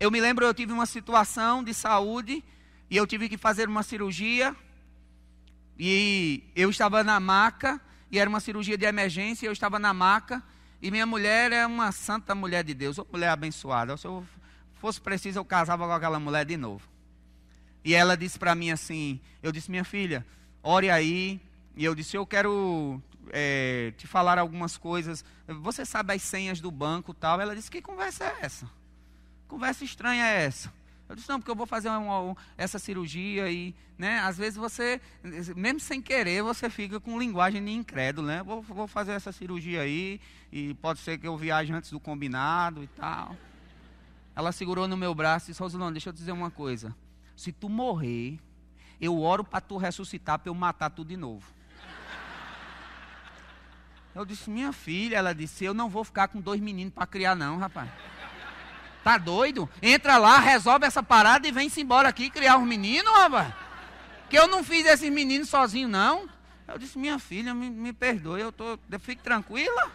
Eu 0.00 0.10
me 0.10 0.20
lembro, 0.20 0.44
eu 0.44 0.54
tive 0.54 0.72
uma 0.72 0.86
situação 0.86 1.62
de 1.62 1.72
saúde 1.74 2.42
e 2.90 2.96
eu 2.96 3.06
tive 3.06 3.28
que 3.28 3.36
fazer 3.36 3.68
uma 3.68 3.82
cirurgia. 3.82 4.56
E 5.78 6.42
eu 6.56 6.70
estava 6.70 7.04
na 7.04 7.20
maca, 7.20 7.80
e 8.10 8.18
era 8.18 8.28
uma 8.28 8.40
cirurgia 8.40 8.76
de 8.76 8.84
emergência, 8.84 9.46
e 9.46 9.48
eu 9.48 9.52
estava 9.52 9.78
na 9.78 9.92
maca, 9.94 10.42
e 10.80 10.90
minha 10.90 11.06
mulher 11.06 11.52
é 11.52 11.66
uma 11.66 11.92
santa 11.92 12.34
mulher 12.34 12.64
de 12.64 12.74
Deus, 12.74 12.98
uma 12.98 13.06
mulher 13.10 13.28
abençoada. 13.28 13.96
Se 13.96 14.06
eu 14.06 14.26
fosse 14.74 15.00
preciso, 15.00 15.38
eu 15.38 15.44
casava 15.44 15.86
com 15.86 15.92
aquela 15.92 16.18
mulher 16.18 16.44
de 16.44 16.56
novo. 16.56 16.86
E 17.84 17.94
ela 17.94 18.16
disse 18.16 18.38
para 18.38 18.54
mim 18.54 18.70
assim: 18.70 19.20
eu 19.42 19.52
disse, 19.52 19.70
minha 19.70 19.84
filha, 19.84 20.26
ore 20.62 20.90
aí. 20.90 21.40
E 21.74 21.84
eu 21.84 21.94
disse, 21.94 22.16
eu 22.16 22.26
quero 22.26 23.00
é, 23.30 23.92
te 23.96 24.06
falar 24.06 24.38
algumas 24.38 24.76
coisas. 24.76 25.24
Você 25.46 25.84
sabe 25.84 26.14
as 26.14 26.22
senhas 26.22 26.60
do 26.60 26.70
banco 26.70 27.14
tal? 27.14 27.40
Ela 27.40 27.54
disse: 27.54 27.70
Que 27.70 27.82
conversa 27.82 28.24
é 28.24 28.36
essa? 28.42 28.68
Conversa 29.46 29.84
estranha 29.84 30.24
é 30.24 30.44
essa? 30.44 30.72
Eu 31.08 31.16
disse: 31.16 31.28
Não, 31.28 31.38
porque 31.38 31.50
eu 31.50 31.56
vou 31.56 31.66
fazer 31.66 31.88
uma, 31.88 32.18
uma, 32.20 32.36
essa 32.56 32.78
cirurgia 32.78 33.50
e, 33.50 33.74
né? 33.98 34.18
Às 34.20 34.38
vezes 34.38 34.56
você, 34.56 35.00
mesmo 35.54 35.80
sem 35.80 36.00
querer, 36.00 36.42
você 36.42 36.70
fica 36.70 36.98
com 36.98 37.18
linguagem 37.18 37.64
de 37.64 37.70
incrédulo, 37.70 38.26
né? 38.26 38.42
Vou, 38.42 38.62
vou 38.62 38.86
fazer 38.86 39.12
essa 39.12 39.30
cirurgia 39.30 39.82
aí 39.82 40.20
e 40.50 40.74
pode 40.74 41.00
ser 41.00 41.18
que 41.18 41.26
eu 41.26 41.36
viaje 41.36 41.72
antes 41.72 41.90
do 41.90 42.00
combinado 42.00 42.82
e 42.82 42.86
tal. 42.86 43.36
Ela 44.34 44.52
segurou 44.52 44.88
no 44.88 44.96
meu 44.96 45.14
braço 45.14 45.46
e 45.46 45.48
disse: 45.50 45.62
Rosilão, 45.62 45.92
deixa 45.92 46.08
eu 46.08 46.12
te 46.12 46.16
dizer 46.16 46.32
uma 46.32 46.50
coisa. 46.50 46.94
Se 47.36 47.52
tu 47.52 47.68
morrer, 47.68 48.38
eu 49.00 49.20
oro 49.20 49.44
para 49.44 49.60
tu 49.60 49.76
ressuscitar 49.76 50.38
para 50.38 50.48
eu 50.48 50.54
matar 50.54 50.90
tu 50.90 51.04
de 51.04 51.16
novo. 51.16 51.46
Eu 54.14 54.24
disse, 54.26 54.50
minha 54.50 54.72
filha, 54.72 55.16
ela 55.16 55.34
disse, 55.34 55.64
eu 55.64 55.72
não 55.72 55.88
vou 55.88 56.04
ficar 56.04 56.28
com 56.28 56.40
dois 56.40 56.60
meninos 56.60 56.92
para 56.92 57.06
criar, 57.06 57.34
não, 57.34 57.58
rapaz. 57.58 57.88
Tá 59.02 59.16
doido? 59.18 59.68
Entra 59.80 60.18
lá, 60.18 60.38
resolve 60.38 60.86
essa 60.86 61.02
parada 61.02 61.48
e 61.48 61.52
vem-se 61.52 61.80
embora 61.80 62.08
aqui 62.08 62.30
criar 62.30 62.58
os 62.58 62.66
meninos, 62.66 63.12
rapaz. 63.12 63.52
Que 64.28 64.38
eu 64.38 64.46
não 64.46 64.62
fiz 64.62 64.86
esses 64.86 65.10
meninos 65.10 65.48
sozinho, 65.48 65.88
não. 65.88 66.28
Eu 66.68 66.78
disse, 66.78 66.98
minha 66.98 67.18
filha, 67.18 67.52
me, 67.52 67.68
me 67.68 67.92
perdoe, 67.92 68.40
eu 68.40 68.52
tô. 68.52 68.78
Fique 69.00 69.22
tranquila. 69.22 69.90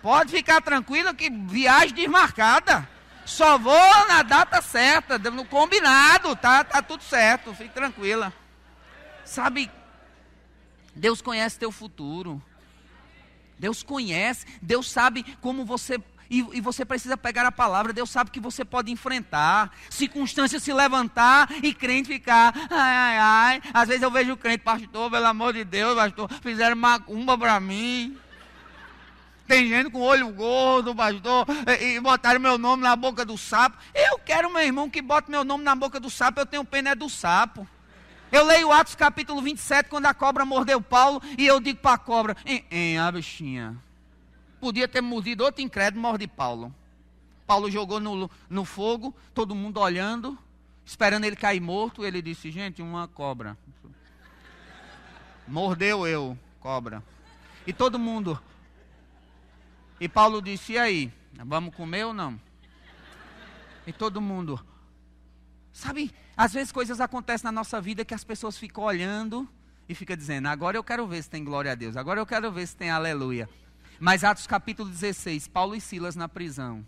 Pode 0.00 0.30
ficar 0.30 0.60
tranquila 0.60 1.14
que 1.14 1.30
viagem 1.30 1.94
desmarcada. 1.94 2.88
Só 3.24 3.58
vou 3.58 4.06
na 4.06 4.22
data 4.22 4.60
certa, 4.60 5.18
no 5.18 5.46
combinado, 5.46 6.36
tá, 6.36 6.62
tá 6.62 6.82
tudo 6.82 7.02
certo, 7.02 7.54
fique 7.54 7.72
tranquila. 7.72 8.32
Sabe, 9.24 9.70
Deus 10.94 11.22
conhece 11.22 11.58
teu 11.58 11.72
futuro. 11.72 12.42
Deus 13.64 13.82
conhece, 13.82 14.44
Deus 14.60 14.90
sabe 14.90 15.24
como 15.40 15.64
você. 15.64 15.98
E, 16.28 16.46
e, 16.52 16.60
você 16.60 16.84
precisa 16.84 17.16
pegar 17.16 17.46
a 17.46 17.52
palavra, 17.52 17.94
Deus 17.94 18.10
sabe 18.10 18.30
que 18.30 18.38
você 18.38 18.62
pode 18.62 18.92
enfrentar, 18.92 19.72
circunstâncias 19.88 20.62
se 20.62 20.70
levantar 20.70 21.48
e 21.62 21.72
crente 21.72 22.08
ficar, 22.08 22.52
ai, 22.70 22.96
ai, 22.96 23.18
ai. 23.18 23.62
Às 23.72 23.88
vezes 23.88 24.02
eu 24.02 24.10
vejo 24.10 24.34
o 24.34 24.36
crente, 24.36 24.62
pastor, 24.62 25.10
pelo 25.10 25.26
amor 25.26 25.54
de 25.54 25.64
Deus, 25.64 25.94
pastor, 25.94 26.30
fizeram 26.42 26.76
macumba 26.76 27.38
para 27.38 27.58
mim. 27.58 28.18
Tem 29.46 29.66
gente 29.66 29.88
com 29.88 30.00
olho 30.02 30.28
gordo, 30.28 30.94
pastor, 30.94 31.46
e, 31.80 31.96
e 31.96 32.00
botaram 32.00 32.40
meu 32.40 32.58
nome 32.58 32.82
na 32.82 32.94
boca 32.94 33.24
do 33.24 33.38
sapo. 33.38 33.78
Eu 33.94 34.18
quero, 34.18 34.52
meu 34.52 34.62
irmão, 34.62 34.90
que 34.90 35.00
bote 35.00 35.30
meu 35.30 35.42
nome 35.42 35.64
na 35.64 35.74
boca 35.74 35.98
do 35.98 36.10
sapo, 36.10 36.38
eu 36.38 36.44
tenho 36.44 36.66
pena 36.66 36.90
é 36.90 36.94
do 36.94 37.08
sapo. 37.08 37.66
Eu 38.34 38.44
leio 38.44 38.72
Atos 38.72 38.96
capítulo 38.96 39.40
27, 39.40 39.88
quando 39.88 40.06
a 40.06 40.12
cobra 40.12 40.44
mordeu 40.44 40.80
Paulo, 40.80 41.22
e 41.38 41.46
eu 41.46 41.60
digo 41.60 41.78
para 41.78 41.94
a 41.94 41.98
cobra: 41.98 42.36
em, 42.44 42.64
em, 42.68 42.98
a 42.98 43.12
bichinha. 43.12 43.80
Podia 44.60 44.88
ter 44.88 45.00
mordido 45.00 45.44
outro 45.44 45.62
incrédulo, 45.62 46.02
morde 46.02 46.26
Paulo. 46.26 46.74
Paulo 47.46 47.70
jogou 47.70 48.00
no, 48.00 48.28
no 48.50 48.64
fogo, 48.64 49.14
todo 49.32 49.54
mundo 49.54 49.78
olhando, 49.78 50.36
esperando 50.84 51.26
ele 51.26 51.36
cair 51.36 51.60
morto. 51.60 52.04
Ele 52.04 52.20
disse: 52.20 52.50
Gente, 52.50 52.82
uma 52.82 53.06
cobra. 53.06 53.56
Mordeu 55.46 56.04
eu, 56.04 56.36
cobra. 56.58 57.04
E 57.64 57.72
todo 57.72 58.00
mundo. 58.00 58.36
E 60.00 60.08
Paulo 60.08 60.42
disse: 60.42 60.72
E 60.72 60.78
aí? 60.78 61.12
Vamos 61.34 61.72
comer 61.72 62.04
ou 62.06 62.12
não? 62.12 62.40
E 63.86 63.92
todo 63.92 64.20
mundo. 64.20 64.58
Sabe, 65.72 66.12
às 66.36 66.52
vezes 66.52 66.72
coisas 66.72 67.00
acontecem 67.00 67.44
na 67.44 67.52
nossa 67.52 67.80
vida 67.80 68.04
que 68.04 68.14
as 68.14 68.24
pessoas 68.24 68.58
ficam 68.58 68.84
olhando 68.84 69.48
e 69.88 69.94
ficam 69.94 70.16
dizendo: 70.16 70.48
agora 70.48 70.76
eu 70.76 70.84
quero 70.84 71.06
ver 71.06 71.22
se 71.22 71.30
tem 71.30 71.44
glória 71.44 71.72
a 71.72 71.74
Deus, 71.74 71.96
agora 71.96 72.20
eu 72.20 72.26
quero 72.26 72.50
ver 72.50 72.66
se 72.66 72.76
tem 72.76 72.90
aleluia. 72.90 73.48
Mas 74.00 74.24
Atos 74.24 74.46
capítulo 74.46 74.90
16, 74.90 75.48
Paulo 75.48 75.74
e 75.74 75.80
Silas 75.80 76.16
na 76.16 76.28
prisão. 76.28 76.84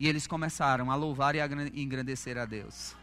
E 0.00 0.08
eles 0.08 0.26
começaram 0.26 0.90
a 0.90 0.94
louvar 0.94 1.34
e 1.34 1.40
a 1.40 1.48
engrandecer 1.74 2.36
a 2.36 2.44
Deus. 2.44 2.96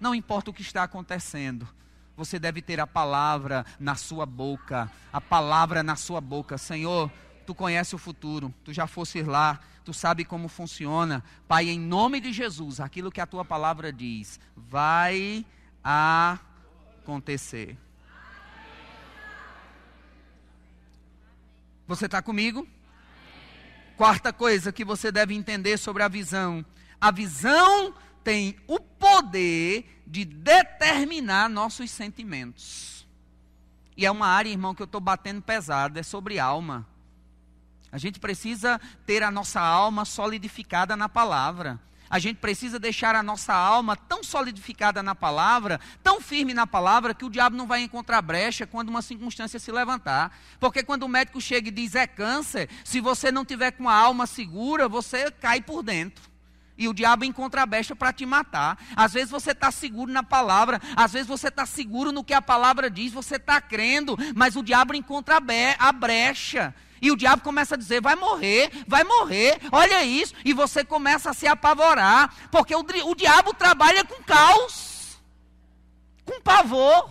Não 0.00 0.14
importa 0.14 0.50
o 0.50 0.54
que 0.54 0.62
está 0.62 0.82
acontecendo, 0.82 1.68
você 2.16 2.38
deve 2.38 2.62
ter 2.62 2.80
a 2.80 2.86
palavra 2.86 3.66
na 3.78 3.94
sua 3.94 4.24
boca, 4.24 4.90
a 5.12 5.20
palavra 5.20 5.82
na 5.82 5.96
sua 5.96 6.20
boca. 6.20 6.56
Senhor, 6.56 7.10
tu 7.46 7.54
conhece 7.54 7.94
o 7.94 7.98
futuro, 7.98 8.54
tu 8.64 8.72
já 8.72 8.86
fosse 8.86 9.22
lá, 9.22 9.60
tu 9.86 9.94
sabe 9.94 10.24
como 10.24 10.48
funciona. 10.48 11.22
Pai, 11.46 11.68
em 11.68 11.78
nome 11.78 12.20
de 12.20 12.32
Jesus, 12.32 12.80
aquilo 12.80 13.12
que 13.12 13.20
a 13.20 13.26
tua 13.26 13.44
palavra 13.44 13.92
diz, 13.92 14.40
vai 14.56 15.46
acontecer. 17.02 17.78
Você 21.86 22.06
está 22.06 22.20
comigo? 22.20 22.66
Quarta 23.96 24.32
coisa 24.32 24.72
que 24.72 24.84
você 24.84 25.12
deve 25.12 25.34
entender 25.34 25.78
sobre 25.78 26.02
a 26.02 26.08
visão: 26.08 26.66
a 27.00 27.12
visão 27.12 27.94
tem 28.24 28.56
o 28.66 28.80
poder 28.80 30.02
de 30.04 30.24
determinar 30.24 31.48
nossos 31.48 31.92
sentimentos. 31.92 33.06
E 33.96 34.04
é 34.04 34.10
uma 34.10 34.26
área, 34.26 34.50
irmão, 34.50 34.74
que 34.74 34.82
eu 34.82 34.86
estou 34.86 35.00
batendo 35.00 35.40
pesado, 35.40 35.96
é 35.96 36.02
sobre 36.02 36.40
alma. 36.40 36.84
A 37.96 37.98
gente 37.98 38.20
precisa 38.20 38.78
ter 39.06 39.22
a 39.22 39.30
nossa 39.30 39.58
alma 39.58 40.04
solidificada 40.04 40.94
na 40.94 41.08
palavra. 41.08 41.80
A 42.10 42.18
gente 42.18 42.36
precisa 42.36 42.78
deixar 42.78 43.14
a 43.14 43.22
nossa 43.22 43.54
alma 43.54 43.96
tão 43.96 44.22
solidificada 44.22 45.02
na 45.02 45.14
palavra, 45.14 45.80
tão 46.02 46.20
firme 46.20 46.52
na 46.52 46.66
palavra, 46.66 47.14
que 47.14 47.24
o 47.24 47.30
diabo 47.30 47.56
não 47.56 47.66
vai 47.66 47.80
encontrar 47.80 48.20
brecha 48.20 48.66
quando 48.66 48.90
uma 48.90 49.00
circunstância 49.00 49.58
se 49.58 49.72
levantar. 49.72 50.38
Porque 50.60 50.82
quando 50.82 51.04
o 51.04 51.08
médico 51.08 51.40
chega 51.40 51.68
e 51.68 51.72
diz 51.72 51.94
é 51.94 52.06
câncer, 52.06 52.68
se 52.84 53.00
você 53.00 53.32
não 53.32 53.46
tiver 53.46 53.70
com 53.70 53.88
a 53.88 53.94
alma 53.94 54.26
segura, 54.26 54.90
você 54.90 55.30
cai 55.30 55.62
por 55.62 55.82
dentro. 55.82 56.35
E 56.78 56.88
o 56.88 56.94
diabo 56.94 57.24
encontra 57.24 57.62
a 57.62 57.66
brecha 57.66 57.96
para 57.96 58.12
te 58.12 58.26
matar. 58.26 58.78
Às 58.94 59.14
vezes 59.14 59.30
você 59.30 59.52
está 59.52 59.70
seguro 59.70 60.12
na 60.12 60.22
palavra, 60.22 60.80
às 60.94 61.12
vezes 61.12 61.26
você 61.26 61.48
está 61.48 61.64
seguro 61.64 62.12
no 62.12 62.24
que 62.24 62.34
a 62.34 62.42
palavra 62.42 62.90
diz, 62.90 63.12
você 63.12 63.36
está 63.36 63.60
crendo, 63.60 64.16
mas 64.34 64.56
o 64.56 64.62
diabo 64.62 64.94
encontra 64.94 65.36
a 65.78 65.92
brecha. 65.92 66.74
E 67.00 67.10
o 67.10 67.16
diabo 67.16 67.42
começa 67.42 67.74
a 67.74 67.78
dizer: 67.78 68.00
vai 68.00 68.16
morrer, 68.16 68.70
vai 68.86 69.04
morrer, 69.04 69.58
olha 69.70 70.02
isso. 70.04 70.34
E 70.44 70.52
você 70.52 70.84
começa 70.84 71.30
a 71.30 71.34
se 71.34 71.46
apavorar, 71.46 72.34
porque 72.50 72.74
o, 72.74 72.80
o 72.80 73.14
diabo 73.14 73.54
trabalha 73.54 74.04
com 74.04 74.22
caos, 74.22 75.18
com 76.24 76.40
pavor. 76.40 77.10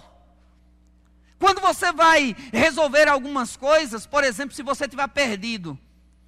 Quando 1.38 1.62
você 1.62 1.92
vai 1.92 2.36
resolver 2.52 3.08
algumas 3.08 3.56
coisas, 3.56 4.08
por 4.08 4.24
exemplo, 4.24 4.56
se 4.56 4.64
você 4.64 4.86
estiver 4.86 5.08
perdido, 5.10 5.78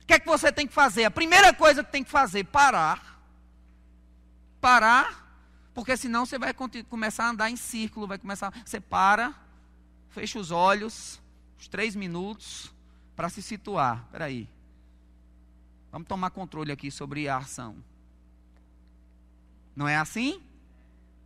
o 0.03 0.05
que 0.05 0.13
é 0.13 0.19
que 0.19 0.27
você 0.27 0.51
tem 0.51 0.67
que 0.67 0.73
fazer? 0.73 1.05
A 1.05 1.11
primeira 1.11 1.53
coisa 1.53 1.83
que 1.83 1.91
tem 1.91 2.03
que 2.03 2.11
fazer, 2.11 2.43
parar. 2.45 3.16
Parar, 4.59 5.25
porque 5.73 5.95
senão 5.95 6.25
você 6.25 6.39
vai 6.39 6.53
começar 6.89 7.25
a 7.25 7.29
andar 7.29 7.49
em 7.49 7.55
círculo, 7.55 8.07
vai 8.07 8.17
começar, 8.17 8.51
você 8.65 8.79
para, 8.79 9.33
fecha 10.09 10.39
os 10.39 10.51
olhos, 10.51 11.21
uns 11.59 11.67
três 11.67 11.95
minutos, 11.95 12.73
para 13.15 13.29
se 13.29 13.41
situar. 13.41 14.03
Espera 14.05 14.25
aí. 14.25 14.47
Vamos 15.91 16.07
tomar 16.07 16.29
controle 16.29 16.71
aqui 16.71 16.91
sobre 16.91 17.27
a 17.27 17.37
ação. 17.37 17.75
Não 19.75 19.87
é 19.87 19.97
assim? 19.97 20.41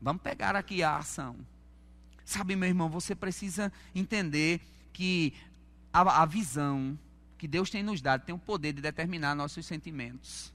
Vamos 0.01 0.21
pegar 0.21 0.55
aqui 0.55 0.84
a 0.84 0.97
ação. 0.97 1.36
Sabe, 2.25 2.55
meu 2.55 2.69
irmão, 2.69 2.89
você 2.89 3.13
precisa 3.15 3.71
entender 3.93 4.61
que 4.93 5.34
a, 5.91 6.21
a 6.21 6.25
visão 6.25 6.97
que 7.38 7.47
Deus 7.47 7.69
tem 7.69 7.84
nos 7.84 8.01
dado 8.01 8.23
tem 8.23 8.36
o 8.36 8.39
poder 8.39 8.73
de 8.73 8.82
determinar 8.82 9.36
nossos 9.36 9.65
sentimentos. 9.65 10.53